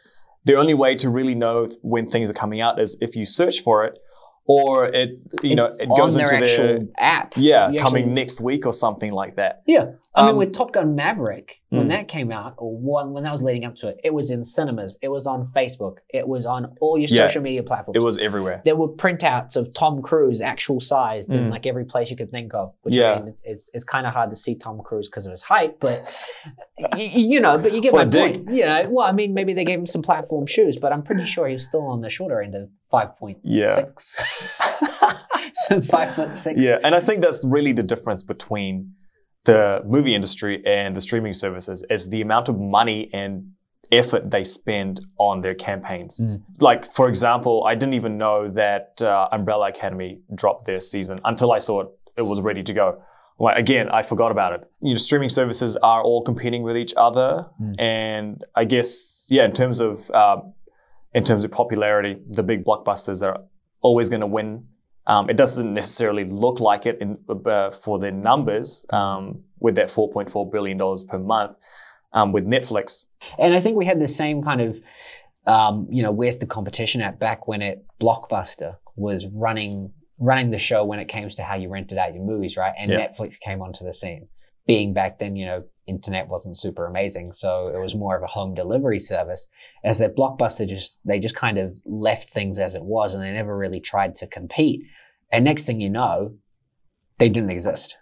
the 0.44 0.56
only 0.56 0.74
way 0.74 0.94
to 0.96 1.08
really 1.08 1.34
know 1.34 1.68
when 1.82 2.04
things 2.06 2.28
are 2.28 2.34
coming 2.34 2.60
out 2.60 2.78
is 2.80 2.96
if 3.00 3.16
you 3.16 3.24
search 3.24 3.60
for 3.60 3.84
it, 3.86 3.98
or 4.46 4.86
it, 4.86 5.18
you 5.42 5.54
know, 5.54 5.64
It's 5.66 5.80
it 5.80 5.88
goes 5.96 6.16
into 6.16 6.36
their 6.36 6.46
their 6.46 6.78
app. 6.98 7.34
yeah, 7.36 7.66
coming 7.66 7.78
actually- 7.80 8.02
next 8.04 8.40
week 8.40 8.66
or 8.66 8.72
something 8.72 9.12
like 9.12 9.36
that. 9.36 9.62
Yeah, 9.66 9.92
I 10.14 10.22
mean, 10.22 10.30
Um, 10.32 10.36
with 10.36 10.52
Top 10.52 10.72
Gun 10.72 10.94
Maverick, 10.96 11.59
when 11.70 11.86
Mm. 11.86 11.90
that 11.90 12.08
came 12.08 12.30
out, 12.32 12.54
or 12.58 12.76
one 12.76 13.12
when 13.12 13.22
that 13.24 13.30
was 13.32 13.42
leading 13.44 13.64
up 13.64 13.76
to 13.76 13.88
it, 13.88 14.00
it 14.04 14.12
was 14.12 14.30
in 14.32 14.42
cinemas, 14.44 14.98
it 15.02 15.08
was 15.08 15.26
on 15.26 15.46
Facebook, 15.46 15.98
it 16.12 16.26
was 16.26 16.44
on 16.44 16.74
all 16.80 16.98
your 16.98 17.06
Yeah. 17.08 17.26
social 17.26 17.42
media 17.42 17.62
platforms. 17.62 17.96
It 17.96 18.02
was 18.04 18.18
everywhere. 18.18 18.60
There 18.64 18.74
were 18.76 18.88
printouts 18.88 19.56
of 19.56 19.72
Tom 19.72 20.02
Cruise 20.02 20.42
actual 20.42 20.80
sized 20.80 21.30
in 21.32 21.44
Mm. 21.46 21.50
like 21.50 21.66
every 21.66 21.84
place 21.84 22.10
you 22.10 22.16
could 22.16 22.30
think 22.32 22.54
of. 22.54 22.74
Which 22.82 22.94
Yeah. 22.94 23.12
I 23.14 23.22
mean, 23.22 23.34
it's 23.44 23.70
it's 23.72 23.84
kind 23.84 24.06
of 24.06 24.12
hard 24.12 24.30
to 24.30 24.36
see 24.36 24.54
Tom 24.56 24.80
Cruise 24.82 25.08
because 25.08 25.26
of 25.26 25.30
his 25.30 25.42
height, 25.42 25.78
but 25.80 26.02
y- 26.92 26.98
you 27.14 27.38
know, 27.40 27.56
but 27.56 27.72
you 27.72 27.80
get 27.80 27.92
What 27.92 28.06
my 28.06 28.10
dig. 28.10 28.44
point. 28.46 28.56
You 28.56 28.64
know, 28.66 28.88
well, 28.90 29.06
I 29.06 29.12
mean, 29.12 29.32
maybe 29.32 29.54
they 29.54 29.64
gave 29.64 29.78
him 29.78 29.86
some 29.86 30.02
platform 30.02 30.46
shoes, 30.46 30.76
but 30.76 30.92
I'm 30.92 31.02
pretty 31.02 31.24
sure 31.24 31.46
he 31.46 31.52
was 31.52 31.64
still 31.64 31.82
on 31.82 32.00
the 32.00 32.08
shorter 32.10 32.40
end 32.42 32.54
of 32.56 32.68
five 32.90 33.16
point 33.18 33.38
Yeah. 33.44 33.76
so 35.54 35.80
five 35.80 36.14
foot 36.14 36.34
six. 36.34 36.60
Yeah, 36.60 36.78
and 36.82 36.94
I 36.94 37.00
think 37.00 37.20
that's 37.22 37.44
really 37.46 37.72
the 37.72 37.82
difference 37.82 38.22
between 38.22 38.92
the 39.44 39.82
movie 39.86 40.14
industry 40.14 40.62
and 40.66 40.96
the 40.96 41.00
streaming 41.00 41.32
services 41.32 41.84
is 41.90 42.10
the 42.10 42.20
amount 42.20 42.48
of 42.48 42.58
money 42.58 43.08
and 43.12 43.52
effort 43.90 44.30
they 44.30 44.44
spend 44.44 45.00
on 45.18 45.40
their 45.40 45.54
campaigns. 45.54 46.24
Mm. 46.24 46.42
Like, 46.60 46.84
for 46.84 47.08
example, 47.08 47.64
I 47.66 47.74
didn't 47.74 47.94
even 47.94 48.18
know 48.18 48.48
that 48.50 49.00
uh, 49.02 49.28
Umbrella 49.32 49.68
Academy 49.68 50.20
dropped 50.34 50.66
their 50.66 50.78
season 50.80 51.20
until 51.24 51.50
I 51.52 51.58
saw 51.58 51.80
it, 51.80 51.88
it 52.16 52.22
was 52.22 52.40
ready 52.40 52.62
to 52.62 52.72
go. 52.72 53.02
Like, 53.38 53.56
again, 53.58 53.88
I 53.88 54.02
forgot 54.02 54.30
about 54.30 54.52
it. 54.52 54.70
You 54.82 54.90
know, 54.90 54.96
streaming 54.96 55.30
services 55.30 55.76
are 55.78 56.02
all 56.02 56.22
competing 56.22 56.62
with 56.62 56.76
each 56.76 56.92
other, 56.96 57.46
Mm. 57.60 57.74
and 57.80 58.44
I 58.54 58.64
guess, 58.64 59.26
yeah, 59.30 59.44
in 59.46 59.52
terms 59.52 59.80
of 59.80 60.10
uh, 60.10 60.36
in 61.14 61.24
terms 61.24 61.44
of 61.44 61.50
popularity, 61.50 62.18
the 62.28 62.42
big 62.42 62.64
blockbusters 62.64 63.26
are 63.26 63.42
always 63.80 64.08
going 64.10 64.20
to 64.20 64.26
win. 64.26 64.66
Um, 65.10 65.28
it 65.28 65.36
doesn't 65.36 65.74
necessarily 65.74 66.24
look 66.24 66.60
like 66.60 66.86
it 66.86 66.98
in, 67.00 67.18
uh, 67.28 67.70
for 67.70 67.98
their 67.98 68.12
numbers 68.12 68.86
um, 68.92 69.42
with 69.58 69.74
that 69.74 69.88
$4.4 69.88 70.52
billion 70.52 70.78
per 71.08 71.18
month 71.18 71.56
um, 72.12 72.30
with 72.30 72.46
Netflix. 72.46 73.06
And 73.36 73.54
I 73.54 73.60
think 73.60 73.76
we 73.76 73.86
had 73.86 74.00
the 74.00 74.06
same 74.06 74.40
kind 74.40 74.60
of, 74.60 74.80
um, 75.48 75.88
you 75.90 76.04
know, 76.04 76.12
where's 76.12 76.38
the 76.38 76.46
competition 76.46 77.00
at 77.00 77.18
back 77.18 77.48
when 77.48 77.60
it 77.60 77.84
Blockbuster 78.00 78.76
was 78.94 79.26
running 79.34 79.92
running 80.20 80.50
the 80.50 80.58
show 80.58 80.84
when 80.84 81.00
it 81.00 81.08
came 81.08 81.28
to 81.28 81.42
how 81.42 81.56
you 81.56 81.68
rented 81.70 81.96
out 81.98 82.14
your 82.14 82.22
movies, 82.22 82.56
right? 82.56 82.74
And 82.78 82.90
Yeah. 82.90 83.08
Netflix 83.08 83.40
came 83.40 83.62
onto 83.62 83.84
the 83.84 83.92
scene. 83.92 84.28
Being 84.66 84.92
back 84.92 85.18
then, 85.18 85.34
you 85.34 85.46
know, 85.46 85.64
internet 85.86 86.28
wasn't 86.28 86.56
super 86.56 86.86
amazing, 86.86 87.32
so 87.32 87.64
it 87.64 87.78
was 87.78 87.94
more 87.94 88.16
of 88.16 88.22
a 88.22 88.26
home 88.28 88.54
delivery 88.54 89.00
service. 89.00 89.48
As 89.82 89.98
that 89.98 90.14
Blockbuster 90.14 90.68
just 90.68 91.00
they 91.04 91.18
just 91.18 91.34
kind 91.34 91.58
of 91.58 91.80
left 91.84 92.30
things 92.30 92.60
as 92.60 92.76
it 92.76 92.84
was, 92.84 93.14
and 93.14 93.24
they 93.24 93.32
never 93.32 93.56
really 93.56 93.80
tried 93.80 94.14
to 94.16 94.28
compete. 94.28 94.82
And 95.32 95.44
next 95.44 95.66
thing 95.66 95.80
you 95.80 95.90
know, 95.90 96.34
they 97.18 97.28
didn't 97.28 97.50
exist 97.50 97.96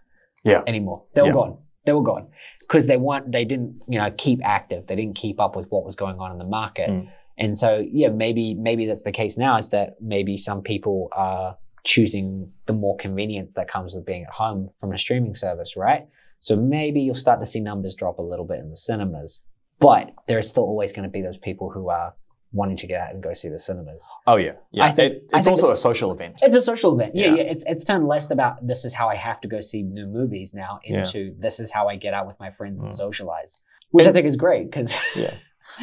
Yeah. 0.44 0.62
anymore. 0.66 1.04
They 1.14 1.22
were 1.22 1.28
Yeah. 1.28 1.32
gone. 1.34 1.58
They 1.84 1.92
were 1.92 2.02
gone 2.02 2.28
because 2.60 2.86
they 2.86 2.96
weren't. 2.96 3.32
They 3.32 3.44
didn't, 3.44 3.82
you 3.88 3.98
know, 3.98 4.10
keep 4.16 4.40
active. 4.44 4.86
They 4.86 4.96
didn't 4.96 5.16
keep 5.16 5.40
up 5.40 5.56
with 5.56 5.70
what 5.70 5.84
was 5.84 5.96
going 5.96 6.18
on 6.20 6.32
in 6.32 6.38
the 6.38 6.44
market. 6.44 6.90
Mm. 6.90 7.08
And 7.36 7.56
so, 7.56 7.78
yeah, 7.78 8.08
maybe 8.08 8.54
maybe 8.54 8.86
that's 8.86 9.02
the 9.04 9.12
case 9.12 9.38
now. 9.38 9.56
Is 9.56 9.70
that 9.70 9.96
maybe 10.00 10.36
some 10.36 10.62
people 10.62 11.08
are 11.12 11.56
choosing 11.84 12.52
the 12.66 12.72
more 12.72 12.96
convenience 12.96 13.54
that 13.54 13.68
comes 13.68 13.94
with 13.94 14.04
being 14.04 14.24
at 14.24 14.34
home 14.34 14.68
from 14.78 14.92
a 14.92 14.98
streaming 14.98 15.34
service, 15.34 15.76
right? 15.76 16.06
So 16.40 16.56
maybe 16.56 17.00
you'll 17.00 17.14
start 17.14 17.40
to 17.40 17.46
see 17.46 17.60
numbers 17.60 17.94
drop 17.94 18.18
a 18.18 18.22
little 18.22 18.44
bit 18.44 18.58
in 18.58 18.70
the 18.70 18.76
cinemas, 18.76 19.42
but 19.78 20.12
there 20.26 20.38
is 20.38 20.50
still 20.50 20.64
always 20.64 20.92
going 20.92 21.04
to 21.04 21.10
be 21.10 21.22
those 21.22 21.38
people 21.38 21.70
who 21.70 21.88
are 21.88 22.14
wanting 22.52 22.76
to 22.78 22.86
get 22.86 23.00
out 23.00 23.10
and 23.12 23.22
go 23.22 23.32
see 23.34 23.48
the 23.48 23.58
cinemas. 23.58 24.06
Oh, 24.26 24.36
yeah. 24.36 24.52
Yeah. 24.70 24.84
I 24.84 24.90
think- 24.90 25.12
It- 25.12 25.24
it's 25.34 25.46
also 25.48 25.70
a 25.70 25.76
social 25.76 26.10
event. 26.12 26.40
It's 26.42 26.56
a 26.56 26.62
social 26.62 26.94
event. 26.94 27.14
Yeah, 27.14 27.26
Yeah. 27.26 27.34
yeah. 27.34 27.42
It's 27.52 27.64
it's 27.66 27.84
turned 27.84 28.08
less 28.08 28.30
about 28.30 28.66
this 28.66 28.84
is 28.84 28.94
how 28.94 29.08
I 29.08 29.16
have 29.16 29.40
to 29.42 29.48
go 29.48 29.60
see 29.60 29.82
new 29.82 30.06
movies 30.06 30.54
now 30.54 30.80
Yeah. 30.84 30.98
into 30.98 31.34
this 31.38 31.60
is 31.60 31.70
how 31.70 31.88
I 31.88 31.96
get 31.96 32.14
out 32.14 32.26
with 32.26 32.38
my 32.40 32.50
friends 32.50 32.80
and 32.82 32.90
Mm. 32.92 32.94
socialize, 32.94 33.58
which 33.90 34.06
I 34.06 34.12
think 34.12 34.26
is 34.26 34.36
great 34.36 34.64
because 34.70 34.94
Yeah. 35.16 35.34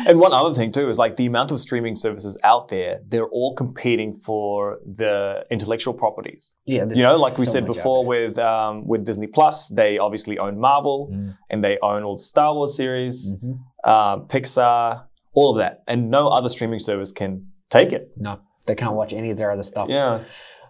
And 0.07 0.19
one 0.19 0.33
other 0.33 0.51
thing 0.55 0.71
too 0.71 0.89
is 0.89 0.97
like 0.97 1.15
the 1.15 1.27
amount 1.27 1.51
of 1.51 1.59
streaming 1.59 1.95
services 1.95 2.35
out 2.43 2.69
there, 2.69 3.01
they're 3.07 3.27
all 3.27 3.53
competing 3.53 4.13
for 4.13 4.79
the 4.83 5.43
intellectual 5.51 5.93
properties. 5.93 6.55
yeah, 6.65 6.85
You 6.89 7.03
know, 7.03 7.17
like 7.17 7.37
we 7.37 7.45
said 7.45 7.67
before 7.67 8.03
with 8.03 8.39
um, 8.39 8.87
with 8.87 9.05
Disney 9.05 9.27
Plus, 9.27 9.69
they 9.69 9.99
obviously 9.99 10.39
own 10.39 10.59
Marvel 10.59 11.09
Mm. 11.13 11.37
and 11.51 11.63
they 11.63 11.77
own 11.83 12.01
all 12.01 12.17
the 12.17 12.23
Star 12.23 12.55
Wars 12.55 12.75
series, 12.75 13.31
Mhm. 13.33 13.59
uh, 13.83 14.17
Pixar, 14.21 15.03
all 15.35 15.51
of 15.51 15.57
that, 15.57 15.83
and 15.87 16.09
no 16.09 16.29
other 16.29 16.49
streaming 16.49 16.79
service 16.79 17.11
can 17.11 17.47
take 17.69 17.93
it. 17.93 18.11
No, 18.17 18.39
they 18.65 18.75
can't 18.75 18.95
watch 18.95 19.13
any 19.13 19.29
of 19.29 19.37
their 19.37 19.51
other 19.51 19.63
stuff. 19.63 19.89
Yeah. 19.89 20.23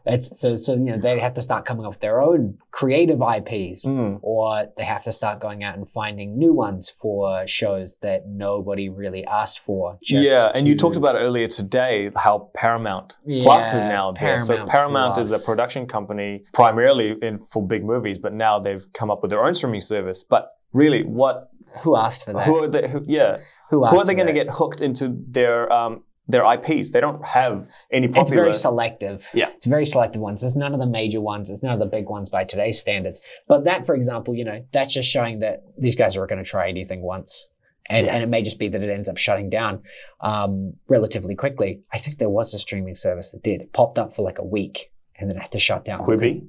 It's 0.08 0.40
so 0.40 0.58
so 0.58 0.74
you 0.74 0.92
know 0.92 0.98
they 0.98 1.20
have 1.20 1.34
to 1.34 1.42
start 1.42 1.66
coming 1.66 1.86
up 1.86 1.94
with 1.94 2.00
their 2.00 2.22
own 2.22 2.60
creative 2.72 3.22
IPs. 3.22 3.86
Mm. 3.86 4.20
Or 4.22 4.68
they 4.78 4.84
have 4.84 5.04
to 5.04 5.12
start 5.12 5.40
going 5.40 5.64
out 5.64 5.78
and 5.78 5.90
finding 5.90 6.38
new 6.38 6.54
ones 6.54 6.90
for 6.90 7.48
shows 7.48 7.98
that 8.04 8.28
nobody 8.28 8.90
really 8.90 9.26
asked 9.26 9.60
for. 9.60 9.98
just 10.04 10.24
yeah, 10.24 10.52
and 10.54 10.68
you 10.68 10.76
talked 10.76 10.96
about 10.96 11.16
earlier 11.16 11.48
today 11.48 12.12
how 12.16 12.52
Paramount 12.54 13.18
Plus 13.42 13.74
is 13.74 13.84
now 13.84 14.12
there. 14.12 14.40
So 14.40 14.54
Paramount 14.54 14.70
Paramount 14.70 15.18
is 15.18 15.32
a 15.32 15.40
production 15.40 15.88
company 15.88 16.44
primarily 16.54 17.16
in 17.22 17.40
for 17.40 17.66
big 17.66 17.84
movies, 17.84 18.20
but 18.20 18.34
now 18.34 18.60
they've 18.60 18.86
come 18.94 19.10
up 19.10 19.24
with 19.24 19.32
their 19.32 19.44
own 19.44 19.56
streaming 19.56 19.82
service. 19.82 20.24
But 20.24 20.52
really, 20.72 21.04
what? 21.04 21.50
Who 21.84 21.96
asked 21.96 22.26
for 22.26 22.34
that? 22.34 22.46
Who 22.48 22.64
are 22.64 22.68
they? 22.68 22.88
Who, 22.88 23.04
yeah, 23.06 23.38
Who, 23.70 23.86
who 23.86 23.98
are 23.98 24.06
they 24.06 24.16
going 24.16 24.28
to 24.28 24.34
get 24.34 24.50
hooked 24.50 24.82
into 24.82 25.16
their 25.28 25.72
um, 25.72 26.04
their 26.28 26.44
IPs? 26.54 26.92
They 26.92 27.00
don't 27.02 27.24
have 27.24 27.68
any 27.92 28.08
popular. 28.08 28.22
It's 28.22 28.32
very 28.32 28.54
selective. 28.54 29.28
Yeah. 29.34 29.50
It's 29.56 29.66
very 29.66 29.86
selective 29.86 30.22
ones. 30.22 30.42
There's 30.42 30.56
none 30.56 30.74
of 30.74 30.80
the 30.80 30.86
major 30.86 31.22
ones. 31.22 31.50
There's 31.50 31.64
none 31.64 31.74
of 31.74 31.80
the 31.80 31.86
big 31.86 32.10
ones 32.10 32.30
by 32.30 32.44
today's 32.44 32.80
standards. 32.80 33.22
But 33.48 33.66
that, 33.66 33.86
for 33.86 33.96
example, 33.96 34.36
you 34.36 34.46
know, 34.46 34.66
that's 34.72 34.94
just 34.94 35.10
showing 35.10 35.40
that 35.40 35.64
these 35.78 35.96
guys 35.96 36.18
are 36.18 36.26
going 36.28 36.44
to 36.44 36.50
try 36.50 36.70
anything 36.70 37.02
once. 37.02 37.50
And, 37.88 38.08
Yeah. 38.08 38.14
and 38.16 38.24
it 38.24 38.30
may 38.30 38.42
just 38.42 38.58
be 38.58 38.68
that 38.70 38.82
it 38.82 38.90
ends 38.90 39.08
up 39.08 39.18
shutting 39.18 39.50
down 39.50 39.84
um, 40.22 40.74
relatively 40.90 41.36
quickly. 41.36 41.82
I 41.94 42.00
think 42.00 42.18
there 42.18 42.30
was 42.30 42.54
a 42.56 42.60
streaming 42.60 42.96
service 42.96 43.32
that 43.32 43.44
did. 43.44 43.62
It 43.62 43.74
popped 43.74 44.00
up 44.00 44.16
for 44.16 44.24
like 44.24 44.40
a 44.40 44.44
week 44.44 44.92
and 45.18 45.30
then 45.30 45.38
it 45.38 45.42
had 45.42 45.52
to 45.52 45.60
shut 45.60 45.86
down. 45.86 46.02
Quibi. 46.02 46.48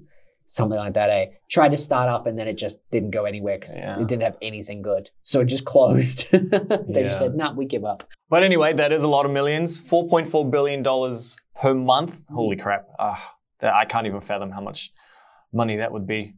Something 0.49 0.79
like 0.79 0.95
that, 0.95 1.11
eh? 1.11 1.27
Tried 1.51 1.71
to 1.71 1.77
start 1.77 2.09
up 2.09 2.27
and 2.27 2.39
then 2.39 2.47
it 2.49 2.57
just 2.57 2.79
didn't 2.91 3.11
go 3.11 3.25
anywhere 3.25 3.59
because 3.59 3.77
Yeah. 3.77 4.01
it 4.01 4.07
didn't 4.07 4.23
have 4.23 4.37
anything 4.41 4.81
good. 4.81 5.11
So 5.23 5.41
it 5.41 5.47
just 5.47 5.65
closed. 5.65 6.27
they 6.33 7.03
just 7.03 7.19
said, 7.19 7.35
nah, 7.35 7.53
we 7.53 7.67
give 7.67 7.85
up. 7.85 8.05
But 8.31 8.43
anyway, 8.45 8.73
that 8.75 8.93
is 8.93 9.03
a 9.03 9.09
lot 9.09 9.27
of 9.27 9.33
millions. 9.33 9.81
Four 9.81 10.09
point 10.09 10.29
four 10.29 10.49
billion 10.49 10.83
dollars 10.83 11.37
per 11.61 11.75
month. 11.75 12.25
Holy 12.31 12.57
crap! 12.57 12.87
Ah, 12.99 13.37
that 13.61 13.75
I 13.75 13.85
can't 13.87 14.07
even 14.07 14.21
fathom 14.21 14.51
how 14.51 14.61
much 14.61 14.91
money 15.53 15.77
that 15.77 15.91
would 15.93 16.07
be. 16.07 16.35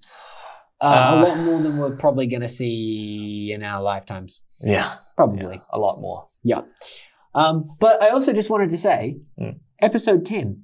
Uh, 0.80 0.84
Uh, 0.84 1.14
a 1.14 1.28
lot 1.28 1.38
more 1.38 1.60
than 1.60 1.76
we're 1.76 1.96
probably 1.96 2.26
going 2.28 2.42
to 2.42 2.48
see 2.48 3.50
in 3.52 3.62
our 3.62 3.82
lifetimes. 3.82 4.42
Yeah, 4.60 4.92
Probably. 5.16 5.56
yeah, 5.56 5.60
a 5.72 5.78
lot 5.78 6.00
more. 6.00 6.28
Yeah. 6.44 6.60
Um, 7.34 7.64
but 7.80 8.00
I 8.02 8.10
also 8.10 8.32
just 8.32 8.48
wanted 8.50 8.70
to 8.70 8.78
say, 8.78 9.16
Mm. 9.40 9.58
episode 9.80 10.24
10. 10.24 10.62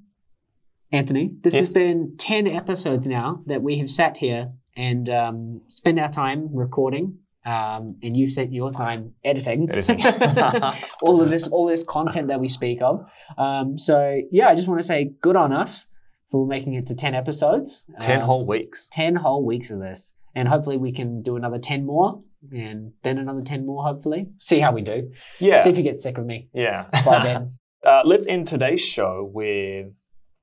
Anthony, 0.95 1.33
this 1.43 1.55
has 1.55 1.71
Yes. 1.71 1.73
been 1.75 2.17
10 2.19 2.47
episodes 2.47 3.07
now 3.09 3.41
that 3.47 3.63
we 3.63 3.79
have 3.79 3.91
sat 3.91 4.17
here 4.17 4.53
and 4.77 5.11
um, 5.11 5.61
spent 5.69 5.99
our 5.99 6.09
time 6.11 6.49
recording. 6.55 7.19
Um, 7.45 7.97
and 8.03 8.17
you've 8.17 8.31
spent 8.31 8.53
your 8.55 8.71
time 8.73 9.13
editing, 9.23 9.69
Editing. 9.71 10.01
all 11.03 11.21
of 11.21 11.29
this, 11.29 11.47
all 11.53 11.67
this 11.67 11.83
content 11.83 12.29
that 12.29 12.41
we 12.41 12.49
speak 12.49 12.81
of. 12.81 13.05
Um, 13.37 13.77
so 13.77 14.19
yeah, 14.31 14.49
I 14.49 14.55
just 14.55 14.67
want 14.67 14.81
to 14.81 14.87
say 14.87 15.11
good 15.21 15.37
on 15.37 15.53
us 15.53 15.87
for 16.31 16.47
making 16.47 16.73
it 16.75 16.87
to 16.87 16.95
ten 16.95 17.15
episodes. 17.15 17.85
Ten 18.01 18.21
Um, 18.21 18.27
whole 18.27 18.47
weeks. 18.47 18.89
10 18.93 19.17
whole 19.17 19.45
weeks 19.45 19.71
of 19.71 19.81
this. 19.81 20.15
And 20.35 20.49
hopefully 20.49 20.79
we 20.79 20.91
can 20.93 21.23
do 21.23 21.37
another 21.37 21.59
10 21.59 21.85
more 21.85 22.23
and 22.53 22.93
then 23.03 23.19
another 23.19 23.43
10 23.43 23.67
more, 23.67 23.85
hopefully. 23.85 24.27
See 24.39 24.61
how 24.61 24.73
we 24.73 24.83
do. 24.83 25.11
Yeah, 25.39 25.61
See 25.61 25.71
if 25.71 25.77
you 25.77 25.83
get 25.83 25.97
sick 25.97 26.17
of 26.19 26.25
me 26.27 26.49
yeah. 26.55 26.87
by 27.05 27.23
then. 27.23 27.51
uh, 27.85 28.03
let's 28.05 28.27
end 28.27 28.47
today's 28.47 28.85
show 28.85 29.31
with 29.33 29.93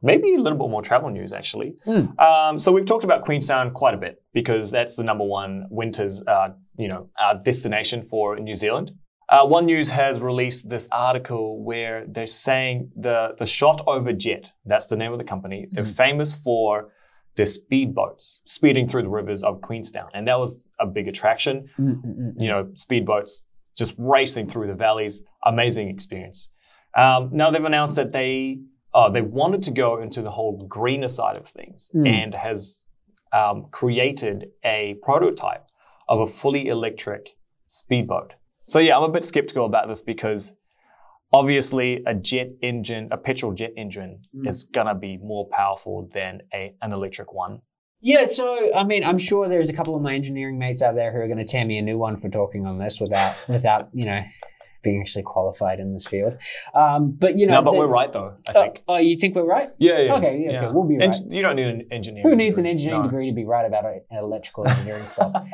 maybe 0.01 0.33
a 0.33 0.39
little 0.39 0.57
bit 0.57 0.69
more 0.69 0.81
travel 0.81 1.09
news, 1.09 1.33
actually. 1.33 1.75
Mm. 1.85 2.19
Um, 2.19 2.59
so 2.59 2.71
we've 2.71 2.85
talked 2.85 3.03
about 3.03 3.21
Queenstown 3.23 3.71
quite 3.71 3.93
a 3.93 3.97
bit 3.97 4.21
because 4.33 4.71
that's 4.71 4.95
the 4.95 5.03
number 5.03 5.23
one 5.23 5.65
winter's, 5.69 6.23
uh, 6.27 6.49
you 6.77 6.87
know, 6.87 7.09
uh, 7.19 7.35
destination 7.35 8.03
for 8.03 8.39
New 8.39 8.53
Zealand. 8.53 8.91
Uh, 9.29 9.45
One 9.45 9.65
News 9.65 9.89
has 9.91 10.19
released 10.19 10.67
this 10.67 10.89
article 10.91 11.63
where 11.63 12.05
they're 12.05 12.25
saying 12.27 12.91
the 12.97 13.33
the 13.37 13.45
Shotover 13.45 14.17
Jet. 14.17 14.51
That's 14.65 14.87
the 14.87 14.97
name 14.97 15.13
of 15.13 15.19
the 15.19 15.23
company. 15.23 15.67
They're 15.71 15.85
famous 15.85 16.35
for 16.35 16.91
their 17.35 17.45
speedboats 17.45 18.41
speeding 18.43 18.89
through 18.89 19.03
the 19.03 19.09
rivers 19.09 19.41
of 19.41 19.61
Queenstown, 19.61 20.09
and 20.13 20.27
that 20.27 20.37
was 20.37 20.67
a 20.81 20.85
big 20.85 21.07
attraction. 21.07 21.69
Mm-mm-mm. 21.79 22.33
You 22.37 22.49
know, 22.49 22.63
speedboats 22.73 23.43
just 23.77 23.95
racing 23.97 24.47
through 24.47 24.67
the 24.67 24.75
valleys. 24.75 25.23
Amazing 25.45 25.87
experience. 25.87 26.49
Um, 26.93 27.29
now 27.31 27.51
they've 27.51 27.63
announced 27.63 27.95
that 27.95 28.11
they 28.11 28.59
uh, 28.93 29.09
they 29.09 29.21
wanted 29.21 29.61
to 29.63 29.71
go 29.71 30.01
into 30.01 30.21
the 30.21 30.31
whole 30.31 30.65
greener 30.67 31.07
side 31.07 31.35
of 31.37 31.47
things 31.47 31.91
Mm. 31.95 32.07
and 32.07 32.33
has 32.35 32.87
um, 33.33 33.67
created 33.71 34.49
a 34.65 34.95
prototype 35.03 35.65
of 36.09 36.19
a 36.19 36.25
fully 36.27 36.67
electric 36.67 37.29
speedboat. 37.65 38.33
So 38.67 38.79
yeah, 38.79 38.97
I'm 38.97 39.03
a 39.03 39.09
bit 39.09 39.23
skeptical 39.25 39.65
about 39.65 39.87
this 39.87 40.01
because 40.01 40.53
obviously 41.33 42.03
a 42.05 42.13
jet 42.13 42.49
engine, 42.61 43.07
a 43.11 43.17
petrol 43.17 43.53
jet 43.53 43.71
engine, 43.77 44.21
Mm. 44.35 44.47
is 44.49 44.65
gonna 44.65 44.95
be 44.95 45.17
more 45.17 45.47
powerful 45.47 46.09
than 46.13 46.41
a, 46.53 46.75
an 46.81 46.91
electric 46.93 47.33
one. 47.33 47.61
Yeah, 48.01 48.25
so 48.25 48.73
I 48.73 48.83
mean, 48.83 49.03
I'm 49.03 49.17
sure 49.19 49.47
there's 49.47 49.69
a 49.69 49.73
couple 49.73 49.95
of 49.95 50.01
my 50.01 50.15
engineering 50.15 50.57
mates 50.57 50.81
out 50.81 50.95
there 50.95 51.11
who 51.13 51.19
are 51.19 51.27
going 51.27 51.37
to 51.37 51.45
tear 51.45 51.63
me 51.65 51.77
a 51.77 51.83
new 51.83 51.99
one 51.99 52.17
for 52.17 52.29
talking 52.29 52.65
on 52.65 52.79
this 52.79 52.99
without 52.99 53.35
without 53.47 53.89
you 53.93 54.05
know 54.05 54.21
being 54.81 55.01
actually 55.01 55.23
qualified 55.23 55.79
in 55.79 55.93
this 55.93 56.05
field. 56.07 56.33
Um, 56.73 57.11
but 57.19 57.37
you 57.37 57.45
know, 57.47 57.55
no, 57.55 57.61
but 57.61 57.71
the- 57.71 57.77
we're 57.79 57.87
right 57.87 58.11
though. 58.11 58.35
I 58.47 58.51
Oh, 58.55 58.61
think. 58.61 58.83
oh, 58.87 58.97
you 58.97 59.15
think 59.17 59.35
we're 59.35 59.43
right? 59.45 59.69
yeah, 59.77 59.99
yeah. 59.99 60.13
okay, 60.15 60.43
yeah, 60.45 60.63
okay, 60.65 60.73
we'll 60.73 60.87
be 60.87 60.97
right. 60.97 61.15
you 61.29 61.41
don't 61.41 61.55
need 61.55 61.67
an 61.67 61.87
engineer. 61.91 62.23
Who 62.23 62.35
needs 62.35 62.57
an 62.59 62.65
engineering 62.65 63.01
No. 63.03 63.07
degree 63.09 63.29
to 63.29 63.35
be 63.35 63.45
right 63.45 63.65
about 63.65 63.85
uh, 63.85 63.91
electrical 64.11 64.67
engineering 64.67 65.03
stuff? 65.03 65.33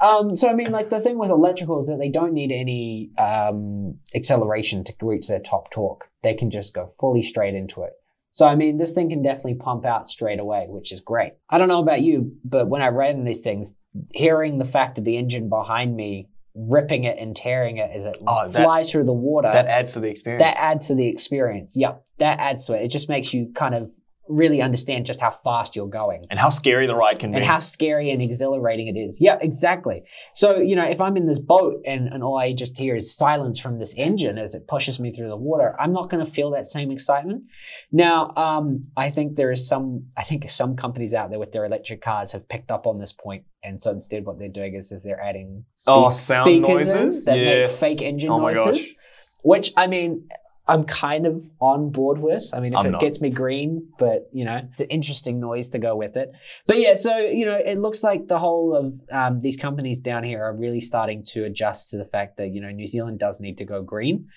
Um, 0.00 0.36
so 0.36 0.48
I 0.50 0.54
mean, 0.54 0.70
like 0.70 0.90
the 0.90 1.00
thing 1.00 1.18
with 1.18 1.30
electrical 1.30 1.80
is 1.80 1.86
that 1.86 1.98
they 1.98 2.10
don't 2.10 2.34
need 2.34 2.50
any 2.52 3.10
um, 3.16 3.96
acceleration 4.14 4.84
to 4.84 4.92
reach 5.00 5.28
their 5.28 5.38
top 5.38 5.70
torque. 5.70 6.08
They 6.22 6.34
can 6.34 6.50
just 6.50 6.74
go 6.74 6.86
fully 6.86 7.22
straight 7.22 7.54
into 7.54 7.84
it. 7.84 7.92
So 8.32 8.44
I 8.44 8.54
mean, 8.56 8.76
this 8.76 8.92
thing 8.92 9.08
can 9.10 9.22
definitely 9.22 9.54
pump 9.54 9.86
out 9.86 10.08
straight 10.08 10.40
away, 10.40 10.66
which 10.68 10.92
is 10.92 11.00
great. 11.00 11.34
I 11.48 11.56
don't 11.58 11.68
know 11.68 11.80
about 11.80 12.02
you, 12.02 12.36
but 12.44 12.68
when 12.68 12.82
I 12.82 12.88
read 12.88 13.14
in 13.14 13.24
these 13.24 13.40
things, 13.40 13.72
hearing 14.12 14.58
the 14.58 14.64
fact 14.64 14.96
that 14.96 15.04
the 15.04 15.16
engine 15.16 15.48
behind 15.48 15.94
me 15.96 16.28
ripping 16.54 17.04
it 17.04 17.18
and 17.18 17.34
tearing 17.36 17.78
it 17.78 17.90
as 17.92 18.06
it 18.06 18.16
Oh, 18.26 18.46
that- 18.48 18.62
flies 18.62 18.90
through 18.90 19.04
the 19.04 19.12
water, 19.12 19.50
That 19.52 19.66
adds 19.66 19.94
to 19.94 20.00
the 20.00 20.08
experience. 20.08 20.42
that 20.42 20.62
adds 20.62 20.86
to 20.88 20.94
the 20.94 21.06
experience. 21.08 21.76
Yep, 21.76 22.02
that 22.18 22.38
adds 22.38 22.66
to 22.66 22.74
it. 22.74 22.84
It 22.84 22.88
just 22.88 23.08
makes 23.08 23.34
you 23.34 23.50
kind 23.54 23.74
of 23.74 23.90
really 24.28 24.62
understand 24.62 25.04
just 25.04 25.20
how 25.20 25.30
fast 25.30 25.76
you're 25.76 25.86
going 25.86 26.22
and 26.30 26.38
how 26.38 26.48
scary 26.48 26.86
the 26.86 26.94
ride 26.94 27.18
can 27.18 27.30
be. 27.30 27.36
and 27.36 27.44
how 27.44 27.58
scary 27.58 28.10
and 28.10 28.22
exhilarating 28.22 28.86
it 28.86 28.98
is. 28.98 29.18
Yeah, 29.20 29.36
exactly. 29.40 30.02
So, 30.34 30.56
you 30.56 30.74
know, 30.76 30.84
if 30.84 31.00
I'm 31.00 31.16
in 31.16 31.26
this 31.26 31.38
boat 31.38 31.74
and, 31.86 32.08
and 32.08 32.22
all 32.22 32.38
I 32.38 32.52
just 32.54 32.78
hear 32.78 32.96
is 32.96 33.14
silence 33.14 33.58
from 33.58 33.78
this 33.78 33.94
engine 33.98 34.38
as 34.38 34.54
it 34.54 34.66
pushes 34.66 34.98
me 34.98 35.12
through 35.12 35.28
the 35.28 35.36
water, 35.36 35.76
I'm 35.78 35.92
not 35.92 36.08
going 36.08 36.24
to 36.24 36.30
feel 36.30 36.50
that 36.52 36.64
same 36.66 36.90
excitement. 36.90 37.44
Now, 37.92 38.32
um, 38.36 38.80
I 38.96 39.10
think 39.10 39.36
there 39.36 39.50
is 39.50 39.68
some, 39.68 40.06
I 40.16 40.22
think 40.22 40.48
some 40.50 40.74
companies 40.74 41.12
out 41.12 41.28
there 41.30 41.38
with 41.38 41.52
their 41.52 41.66
electric 41.66 42.00
cars 42.00 42.32
have 42.32 42.48
picked 42.48 42.70
up 42.70 42.86
on 42.86 42.98
this 42.98 43.12
point, 43.12 43.44
And 43.62 43.80
so 43.82 43.90
instead 43.90 44.24
what 44.24 44.38
they're 44.38 44.48
doing 44.48 44.74
is, 44.74 44.90
is 44.90 45.02
they're 45.02 45.20
adding 45.20 45.64
Oh, 45.86 46.08
sound 46.08 46.46
speakers 46.46 46.94
noises? 46.94 47.24
that 47.26 47.36
Yes. 47.38 47.82
make 47.82 47.98
fake 47.98 48.02
engine 48.06 48.30
Oh 48.30 48.40
my 48.40 48.52
noises. 48.52 48.88
gosh. 48.88 48.96
Which, 49.42 49.72
I 49.76 49.86
mean, 49.86 50.28
I'm 50.66 50.84
kind 50.84 51.26
of 51.26 51.42
on 51.60 51.90
board 51.90 52.18
with. 52.18 52.44
I 52.52 52.60
mean, 52.60 52.72
if 52.72 52.78
I'm 52.78 52.86
it 52.86 52.90
not. 52.92 53.00
gets 53.00 53.20
me 53.20 53.30
green, 53.30 53.88
but 53.98 54.28
you 54.32 54.44
know, 54.44 54.60
it's 54.70 54.80
an 54.80 54.88
interesting 54.88 55.38
noise 55.38 55.68
to 55.70 55.78
go 55.78 55.94
with 55.94 56.16
it. 56.16 56.30
But 56.66 56.80
yeah, 56.80 56.94
so 56.94 57.18
you 57.18 57.44
know, 57.44 57.56
it 57.56 57.78
looks 57.78 58.02
like 58.02 58.28
the 58.28 58.38
whole 58.38 58.74
of 58.74 58.94
um, 59.12 59.40
these 59.40 59.56
companies 59.56 60.00
down 60.00 60.24
here 60.24 60.42
are 60.42 60.56
really 60.56 60.80
starting 60.80 61.22
to 61.28 61.44
adjust 61.44 61.90
to 61.90 61.98
the 61.98 62.04
fact 62.04 62.38
that 62.38 62.52
you 62.52 62.60
know 62.60 62.70
New 62.70 62.86
Zealand 62.86 63.18
does 63.18 63.40
need 63.40 63.58
to 63.58 63.64
go 63.64 63.82
green. 63.82 64.28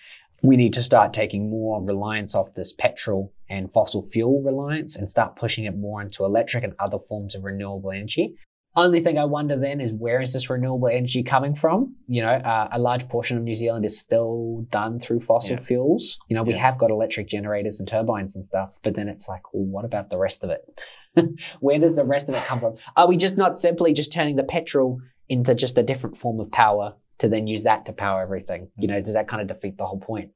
We 0.44 0.56
need 0.56 0.74
to 0.74 0.84
start 0.84 1.14
taking 1.14 1.50
more 1.50 1.84
reliance 1.84 2.36
off 2.36 2.54
this 2.54 2.72
petrol 2.72 3.34
and 3.50 3.72
fossil 3.72 4.04
fuel 4.04 4.44
reliance 4.44 4.96
and 4.96 5.10
start 5.10 5.36
pushing 5.36 5.64
it 5.64 5.76
more 5.76 6.02
into 6.02 6.26
electric 6.26 6.64
and 6.64 6.74
other 6.80 7.00
forms 7.00 7.34
of 7.34 7.44
renewable 7.44 7.92
energy. 7.92 8.36
Only 8.78 9.00
thing 9.00 9.18
I 9.18 9.26
wonder 9.26 9.58
then 9.58 9.82
is 9.82 9.92
where 9.92 10.22
is 10.22 10.34
this 10.34 10.50
renewable 10.52 10.88
energy 10.88 11.24
coming 11.24 11.56
from? 11.56 11.96
You 12.08 12.22
know, 12.22 12.30
uh, 12.30 12.70
a 12.72 12.78
large 12.78 13.10
portion 13.10 13.36
of 13.36 13.44
New 13.44 13.56
Zealand 13.56 13.84
is 13.86 14.00
still 14.00 14.68
done 14.70 15.00
through 15.00 15.22
fossil 15.22 15.56
Yeah. 15.56 15.62
fuels. 15.62 16.20
You 16.30 16.36
know, 16.36 16.44
we 16.44 16.54
Yeah. 16.54 16.60
have 16.60 16.78
got 16.78 16.92
electric 16.92 17.28
generators 17.28 17.80
and 17.80 17.88
turbines 17.90 18.36
and 18.36 18.46
stuff, 18.46 18.80
but 18.84 18.94
then 18.94 19.08
it's 19.10 19.28
like, 19.28 19.52
well, 19.52 19.64
what 19.66 19.84
about 19.84 20.12
the 20.12 20.20
rest 20.20 20.44
of 20.44 20.52
it? 20.52 20.80
where 21.60 21.80
does 21.80 21.96
the 21.96 22.06
rest 22.06 22.30
of 22.30 22.36
it 22.36 22.44
come 22.44 22.60
from? 22.60 22.76
Are 22.96 23.08
we 23.08 23.18
just 23.18 23.36
not 23.36 23.58
simply 23.58 23.94
just 23.94 24.14
turning 24.14 24.36
the 24.36 24.44
petrol 24.44 25.00
into 25.28 25.56
just 25.56 25.78
a 25.80 25.84
different 25.84 26.16
form 26.16 26.40
of 26.40 26.52
power 26.52 26.94
to 27.18 27.28
then 27.28 27.48
use 27.48 27.64
that 27.64 27.84
to 27.88 27.94
power 27.94 28.22
everything? 28.22 28.68
You 28.78 28.88
know, 28.88 29.02
does 29.02 29.16
that 29.16 29.28
kind 29.28 29.42
of 29.42 29.48
defeat 29.48 29.80
the 29.80 29.88
whole 29.88 30.00
point? 30.00 30.30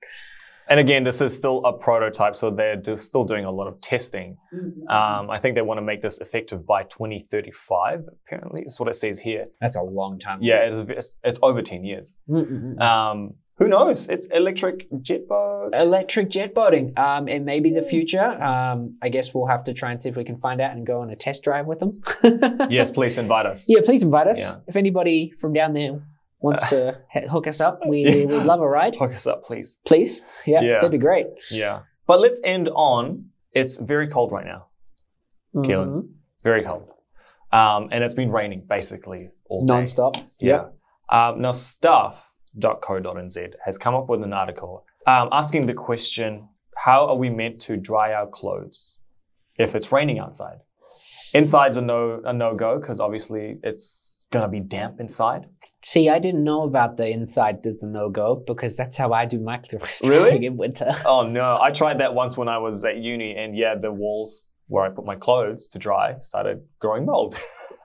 And 0.71 0.79
again, 0.79 1.03
this 1.03 1.19
is 1.19 1.35
still 1.35 1.61
a 1.65 1.73
prototype, 1.73 2.33
so 2.33 2.49
they're 2.49 2.77
do- 2.77 2.95
still 2.95 3.25
doing 3.25 3.43
a 3.43 3.51
lot 3.51 3.67
of 3.67 3.81
testing. 3.81 4.37
Um, 4.87 5.29
I 5.29 5.37
think 5.37 5.55
they 5.55 5.61
want 5.61 5.79
to 5.79 5.81
make 5.81 5.99
this 5.99 6.21
effective 6.21 6.65
by 6.65 6.83
2035. 6.83 8.05
Apparently, 8.25 8.63
is 8.63 8.79
what 8.79 8.87
it 8.87 8.95
says 8.95 9.19
here. 9.19 9.47
That's 9.59 9.75
a 9.75 9.81
long 9.81 10.17
time. 10.17 10.39
Yeah, 10.41 10.59
it's, 10.59 10.77
it's, 10.77 11.15
it's 11.25 11.39
over 11.43 11.61
10 11.61 11.83
years. 11.83 12.15
Mm-mm-mm. 12.29 12.79
Um, 12.79 13.33
who 13.57 13.67
knows? 13.67 14.07
It's 14.07 14.27
electric 14.27 14.87
jet 15.01 15.27
boat. 15.27 15.71
Electric 15.77 16.29
jet 16.29 16.55
boating. 16.55 16.93
Um, 16.97 17.27
it 17.27 17.41
may 17.43 17.59
be 17.59 17.71
the 17.71 17.83
future. 17.83 18.41
Um, 18.41 18.95
I 19.01 19.09
guess 19.09 19.33
we'll 19.33 19.47
have 19.47 19.65
to 19.65 19.73
try 19.73 19.91
and 19.91 20.01
see 20.01 20.07
if 20.07 20.15
we 20.15 20.23
can 20.23 20.37
find 20.37 20.61
out 20.61 20.71
and 20.71 20.87
go 20.87 21.01
on 21.01 21.09
a 21.09 21.17
test 21.17 21.43
drive 21.43 21.65
with 21.65 21.79
them. 21.79 22.01
yes, 22.69 22.89
please 22.89 23.17
invite 23.17 23.45
us. 23.45 23.65
Yeah, 23.67 23.81
please 23.83 24.03
invite 24.03 24.27
us. 24.27 24.39
Yeah. 24.53 24.61
If 24.67 24.77
anybody 24.77 25.33
from 25.37 25.51
down 25.51 25.73
there 25.73 26.01
wants 26.41 26.69
to 26.69 26.97
hook 27.29 27.47
us 27.47 27.61
up, 27.61 27.79
we, 27.87 28.05
we'd 28.05 28.29
love 28.43 28.61
a 28.61 28.67
ride. 28.67 28.95
Hook 28.95 29.11
us 29.11 29.27
up, 29.27 29.43
please. 29.43 29.77
Please. 29.85 30.21
Yeah, 30.45 30.61
Yeah. 30.61 30.73
that'd 30.75 30.91
be 30.91 30.97
great. 30.97 31.27
Yeah. 31.51 31.81
But 32.07 32.19
let's 32.19 32.41
end 32.43 32.69
on. 32.69 33.25
It's 33.53 33.79
very 33.79 34.07
cold 34.07 34.31
right 34.31 34.45
now. 34.45 34.67
Keelan. 35.55 35.87
Mhm. 35.87 36.09
Very 36.43 36.63
cold. 36.63 36.89
Um, 37.51 37.89
and 37.91 38.03
it's 38.03 38.13
been 38.13 38.31
raining 38.31 38.63
basically 38.67 39.29
all 39.49 39.61
day. 39.61 39.73
Non-stop. 39.73 40.15
Yeah. 40.39 40.67
Um, 41.09 41.41
now, 41.41 41.51
stuff.co.nz 41.51 43.53
has 43.65 43.77
come 43.77 43.95
up 43.95 44.07
with 44.09 44.23
an 44.23 44.33
article 44.33 44.85
um, 45.07 45.29
asking 45.31 45.65
the 45.65 45.73
question 45.73 46.47
how 46.77 47.07
are 47.07 47.15
we 47.17 47.29
meant 47.29 47.59
to 47.61 47.75
dry 47.77 48.13
our 48.13 48.27
clothes 48.27 48.99
if 49.57 49.75
it's 49.75 49.91
raining 49.91 50.19
outside? 50.19 50.59
Inside's 51.33 51.77
a 51.77 51.81
no 51.81 52.21
a 52.25 52.33
no 52.33 52.55
go 52.55 52.79
because 52.79 52.99
obviously 52.99 53.57
it's 53.63 54.20
gonna 54.31 54.47
be 54.49 54.59
damp 54.59 54.99
inside. 54.99 55.45
See, 55.83 56.09
I 56.09 56.19
didn't 56.19 56.43
know 56.43 56.63
about 56.63 56.97
the 56.97 57.09
inside 57.09 57.63
there's 57.63 57.83
a 57.83 57.89
no-go 57.89 58.43
because 58.47 58.77
that's 58.77 58.97
how 58.97 59.13
I 59.13 59.25
do 59.25 59.39
my 59.39 59.57
clothes 59.57 60.01
Really? 60.05 60.45
in 60.45 60.57
winter. 60.57 60.91
Oh 61.05 61.27
no! 61.27 61.57
I 61.61 61.71
tried 61.71 61.99
that 61.99 62.13
once 62.13 62.37
when 62.37 62.47
I 62.47 62.57
was 62.57 62.83
at 62.85 62.97
uni, 62.97 63.35
and 63.35 63.55
yeah, 63.55 63.75
the 63.75 63.91
walls 63.91 64.53
where 64.67 64.85
I 64.85 64.89
put 64.89 65.05
my 65.05 65.15
clothes 65.15 65.67
to 65.67 65.79
dry 65.79 66.15
started 66.21 66.61
growing 66.79 67.05
mold. 67.05 67.35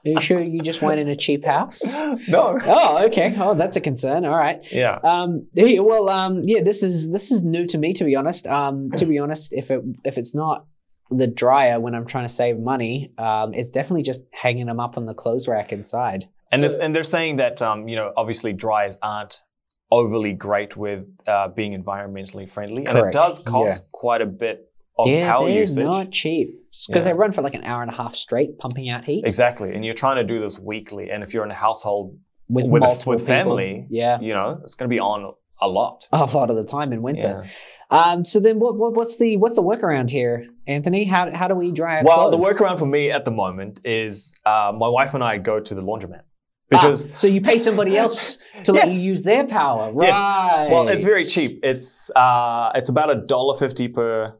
Are 0.06 0.10
you 0.10 0.20
sure 0.20 0.40
you 0.40 0.60
just 0.60 0.80
went 0.82 1.00
in 1.00 1.08
a 1.08 1.16
cheap 1.16 1.44
house? 1.44 1.82
no. 2.28 2.56
Oh, 2.64 3.04
okay. 3.06 3.34
Oh, 3.38 3.54
that's 3.54 3.74
a 3.74 3.80
concern. 3.80 4.24
All 4.24 4.36
right. 4.36 4.64
Yeah. 4.70 5.00
Um, 5.02 5.48
well, 5.56 6.08
um, 6.08 6.42
yeah, 6.44 6.62
this 6.62 6.84
is 6.84 7.10
this 7.10 7.32
is 7.32 7.42
new 7.42 7.66
to 7.66 7.78
me 7.78 7.92
to 7.94 8.04
be 8.04 8.14
honest. 8.14 8.46
Um, 8.46 8.90
to 8.90 9.04
be 9.04 9.18
honest, 9.18 9.52
if 9.52 9.72
it 9.72 9.82
if 10.04 10.16
it's 10.16 10.32
not 10.32 10.64
the 11.10 11.26
dryer 11.26 11.80
when 11.80 11.94
I'm 11.96 12.06
trying 12.06 12.24
to 12.24 12.32
save 12.32 12.58
money, 12.58 13.12
um, 13.18 13.52
it's 13.52 13.70
definitely 13.72 14.02
just 14.02 14.22
hanging 14.32 14.66
them 14.66 14.78
up 14.78 14.96
on 14.96 15.06
the 15.06 15.14
clothes 15.14 15.48
rack 15.48 15.72
inside. 15.72 16.28
And 16.62 16.70
So- 16.70 16.80
and 16.82 16.94
they're 16.94 17.02
saying 17.16 17.36
that 17.36 17.60
um, 17.62 17.88
you 17.88 17.96
know 17.96 18.12
obviously 18.16 18.52
dryers 18.52 18.96
aren't 19.02 19.42
overly 19.90 20.32
great 20.32 20.76
with 20.76 21.04
uh, 21.28 21.48
being 21.48 21.72
environmentally 21.80 22.48
friendly, 22.48 22.84
and 22.86 22.98
it 22.98 23.12
does 23.12 23.38
cost 23.38 23.84
quite 23.92 24.20
a 24.20 24.26
bit 24.26 24.68
of 24.98 25.06
yeah, 25.06 25.30
power 25.32 25.46
they're 25.46 25.60
usage. 25.60 25.84
not 25.84 26.10
cheap 26.10 26.48
because 26.88 27.04
Yeah. 27.04 27.12
they 27.12 27.12
run 27.12 27.32
for 27.32 27.42
like 27.42 27.54
an 27.54 27.64
hour 27.64 27.82
and 27.82 27.90
a 27.90 27.94
half 27.94 28.14
straight, 28.14 28.58
pumping 28.58 28.88
out 28.88 29.04
heat 29.04 29.24
Exactly, 29.26 29.74
and 29.74 29.84
you're 29.84 29.94
trying 29.94 30.16
to 30.16 30.24
do 30.24 30.40
this 30.40 30.58
weekly, 30.58 31.10
and 31.10 31.22
if 31.22 31.32
you're 31.34 31.44
in 31.44 31.50
a 31.50 31.54
household, 31.54 32.16
with, 32.48 32.68
with- 32.68 32.80
multiple 32.82 33.10
with 33.12 33.20
people. 33.20 33.34
family, 33.36 33.86
Yeah, 33.90 34.18
you 34.20 34.32
know 34.34 34.58
it's 34.62 34.74
going 34.74 34.88
to 34.90 34.94
be 34.94 35.00
on 35.00 35.34
a 35.60 35.68
lot. 35.68 36.06
a 36.12 36.24
lot 36.38 36.50
of 36.50 36.56
the 36.56 36.64
time 36.64 36.92
in 36.92 37.00
winter. 37.02 37.42
Yeah. 37.44 37.50
Um, 37.98 38.24
so 38.24 38.40
then, 38.40 38.58
what, 38.58 38.76
what 38.76 38.94
what's 38.94 39.16
the 39.18 39.36
what's 39.36 39.56
the 39.56 39.62
workaround 39.62 40.10
here, 40.10 40.44
Anthony? 40.66 41.04
How 41.04 41.30
how 41.34 41.46
do 41.48 41.54
we 41.54 41.70
dry 41.70 41.98
our 41.98 42.04
Well, 42.04 42.30
the 42.30 42.38
workaround 42.38 42.78
for 42.80 42.86
me 42.86 43.10
at 43.12 43.24
the 43.24 43.30
moment 43.30 43.80
is 43.84 44.34
uh, 44.44 44.72
my 44.76 44.88
wife 44.88 45.14
and 45.14 45.22
I 45.22 45.38
go 45.38 45.60
to 45.60 45.74
the 45.74 45.82
laundromat 45.82 46.22
Ah, 46.72 46.80
because 46.82 47.08
so 47.18 47.26
you 47.28 47.40
pay 47.40 47.58
somebody 47.58 47.96
else 47.96 48.38
to 48.64 48.72
let 48.72 48.86
Yes. 48.88 48.96
you 48.96 49.02
use 49.10 49.22
their 49.22 49.46
power, 49.46 49.92
right? 49.92 50.08
Yes. 50.08 50.68
Well, 50.72 50.88
it's 50.88 51.04
very 51.04 51.22
cheap. 51.24 51.60
It's 51.62 52.10
uh, 52.16 52.72
it's 52.74 52.88
about 52.88 53.10
a 53.10 53.14
dollar 53.14 53.56
fifty 53.56 53.86
per 53.88 54.34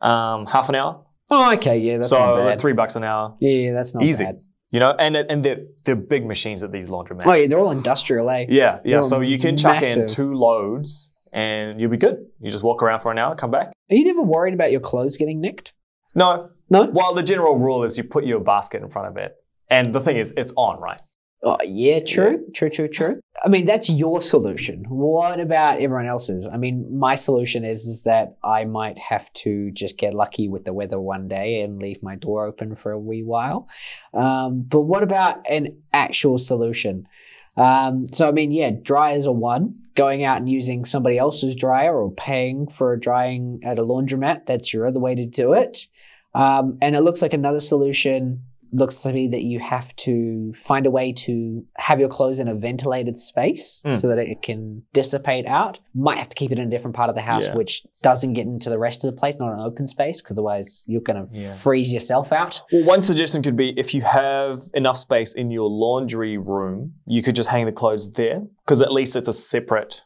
um, 0.00 0.46
half 0.46 0.68
an 0.68 0.74
hour. 0.74 1.04
Oh, 1.30 1.52
okay, 1.54 1.78
yeah, 1.78 1.92
that's 1.94 2.08
so 2.10 2.18
not 2.18 2.44
bad. 2.44 2.60
three 2.60 2.72
bucks 2.74 2.96
an 2.96 3.04
hour. 3.04 3.36
Yeah, 3.40 3.72
that's 3.72 3.94
not 3.94 4.02
Easy. 4.02 4.24
bad. 4.24 4.40
You 4.72 4.80
know, 4.80 4.94
and 4.98 5.16
and 5.16 5.42
they're 5.44 5.62
they're 5.84 5.96
big 5.96 6.26
machines 6.26 6.62
at 6.62 6.70
these 6.70 6.88
laundromats. 6.90 7.26
Oh, 7.26 7.32
yeah, 7.34 7.46
they're 7.48 7.58
all 7.58 7.70
industrial, 7.70 8.28
eh? 8.30 8.46
yeah, 8.48 8.80
yeah. 8.84 8.96
they're 8.96 9.02
So 9.02 9.20
you 9.20 9.38
can 9.38 9.56
chuck 9.56 9.82
in 9.82 10.06
two 10.06 10.34
loads 10.34 11.12
and 11.32 11.80
you'll 11.80 11.90
be 11.90 11.96
good. 11.96 12.26
You 12.40 12.50
just 12.50 12.62
walk 12.62 12.82
around 12.82 13.00
for 13.00 13.10
an 13.12 13.18
hour, 13.18 13.34
come 13.34 13.50
back. 13.50 13.72
Are 13.90 13.94
you 13.96 14.04
never 14.04 14.22
worried 14.22 14.54
about 14.54 14.70
your 14.70 14.80
clothes 14.80 15.16
getting 15.16 15.40
nicked? 15.40 15.72
No. 16.14 16.50
No. 16.68 16.84
Well, 16.84 17.14
the 17.14 17.22
general 17.22 17.56
rule 17.58 17.84
is 17.84 17.96
you 17.98 18.04
put 18.04 18.24
your 18.24 18.40
basket 18.40 18.82
in 18.82 18.90
front 18.90 19.08
of 19.08 19.16
it, 19.16 19.34
and 19.68 19.92
the 19.92 20.00
thing 20.00 20.16
is, 20.16 20.32
it's 20.36 20.52
on, 20.56 20.80
right? 20.80 21.00
Oh, 21.42 21.56
yeah, 21.64 22.00
true, 22.00 22.44
true, 22.54 22.68
true, 22.68 22.88
true. 22.88 23.20
I 23.42 23.48
mean, 23.48 23.64
that's 23.64 23.88
your 23.88 24.20
solution. 24.20 24.84
What 24.88 25.40
about 25.40 25.80
everyone 25.80 26.06
else's? 26.06 26.46
I 26.46 26.58
mean, 26.58 26.98
my 26.98 27.14
solution 27.14 27.64
is 27.64 27.86
is 27.86 28.02
that 28.02 28.36
I 28.44 28.66
might 28.66 28.98
have 28.98 29.32
to 29.34 29.70
just 29.70 29.96
get 29.96 30.12
lucky 30.12 30.48
with 30.48 30.66
the 30.66 30.74
weather 30.74 31.00
one 31.00 31.28
day 31.28 31.62
and 31.62 31.80
leave 31.80 32.02
my 32.02 32.16
door 32.16 32.44
open 32.44 32.74
for 32.74 32.92
a 32.92 32.98
wee 32.98 33.22
while. 33.22 33.70
Um, 34.12 34.66
but 34.68 34.82
what 34.82 35.02
about 35.02 35.48
an 35.48 35.78
actual 35.94 36.36
solution? 36.36 37.08
Um, 37.56 38.06
so, 38.06 38.28
I 38.28 38.32
mean, 38.32 38.52
yeah, 38.52 38.70
dryers 38.70 39.26
are 39.26 39.34
one. 39.34 39.76
Going 39.94 40.24
out 40.24 40.36
and 40.36 40.48
using 40.48 40.84
somebody 40.84 41.18
else's 41.18 41.56
dryer 41.56 41.98
or 41.98 42.12
paying 42.12 42.68
for 42.68 42.92
a 42.92 43.00
drying 43.00 43.60
at 43.64 43.78
a 43.78 43.82
laundromat, 43.82 44.46
that's 44.46 44.72
your 44.72 44.86
other 44.86 45.00
way 45.00 45.14
to 45.14 45.26
do 45.26 45.54
it. 45.54 45.86
Um, 46.34 46.78
and 46.80 46.94
it 46.94 47.00
looks 47.00 47.22
like 47.22 47.32
another 47.32 47.58
solution 47.58 48.44
looks 48.72 49.02
to 49.02 49.12
me 49.12 49.28
that 49.28 49.42
you 49.42 49.58
have 49.58 49.94
to 49.96 50.52
find 50.54 50.86
a 50.86 50.90
way 50.90 51.12
to 51.12 51.64
have 51.76 51.98
your 51.98 52.08
clothes 52.08 52.40
in 52.40 52.48
a 52.48 52.54
ventilated 52.54 53.18
space 53.18 53.82
Mm. 53.84 53.94
so 53.94 54.08
that 54.08 54.18
it 54.18 54.42
can 54.42 54.82
dissipate 54.92 55.46
out. 55.46 55.80
Might 55.94 56.18
have 56.18 56.28
to 56.28 56.36
keep 56.36 56.52
it 56.52 56.58
in 56.58 56.66
a 56.66 56.70
different 56.70 56.94
part 56.96 57.08
of 57.10 57.16
the 57.16 57.22
house, 57.22 57.46
Yeah. 57.48 57.56
which 57.56 57.82
doesn't 58.02 58.34
get 58.34 58.46
into 58.46 58.70
the 58.70 58.78
rest 58.78 59.04
of 59.04 59.10
the 59.12 59.16
place, 59.18 59.40
not 59.40 59.52
an 59.52 59.60
open 59.60 59.86
space, 59.86 60.20
because 60.22 60.36
otherwise 60.36 60.84
you're 60.86 61.00
going 61.00 61.26
to 61.26 61.34
Yeah. 61.36 61.52
freeze 61.54 61.92
yourself 61.92 62.32
out. 62.32 62.62
Well, 62.72 62.84
one 62.84 63.02
suggestion 63.02 63.42
could 63.42 63.56
be 63.56 63.70
if 63.78 63.94
you 63.94 64.02
have 64.02 64.60
enough 64.74 64.96
space 64.98 65.34
in 65.34 65.50
your 65.50 65.68
laundry 65.68 66.38
room, 66.38 66.94
you 67.06 67.22
could 67.22 67.34
just 67.34 67.48
hang 67.50 67.66
the 67.66 67.72
clothes 67.72 68.12
there 68.12 68.42
because 68.64 68.80
at 68.82 68.92
least 68.92 69.16
it's 69.16 69.28
a 69.28 69.32
separate. 69.32 70.02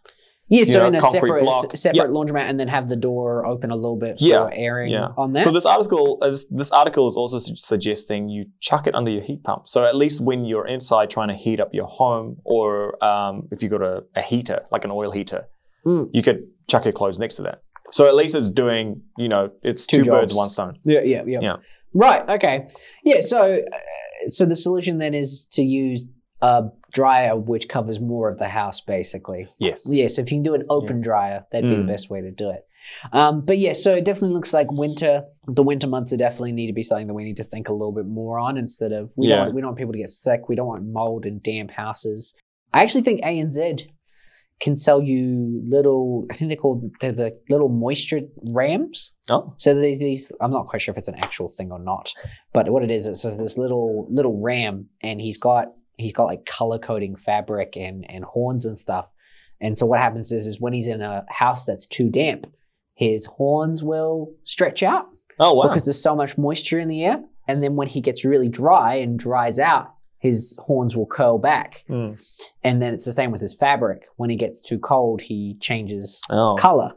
Yeah, 0.49 0.65
so 0.65 0.81
know, 0.81 0.87
in 0.89 0.95
a 0.97 1.01
separate 1.01 1.47
s- 1.47 1.81
separate 1.81 2.11
laundromat, 2.11 2.43
and 2.51 2.61
then 2.61 2.69
have 2.69 2.89
the 2.89 2.97
door 2.97 3.47
open 3.47 3.71
a 3.71 3.77
little 3.77 3.97
bit 3.97 4.19
for 4.19 4.25
Yeah, 4.25 4.49
airing 4.53 4.91
Yeah. 4.93 5.09
on 5.17 5.33
that. 5.33 5.43
So 5.43 5.51
this 5.51 5.65
article 5.65 6.19
is 6.23 6.47
this 6.49 6.71
article 6.71 7.09
is 7.09 7.17
also 7.17 7.39
su- 7.39 7.57
suggesting 7.57 8.29
you 8.29 8.45
chuck 8.61 8.87
it 8.87 8.95
under 8.95 9.11
your 9.11 9.23
heat 9.23 9.43
pump. 9.43 9.67
So 9.67 9.85
at 9.87 9.97
least 9.97 10.21
when 10.21 10.45
you're 10.45 10.67
inside 10.67 11.09
trying 11.09 11.29
to 11.29 11.35
heat 11.35 11.61
up 11.61 11.71
your 11.73 11.87
home, 11.87 12.37
or 12.45 13.03
um, 13.03 13.49
if 13.51 13.63
you 13.63 13.71
have 13.71 13.81
got 13.81 13.87
a, 13.87 14.05
a 14.17 14.23
heater 14.23 14.63
like 14.71 14.85
an 14.85 14.91
oil 14.91 15.11
heater, 15.11 15.47
Mm. 15.87 16.09
you 16.15 16.23
could 16.23 16.41
chuck 16.69 16.85
your 16.87 16.93
clothes 16.93 17.19
next 17.19 17.37
to 17.37 17.43
that. 17.43 17.61
So 17.91 18.07
at 18.09 18.15
least 18.15 18.35
it's 18.35 18.51
doing 18.51 19.03
you 19.19 19.29
know 19.29 19.51
it's 19.63 19.87
Two 19.87 20.05
two, 20.05 20.11
birds 20.11 20.35
one 20.35 20.51
stone. 20.51 20.79
Yeah, 20.85 21.01
yeah, 21.03 21.23
yeah. 21.27 21.41
Yeah. 21.41 21.57
Right. 21.95 22.29
Okay. 22.29 22.67
Yeah. 23.05 23.21
So, 23.21 23.41
uh, 23.57 24.29
so 24.29 24.45
the 24.47 24.57
solution 24.57 24.99
then 24.99 25.15
is 25.15 25.47
to 25.53 25.63
use 25.63 26.09
a 26.43 26.65
dryer 26.95 27.37
which 27.37 27.69
covers 27.69 28.01
more 28.01 28.29
of 28.31 28.39
the 28.39 28.49
house, 28.49 28.81
basically. 28.81 29.49
Yes. 29.59 29.87
Yeah. 29.93 30.07
So 30.09 30.23
if 30.23 30.31
you 30.33 30.37
can 30.37 30.43
do 30.45 30.55
an 30.55 30.65
open 30.71 31.01
dryer, 31.01 31.45
that'd 31.53 31.69
be 31.69 31.77
the 31.77 31.83
Mm. 31.83 31.89
best 31.89 32.09
way 32.09 32.21
to 32.23 32.31
do 32.31 32.51
it. 32.51 32.67
Um, 33.13 33.41
but 33.45 33.59
yeah, 33.59 33.73
so 33.73 33.95
it 33.95 34.05
definitely 34.05 34.35
looks 34.35 34.53
like 34.55 34.71
winter. 34.71 35.25
The 35.47 35.63
winter 35.63 35.87
months 35.89 36.13
are 36.13 36.17
definitely 36.19 36.53
need 36.53 36.67
to 36.69 36.73
be 36.75 36.83
something 36.83 37.07
that 37.09 37.15
we 37.15 37.25
need 37.25 37.37
to 37.39 37.45
think 37.45 37.69
a 37.69 37.73
little 37.73 37.93
bit 37.93 38.07
more 38.07 38.39
on 38.39 38.57
instead 38.57 38.93
of 38.93 39.13
we 39.17 39.29
Yeah. 39.29 39.45
don't 39.47 39.55
we 39.55 39.61
don't 39.61 39.69
want 39.71 39.79
people 39.79 39.93
to 39.93 39.99
get 39.99 40.11
sick. 40.11 40.49
We 40.49 40.55
don't 40.55 40.67
want 40.69 40.85
mold 40.87 41.27
and 41.27 41.43
damp 41.43 41.71
houses. 41.73 42.35
I 42.73 42.83
actually 42.83 43.03
think 43.03 43.23
ANZ 43.23 43.87
can 44.61 44.77
sell 44.77 45.03
you 45.03 45.63
little. 45.67 46.27
I 46.31 46.35
think 46.35 46.49
they're 46.51 46.57
called 46.57 46.91
they're 47.01 47.13
the 47.13 47.35
little 47.49 47.69
moisture 47.71 48.21
rams. 48.53 49.15
Oh. 49.31 49.55
So 49.57 49.75
there's 49.75 49.99
these. 49.99 50.31
I'm 50.41 50.53
not 50.53 50.67
quite 50.67 50.83
sure 50.83 50.93
if 50.93 50.99
it's 50.99 51.09
an 51.09 51.17
actual 51.17 51.49
thing 51.49 51.73
or 51.73 51.79
not, 51.81 52.13
but 52.53 52.69
what 52.71 52.83
it 52.85 52.91
is, 52.91 53.07
it 53.09 53.15
says 53.17 53.39
this 53.39 53.57
little 53.59 54.07
little 54.11 54.41
ram, 54.43 54.91
and 55.03 55.21
he's 55.21 55.39
got 55.39 55.69
he's 55.97 56.13
got 56.13 56.25
like 56.25 56.45
color 56.47 56.79
coding 56.79 57.17
fabric 57.17 57.77
and 57.77 58.09
and 58.11 58.25
horns 58.25 58.65
and 58.67 58.79
stuff. 58.79 59.11
And 59.61 59.79
so 59.79 59.87
what 59.87 60.01
happens 60.01 60.33
is, 60.33 60.47
is 60.47 60.61
when 60.61 60.73
he's 60.73 60.89
in 60.89 61.01
a 61.01 61.25
house 61.29 61.65
that's 61.65 61.87
too 61.87 62.09
damp, 62.11 62.47
his 62.95 63.27
horns 63.27 63.83
will 63.83 64.33
stretch 64.45 64.83
out 64.83 65.07
Oh 65.39 65.55
wow. 65.55 65.63
because 65.69 65.85
there's 65.87 66.03
so 66.03 66.15
much 66.17 66.37
moisture 66.37 66.79
in 66.79 66.89
the 66.89 67.05
air. 67.05 67.23
And 67.49 67.63
then 67.63 67.77
when 67.77 67.89
he 67.89 68.01
gets 68.01 68.25
really 68.25 68.49
dry 68.49 68.95
and 68.97 69.19
dries 69.19 69.59
out, 69.59 69.93
his 70.19 70.59
horns 70.61 70.97
will 70.97 71.07
curl 71.07 71.39
back. 71.39 71.85
Mm. 71.89 72.19
And 72.63 72.81
then 72.83 72.95
it's 72.95 73.05
the 73.05 73.13
same 73.13 73.31
with 73.31 73.41
his 73.43 73.55
fabric. 73.55 74.07
When 74.17 74.31
he 74.31 74.37
gets 74.37 74.61
too 74.61 74.79
cold, 74.79 75.21
he 75.21 75.57
changes 75.61 76.21
Oh. 76.31 76.57
color. 76.59 76.93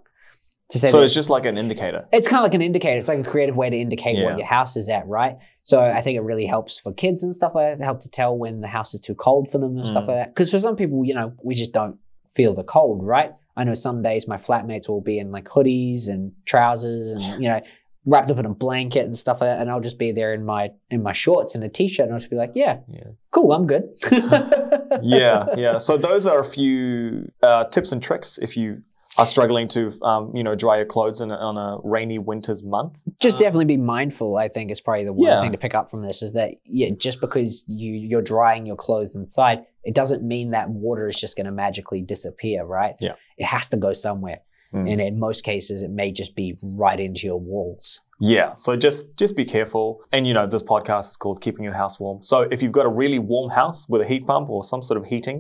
To 0.72 0.80
say 0.80 0.88
So 0.90 0.98
that- 0.98 1.06
it's 1.06 1.14
just 1.14 1.30
like 1.30 1.46
an 1.46 1.58
indicator. 1.58 2.06
it's 2.12 2.28
kind 2.28 2.40
of 2.40 2.44
like 2.44 2.54
an 2.54 2.62
indicator. 2.62 2.98
It's 2.98 3.08
like 3.08 3.20
a 3.20 3.24
creative 3.24 3.56
way 3.56 3.70
to 3.70 3.78
indicate 3.78 4.18
Yeah. 4.18 4.26
what 4.26 4.38
your 4.38 4.48
house 4.48 4.76
is 4.76 4.90
at, 4.90 5.08
right? 5.08 5.38
So 5.64 5.80
I 5.82 6.02
think 6.02 6.18
it 6.18 6.22
really 6.22 6.46
helps 6.46 6.78
for 6.80 6.92
kids 6.94 7.24
and 7.24 7.34
stuff 7.34 7.54
like 7.56 7.68
that. 7.78 7.82
It 7.82 7.86
helps 7.86 8.06
to 8.06 8.12
tell 8.12 8.38
when 8.38 8.60
the 8.60 8.68
house 8.68 8.94
is 8.94 9.00
too 9.00 9.16
cold 9.16 9.50
for 9.50 9.60
them 9.60 9.78
and 9.78 9.88
stuff 9.88 10.04
Mm. 10.04 10.08
like 10.08 10.18
that. 10.18 10.30
Because 10.36 10.52
for 10.52 10.60
some 10.60 10.76
people, 10.76 11.06
you 11.06 11.14
know, 11.14 11.32
we 11.44 11.56
just 11.56 11.72
don't 11.72 11.98
feel 12.36 12.54
the 12.54 12.64
cold, 12.64 13.02
right? 13.04 13.32
I 13.56 13.64
know 13.64 13.74
some 13.74 14.02
days 14.02 14.28
my 14.28 14.38
flatmates 14.38 14.88
will 14.90 15.02
be 15.02 15.18
in 15.20 15.32
like 15.32 15.46
hoodies 15.46 16.08
and 16.10 16.34
trousers 16.46 17.12
and 17.12 17.24
you 17.42 17.50
know 17.50 17.62
wrapped 18.06 18.30
up 18.32 18.38
in 18.40 18.46
a 18.46 18.50
blanket 18.54 19.04
and 19.06 19.18
stuff 19.18 19.42
like 19.42 19.50
that, 19.50 19.60
and 19.60 19.70
I'll 19.72 19.82
just 19.82 19.98
be 19.98 20.12
there 20.12 20.34
in 20.34 20.46
my 20.46 20.70
in 20.92 21.02
my 21.02 21.12
shorts 21.14 21.56
and 21.56 21.64
a 21.64 21.70
t-shirt, 21.70 22.04
and 22.06 22.14
I'll 22.14 22.20
just 22.20 22.30
be 22.30 22.36
like, 22.38 22.52
yeah, 22.56 22.78
Yeah. 22.88 23.04
cool, 23.32 23.52
I'm 23.54 23.66
good. 23.68 23.84
yeah, 25.02 25.46
yeah. 25.58 25.78
So 25.78 25.98
those 25.98 26.26
are 26.26 26.40
a 26.40 26.44
few 26.44 27.32
uh, 27.44 27.66
tips 27.66 27.92
and 27.92 28.02
tricks 28.02 28.38
if 28.38 28.56
you 28.58 28.82
are 29.18 29.26
struggling 29.26 29.68
to, 29.70 29.92
um, 30.04 30.32
you 30.36 30.44
know, 30.44 30.56
dry 30.56 30.78
your 30.78 30.86
clothes 30.86 31.22
in 31.22 31.32
a, 31.32 31.36
on 31.36 31.58
a 31.58 31.78
rainy 31.84 32.20
winter's 32.20 32.64
month. 32.64 32.94
just 33.20 33.38
Uh, 33.38 33.40
definitely 33.40 33.66
be 33.66 33.78
mindful 33.78 34.38
i 34.38 34.48
think 34.48 34.70
is 34.72 34.80
probably 34.82 35.06
the 35.06 35.14
one 35.14 35.28
Yeah. 35.28 35.42
thing 35.42 35.52
to 35.52 35.58
pick 35.58 35.74
up 35.76 35.90
from 35.90 36.02
this 36.04 36.22
is 36.22 36.34
that 36.34 36.52
yeah 36.66 36.90
just 36.98 37.20
because 37.22 37.66
you 37.68 37.92
you're 37.94 38.22
drying 38.22 38.66
your 38.66 38.76
clothes 38.76 39.16
inside 39.16 39.66
it 39.84 39.96
doesn't 39.96 40.22
mean 40.24 40.52
that 40.52 40.70
water 40.70 41.08
is 41.08 41.20
just 41.20 41.36
going 41.38 41.46
to 41.46 41.52
magically 41.52 42.02
disappear 42.02 42.64
right 42.64 42.96
Yeah. 43.02 43.14
it 43.38 43.46
has 43.46 43.70
to 43.70 43.78
go 43.78 43.94
somewhere 43.94 44.42
Mm. 44.74 44.92
and 44.92 45.00
in 45.00 45.18
most 45.18 45.46
cases 45.46 45.82
it 45.82 45.92
may 45.92 46.12
just 46.12 46.36
be 46.36 46.58
right 46.78 47.00
into 47.00 47.26
your 47.26 47.40
walls 47.40 48.02
Yeah. 48.20 48.54
So 48.56 48.76
just 48.76 49.02
just 49.22 49.34
be 49.42 49.46
careful. 49.46 50.02
And 50.12 50.28
you 50.28 50.34
know, 50.34 50.46
this 50.56 50.64
podcast 50.74 51.06
is 51.12 51.18
called 51.24 51.40
"Keeping 51.46 51.64
Your 51.64 51.78
House 51.82 51.96
Warm." 52.02 52.18
So 52.22 52.36
if 52.54 52.62
you've 52.62 52.74
got 52.80 52.86
a 52.92 52.94
really 53.02 53.20
warm 53.20 53.50
house 53.62 53.80
with 53.88 54.02
a 54.02 54.08
heat 54.12 54.24
pump 54.28 54.50
or 54.50 54.64
some 54.72 54.82
sort 54.82 54.98
of 55.02 55.06
heating, 55.06 55.38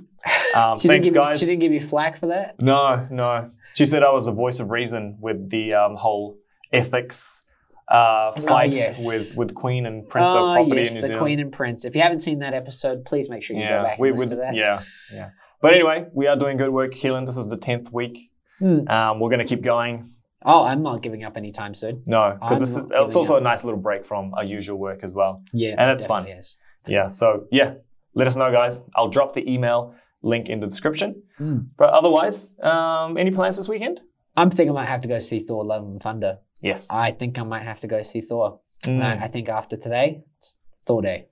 Um, 0.55 0.79
thanks, 0.79 1.07
you- 1.09 1.13
guys. 1.13 1.39
she 1.39 1.45
didn't 1.45 1.59
give 1.61 1.71
you 1.71 1.79
flack 1.79 2.17
for 2.17 2.27
that. 2.27 2.59
no, 2.59 3.07
no. 3.11 3.51
She 3.77 3.85
said 3.85 4.01
I 4.01 4.11
was 4.11 4.25
a 4.25 4.31
voice 4.31 4.59
of 4.59 4.71
reason 4.71 5.17
with 5.21 5.51
the 5.51 5.75
um, 5.75 5.97
whole 5.97 6.39
ethics 6.73 7.45
uh, 7.87 8.31
fight 8.31 8.73
yes. 8.73 9.05
with 9.05 9.35
with 9.37 9.53
Queen 9.53 9.85
and 9.85 10.09
Prince 10.09 10.31
oh, 10.33 10.49
of 10.49 10.55
Property 10.55 10.77
yes, 10.77 10.89
in 10.89 10.95
New 10.95 11.01
the 11.01 11.07
Zealand. 11.09 11.21
Queen 11.21 11.39
and 11.39 11.51
Prince. 11.51 11.85
If 11.85 11.95
you 11.95 12.01
haven't 12.01 12.19
seen 12.19 12.39
that 12.39 12.55
episode, 12.55 13.05
please 13.05 13.29
make 13.29 13.43
sure 13.43 13.55
you 13.55 13.61
go 13.61 13.69
yeah, 13.69 13.83
back 13.83 13.99
and 13.99 14.09
listen 14.09 14.29
to 14.31 14.35
that. 14.37 14.55
Yeah, 14.55 14.81
yeah. 15.13 15.29
But 15.61 15.75
anyway, 15.75 16.07
we 16.11 16.25
are 16.25 16.35
doing 16.35 16.57
good 16.57 16.71
work, 16.71 16.91
Keelan. 16.91 17.27
This 17.27 17.37
is 17.37 17.49
the 17.49 17.57
tenth 17.57 17.93
week. 17.93 18.31
Hmm. 18.57 18.87
Um, 18.87 19.19
we're 19.19 19.29
going 19.29 19.45
to 19.45 19.45
keep 19.45 19.61
going. 19.61 20.07
Oh, 20.43 20.63
I'm 20.63 20.81
not 20.81 21.03
giving 21.03 21.23
up 21.23 21.37
anytime 21.37 21.75
soon. 21.75 22.01
No, 22.07 22.35
because 22.41 22.59
this 22.59 22.77
is 22.77 22.87
it's 22.89 23.15
also 23.15 23.35
up. 23.35 23.41
a 23.41 23.43
nice 23.43 23.63
little 23.63 23.79
break 23.79 24.05
from 24.05 24.33
our 24.33 24.43
usual 24.43 24.79
work 24.79 25.03
as 25.03 25.13
well. 25.13 25.43
Yeah, 25.53 25.75
And 25.77 25.91
it's 25.91 26.05
fun. 26.07 26.25
is. 26.25 26.57
Yeah. 26.87 27.09
So 27.09 27.45
yeah, 27.51 27.75
let 28.15 28.25
us 28.25 28.35
know, 28.35 28.51
guys. 28.51 28.83
I'll 28.95 29.09
drop 29.09 29.33
the 29.33 29.47
email 29.47 29.93
link 30.23 30.49
in 30.49 30.59
the 30.59 30.67
description. 30.67 31.21
Mm. 31.39 31.67
But 31.77 31.89
otherwise, 31.89 32.55
um, 32.61 33.17
any 33.17 33.31
plans 33.31 33.57
this 33.57 33.67
weekend? 33.69 34.01
I'm 34.35 34.49
thinking 34.49 34.71
I 34.71 34.81
might 34.81 34.87
have 34.89 35.01
to 35.01 35.07
go 35.07 35.19
see 35.19 35.39
Thor: 35.39 35.63
Love 35.65 35.83
and 35.83 36.01
Thunder. 36.01 36.39
Yes. 36.61 36.89
I 36.91 37.11
think 37.11 37.37
I 37.39 37.43
might 37.43 37.63
have 37.63 37.79
to 37.81 37.87
go 37.87 38.01
see 38.01 38.21
Thor. 38.21 38.59
Mm. 38.83 39.03
I, 39.03 39.25
I 39.25 39.27
think 39.27 39.49
after 39.49 39.77
today, 39.77 40.23
it's 40.39 40.57
Thor 40.85 41.01
Day. 41.01 41.27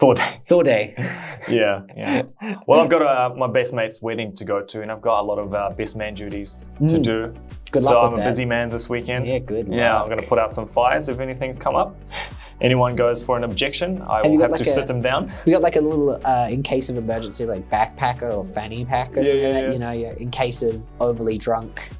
Thought. 0.00 0.18
Thor 0.44 0.62
Day. 0.64 0.94
yeah, 1.48 1.82
yeah. 1.96 2.22
Well, 2.66 2.80
I've 2.80 2.88
got 2.90 3.02
uh, 3.02 3.34
my 3.36 3.46
best 3.46 3.72
mate's 3.74 4.00
wedding 4.02 4.34
to 4.36 4.44
go 4.44 4.62
to, 4.62 4.82
and 4.82 4.90
I've 4.90 5.02
got 5.02 5.20
a 5.20 5.22
lot 5.22 5.38
of 5.38 5.54
uh, 5.54 5.70
best 5.70 5.96
man 5.96 6.14
duties 6.14 6.68
to 6.88 6.96
Mm. 6.98 7.02
do. 7.02 7.34
Good 7.70 7.82
luck. 7.82 7.92
so 7.92 8.00
I'm 8.02 8.14
a 8.14 8.16
that. 8.16 8.24
busy 8.26 8.44
man 8.44 8.68
this 8.68 8.88
weekend. 8.88 9.28
Yeah, 9.28 9.38
good. 9.38 9.68
Yeah, 9.68 9.94
luck. 9.94 10.02
I'm 10.02 10.08
going 10.10 10.20
to 10.22 10.26
put 10.26 10.38
out 10.38 10.52
some 10.52 10.66
fires 10.66 11.08
if 11.08 11.20
anything's 11.20 11.58
come 11.58 11.74
up. 11.76 11.94
Anyone 12.62 12.94
goes 12.94 13.24
for 13.26 13.36
an 13.36 13.42
objection, 13.44 14.00
I 14.02 14.18
Have 14.22 14.26
will 14.26 14.40
have 14.40 14.52
like 14.52 14.58
to 14.62 14.70
a- 14.70 14.72
sit 14.72 14.86
them 14.86 15.02
down. 15.02 15.30
We 15.44 15.52
got 15.52 15.62
like 15.62 15.74
a 15.76 15.80
little, 15.80 16.18
uh, 16.24 16.46
in 16.48 16.62
case 16.62 16.88
of 16.90 16.96
emergency, 16.96 17.44
like 17.44 17.68
backpacker 17.68 18.32
or 18.34 18.44
fanny 18.44 18.84
pack 18.84 19.16
or 19.16 19.20
Yeah, 19.20 19.22
something. 19.24 19.40
yeah, 19.40 19.46
like 19.48 19.54
that, 19.54 19.66
yeah. 19.66 19.72
You 19.72 19.78
know, 19.80 19.90
yeah, 19.90 20.14
in 20.16 20.30
case 20.30 20.62
of 20.62 20.80
overly 21.00 21.36
drunk 21.38 21.90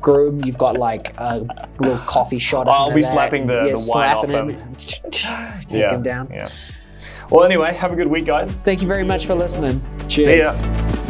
groom, 0.00 0.42
you've 0.44 0.56
got 0.58 0.78
like 0.78 1.12
a 1.18 1.46
little 1.78 1.98
coffee 2.06 2.38
shot. 2.38 2.66
Or 2.68 2.72
I'll 2.74 2.94
be 2.94 3.02
slapping 3.02 3.46
the- 3.46 3.66
yeah, 3.66 3.72
the 3.74 3.90
wine 3.94 4.16
off 4.16 4.28
him. 4.30 4.56
Take 4.76 5.72
yeah, 5.80 5.94
him 5.94 6.02
down. 6.02 6.28
Yeah. 6.32 6.48
Well, 7.30 7.44
anyway, 7.44 7.72
have 7.74 7.92
a 7.92 7.96
good 7.96 8.08
week, 8.08 8.24
guys. 8.24 8.62
Thank 8.62 8.82
you 8.82 8.88
very 8.88 9.04
much 9.04 9.26
for 9.26 9.34
listening. 9.34 9.80
Cheers. 10.08 10.26
See 10.26 10.38
ya. 10.38 11.06